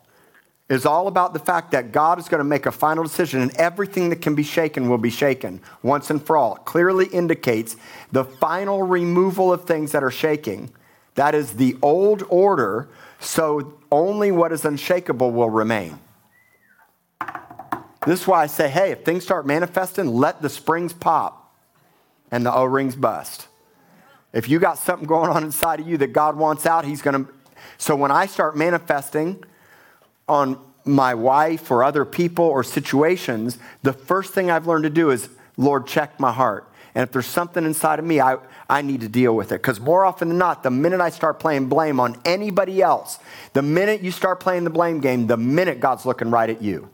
is 0.73 0.87
all 0.87 1.07
about 1.07 1.33
the 1.33 1.39
fact 1.39 1.73
that 1.73 1.93
God 1.93 2.19
is 2.19 2.29
going 2.29 2.39
to 2.39 2.45
make 2.45 2.67
a 2.67 2.73
final 2.73 3.05
decision 3.05 3.43
and 3.43 3.55
everything 3.57 4.09
that 4.09 4.23
can 4.23 4.35
be 4.35 4.43
shaken 4.43 4.89
will 4.89 4.99
be 4.99 5.11
shaken 5.11 5.61
once 5.83 6.09
and 6.09 6.25
for 6.25 6.37
all. 6.37 6.57
It 6.57 6.65
clearly 6.65 7.07
indicates 7.07 7.77
the 8.11 8.25
final 8.25 8.83
removal 8.83 9.53
of 9.53 9.65
things 9.65 9.93
that 9.93 10.03
are 10.03 10.11
shaking. 10.11 10.71
That 11.15 11.35
is 11.35 11.55
the 11.55 11.77
old 11.83 12.25
order, 12.29 12.89
so 13.21 13.75
only 13.91 14.33
what 14.33 14.51
is 14.51 14.65
unshakable 14.65 15.31
will 15.31 15.51
remain. 15.51 15.99
This 18.07 18.23
is 18.23 18.27
why 18.27 18.43
I 18.43 18.47
say, 18.47 18.71
hey, 18.71 18.93
if 18.93 19.05
things 19.05 19.25
start 19.25 19.47
manifesting, 19.47 20.07
let 20.07 20.43
the 20.43 20.49
springs 20.49 20.93
pop 20.93 21.55
and 22.31 22.47
the 22.47 22.53
O 22.53 22.65
rings 22.65 22.97
bust. 22.97 23.47
If 24.33 24.49
you 24.49 24.59
got 24.59 24.79
something 24.79 25.07
going 25.07 25.31
on 25.31 25.45
inside 25.45 25.81
of 25.81 25.87
you 25.87 25.99
that 25.99 26.15
God 26.15 26.37
wants 26.37 26.65
out, 26.65 26.87
He's 26.87 27.03
going 27.03 27.27
to. 27.27 27.33
So 27.77 27.95
when 27.95 28.11
I 28.11 28.25
start 28.27 28.57
manifesting 28.57 29.45
on 30.33 30.59
my 30.85 31.15
wife 31.15 31.71
or 31.71 31.85
other 31.85 32.05
people 32.05 32.45
or 32.45 32.65
situations, 32.65 33.59
the 33.83 33.93
first 33.93 34.33
thing 34.33 34.51
I've 34.51 34.67
learned 34.67 34.85
to 34.85 34.91
do 34.91 35.11
is, 35.11 35.29
Lord, 35.57 35.87
check 35.87 36.19
my 36.19 36.33
heart. 36.33 36.69
And 36.95 37.03
if 37.03 37.13
there's 37.13 37.27
something 37.27 37.65
inside 37.65 37.99
of 37.99 38.05
me, 38.05 38.21
I, 38.21 38.37
I 38.69 38.83
need 38.83 39.01
to 39.01 39.09
deal 39.09 39.35
with 39.35 39.51
it. 39.53 39.57
Because 39.57 39.81
more 39.81 40.05
often 40.05 40.29
than 40.29 40.39
not, 40.39 40.63
the 40.63 40.71
minute 40.71 41.01
I 41.01 41.11
start 41.11 41.39
playing 41.39 41.69
blame 41.69 41.99
on 42.01 42.21
anybody 42.25 42.83
else, 42.83 43.19
the 43.55 43.63
minute 43.63 44.03
you 44.03 44.11
start 44.11 44.41
playing 44.41 44.65
the 44.65 44.71
blame 44.71 45.01
game, 45.01 45.27
the 45.27 45.39
minute 45.39 45.81
God's 45.81 46.05
looking 46.05 46.31
right 46.31 46.51
at 46.51 46.61
you. 46.61 46.91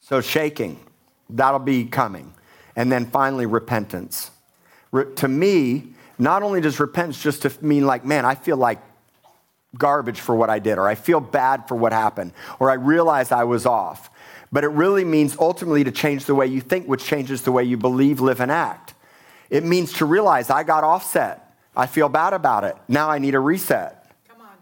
So, 0.00 0.20
shaking, 0.20 0.78
that'll 1.30 1.58
be 1.58 1.86
coming. 1.86 2.32
And 2.76 2.92
then 2.92 3.06
finally, 3.06 3.46
repentance. 3.46 4.30
Re- 4.92 5.12
to 5.16 5.26
me, 5.26 5.94
not 6.18 6.42
only 6.42 6.60
does 6.60 6.80
repentance 6.80 7.22
just 7.22 7.42
to 7.42 7.52
mean 7.60 7.86
like, 7.86 8.04
man, 8.04 8.24
I 8.24 8.34
feel 8.34 8.56
like 8.56 8.80
garbage 9.76 10.20
for 10.20 10.34
what 10.34 10.50
I 10.50 10.58
did, 10.58 10.78
or 10.78 10.88
I 10.88 10.94
feel 10.94 11.20
bad 11.20 11.68
for 11.68 11.74
what 11.74 11.92
happened, 11.92 12.32
or 12.58 12.70
I 12.70 12.74
realize 12.74 13.32
I 13.32 13.44
was 13.44 13.66
off, 13.66 14.10
but 14.50 14.64
it 14.64 14.68
really 14.68 15.04
means 15.04 15.36
ultimately 15.38 15.84
to 15.84 15.92
change 15.92 16.24
the 16.24 16.34
way 16.34 16.46
you 16.46 16.60
think, 16.60 16.86
which 16.86 17.04
changes 17.04 17.42
the 17.42 17.52
way 17.52 17.64
you 17.64 17.76
believe, 17.76 18.20
live, 18.20 18.40
and 18.40 18.50
act. 18.50 18.94
It 19.50 19.64
means 19.64 19.92
to 19.94 20.04
realize 20.04 20.50
I 20.50 20.62
got 20.62 20.84
offset. 20.84 21.54
I 21.76 21.86
feel 21.86 22.08
bad 22.08 22.32
about 22.32 22.64
it. 22.64 22.76
Now 22.88 23.10
I 23.10 23.18
need 23.18 23.34
a 23.34 23.40
reset. 23.40 24.10
Come 24.28 24.40
on. 24.40 24.56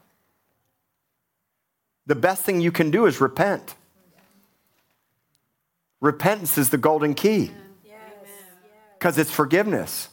The 2.07 2.17
best 2.17 2.43
thing 2.43 2.61
you 2.61 2.73
can 2.73 2.91
do 2.91 3.07
is 3.07 3.21
repent. 3.21 3.75
Repentance 6.01 6.59
is 6.59 6.71
the 6.71 6.77
golden 6.77 7.15
key 7.15 7.51
because 8.99 9.17
it's 9.17 9.31
forgiveness. 9.31 10.09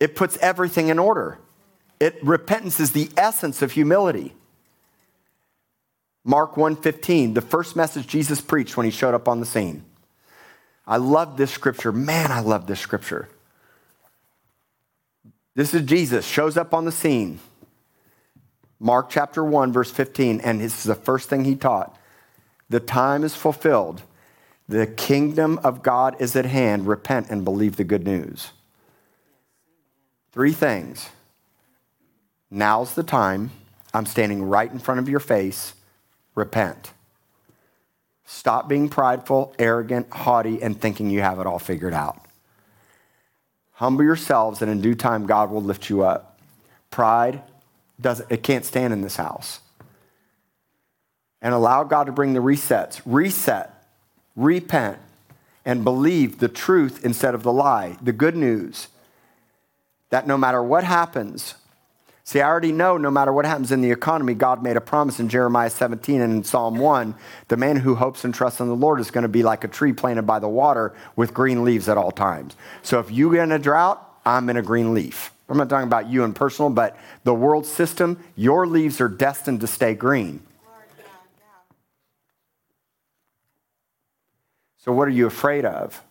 It 0.00 0.14
puts 0.14 0.36
everything 0.38 0.88
in 0.88 0.98
order. 0.98 1.38
It 2.00 2.18
repentance 2.22 2.78
is 2.78 2.92
the 2.92 3.10
essence 3.16 3.62
of 3.62 3.72
humility. 3.72 4.34
Mark 6.24 6.56
1:15, 6.56 7.34
the 7.34 7.40
first 7.40 7.74
message 7.74 8.06
Jesus 8.06 8.40
preached 8.40 8.76
when 8.76 8.84
he 8.84 8.90
showed 8.90 9.14
up 9.14 9.28
on 9.28 9.40
the 9.40 9.46
scene. 9.46 9.84
I 10.86 10.96
love 10.96 11.36
this 11.36 11.50
scripture. 11.50 11.92
Man, 11.92 12.30
I 12.30 12.40
love 12.40 12.66
this 12.66 12.80
scripture. 12.80 13.28
This 15.54 15.74
is 15.74 15.82
Jesus 15.82 16.24
shows 16.24 16.56
up 16.56 16.72
on 16.72 16.84
the 16.84 16.92
scene. 16.92 17.40
Mark 18.78 19.10
chapter 19.10 19.42
1 19.42 19.72
verse 19.72 19.90
15 19.90 20.40
and 20.40 20.60
this 20.60 20.78
is 20.78 20.84
the 20.84 20.94
first 20.94 21.28
thing 21.28 21.44
he 21.44 21.56
taught. 21.56 21.98
The 22.70 22.80
time 22.80 23.24
is 23.24 23.34
fulfilled 23.34 24.02
the 24.68 24.86
kingdom 24.86 25.58
of 25.64 25.82
God 25.82 26.16
is 26.20 26.36
at 26.36 26.44
hand. 26.44 26.86
Repent 26.86 27.30
and 27.30 27.42
believe 27.42 27.76
the 27.76 27.84
good 27.84 28.04
news. 28.04 28.50
Three 30.38 30.52
things. 30.52 31.08
Now's 32.48 32.94
the 32.94 33.02
time. 33.02 33.50
I'm 33.92 34.06
standing 34.06 34.44
right 34.44 34.70
in 34.70 34.78
front 34.78 35.00
of 35.00 35.08
your 35.08 35.18
face. 35.18 35.74
Repent. 36.36 36.92
Stop 38.24 38.68
being 38.68 38.88
prideful, 38.88 39.52
arrogant, 39.58 40.08
haughty, 40.12 40.62
and 40.62 40.80
thinking 40.80 41.10
you 41.10 41.22
have 41.22 41.40
it 41.40 41.48
all 41.48 41.58
figured 41.58 41.92
out. 41.92 42.24
Humble 43.72 44.04
yourselves, 44.04 44.62
and 44.62 44.70
in 44.70 44.80
due 44.80 44.94
time, 44.94 45.26
God 45.26 45.50
will 45.50 45.60
lift 45.60 45.90
you 45.90 46.04
up. 46.04 46.38
Pride 46.88 47.42
doesn't, 48.00 48.30
it 48.30 48.44
can't 48.44 48.64
stand 48.64 48.92
in 48.92 49.00
this 49.00 49.16
house. 49.16 49.58
And 51.42 51.52
allow 51.52 51.82
God 51.82 52.04
to 52.04 52.12
bring 52.12 52.34
the 52.34 52.40
resets. 52.40 53.02
Reset 53.04 53.74
repent, 54.36 54.98
and 55.64 55.82
believe 55.82 56.38
the 56.38 56.46
truth 56.46 57.04
instead 57.04 57.34
of 57.34 57.42
the 57.42 57.52
lie, 57.52 57.96
the 58.00 58.12
good 58.12 58.36
news 58.36 58.86
that 60.10 60.26
no 60.26 60.38
matter 60.38 60.62
what 60.62 60.84
happens, 60.84 61.54
see, 62.24 62.40
I 62.40 62.48
already 62.48 62.72
know 62.72 62.96
no 62.96 63.10
matter 63.10 63.32
what 63.32 63.44
happens 63.44 63.72
in 63.72 63.80
the 63.80 63.90
economy, 63.90 64.34
God 64.34 64.62
made 64.62 64.76
a 64.76 64.80
promise 64.80 65.20
in 65.20 65.28
Jeremiah 65.28 65.70
17 65.70 66.20
and 66.20 66.32
in 66.32 66.44
Psalm 66.44 66.78
1 66.78 67.14
the 67.48 67.56
man 67.56 67.76
who 67.76 67.94
hopes 67.94 68.24
and 68.24 68.34
trusts 68.34 68.60
in 68.60 68.68
the 68.68 68.76
Lord 68.76 69.00
is 69.00 69.10
going 69.10 69.22
to 69.22 69.28
be 69.28 69.42
like 69.42 69.64
a 69.64 69.68
tree 69.68 69.92
planted 69.92 70.22
by 70.22 70.38
the 70.38 70.48
water 70.48 70.94
with 71.16 71.34
green 71.34 71.64
leaves 71.64 71.88
at 71.88 71.98
all 71.98 72.10
times. 72.10 72.56
So 72.82 72.98
if 73.00 73.10
you 73.10 73.32
get 73.32 73.44
in 73.44 73.52
a 73.52 73.58
drought, 73.58 74.04
I'm 74.24 74.48
in 74.50 74.56
a 74.56 74.62
green 74.62 74.94
leaf. 74.94 75.32
I'm 75.48 75.56
not 75.56 75.70
talking 75.70 75.86
about 75.86 76.08
you 76.08 76.24
in 76.24 76.34
personal, 76.34 76.70
but 76.70 76.96
the 77.24 77.32
world 77.32 77.64
system, 77.64 78.22
your 78.36 78.66
leaves 78.66 79.00
are 79.00 79.08
destined 79.08 79.62
to 79.62 79.66
stay 79.66 79.94
green. 79.94 80.42
So, 84.78 84.92
what 84.92 85.08
are 85.08 85.12
you 85.12 85.26
afraid 85.26 85.64
of? 85.64 86.02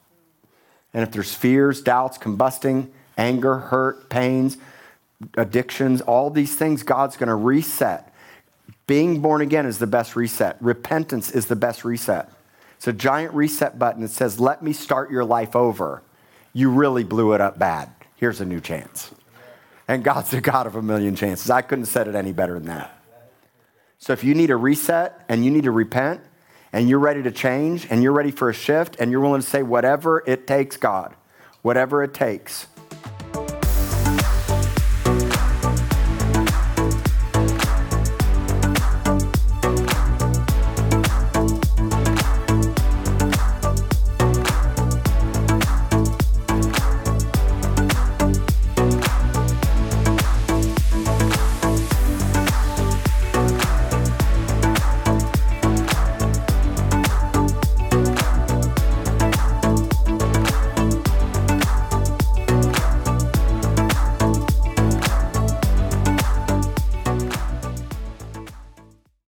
And 0.93 1.03
if 1.03 1.11
there's 1.11 1.33
fears, 1.33 1.81
doubts, 1.81 2.17
combusting, 2.17 2.89
anger, 3.17 3.57
hurt, 3.57 4.09
pains, 4.09 4.57
addictions, 5.35 6.01
all 6.01 6.29
these 6.29 6.55
things, 6.55 6.83
God's 6.83 7.17
going 7.17 7.29
to 7.29 7.35
reset. 7.35 8.13
Being 8.85 9.21
born 9.21 9.41
again 9.41 9.65
is 9.65 9.79
the 9.79 9.87
best 9.87 10.15
reset. 10.15 10.57
Repentance 10.61 11.31
is 11.31 11.47
the 11.47 11.55
best 11.55 11.83
reset. 11.83 12.31
It's 12.77 12.87
a 12.87 12.93
giant 12.93 13.33
reset 13.33 13.77
button 13.79 14.01
that 14.01 14.11
says, 14.11 14.39
Let 14.39 14.61
me 14.61 14.71
start 14.71 15.11
your 15.11 15.25
life 15.25 15.55
over. 15.55 16.03
You 16.53 16.69
really 16.69 17.03
blew 17.03 17.33
it 17.33 17.41
up 17.41 17.59
bad. 17.59 17.89
Here's 18.15 18.39
a 18.39 18.45
new 18.45 18.61
chance. 18.61 19.11
And 19.87 20.03
God's 20.03 20.33
a 20.33 20.41
God 20.41 20.67
of 20.67 20.75
a 20.75 20.81
million 20.81 21.15
chances. 21.15 21.49
I 21.49 21.61
couldn't 21.61 21.85
have 21.85 21.89
said 21.89 22.07
it 22.07 22.15
any 22.15 22.33
better 22.33 22.53
than 22.55 22.65
that. 22.65 22.93
So 23.99 24.13
if 24.13 24.23
you 24.23 24.33
need 24.35 24.51
a 24.51 24.55
reset 24.55 25.25
and 25.27 25.43
you 25.43 25.51
need 25.51 25.63
to 25.63 25.71
repent 25.71 26.21
and 26.71 26.87
you're 26.87 26.99
ready 26.99 27.23
to 27.23 27.31
change 27.31 27.87
and 27.89 28.03
you're 28.03 28.11
ready 28.11 28.31
for 28.31 28.49
a 28.49 28.53
shift 28.53 28.97
and 28.99 29.11
you're 29.11 29.21
willing 29.21 29.41
to 29.41 29.47
say, 29.47 29.63
whatever 29.63 30.23
it 30.27 30.45
takes, 30.45 30.77
God, 30.77 31.15
whatever 31.61 32.03
it 32.03 32.13
takes, 32.13 32.67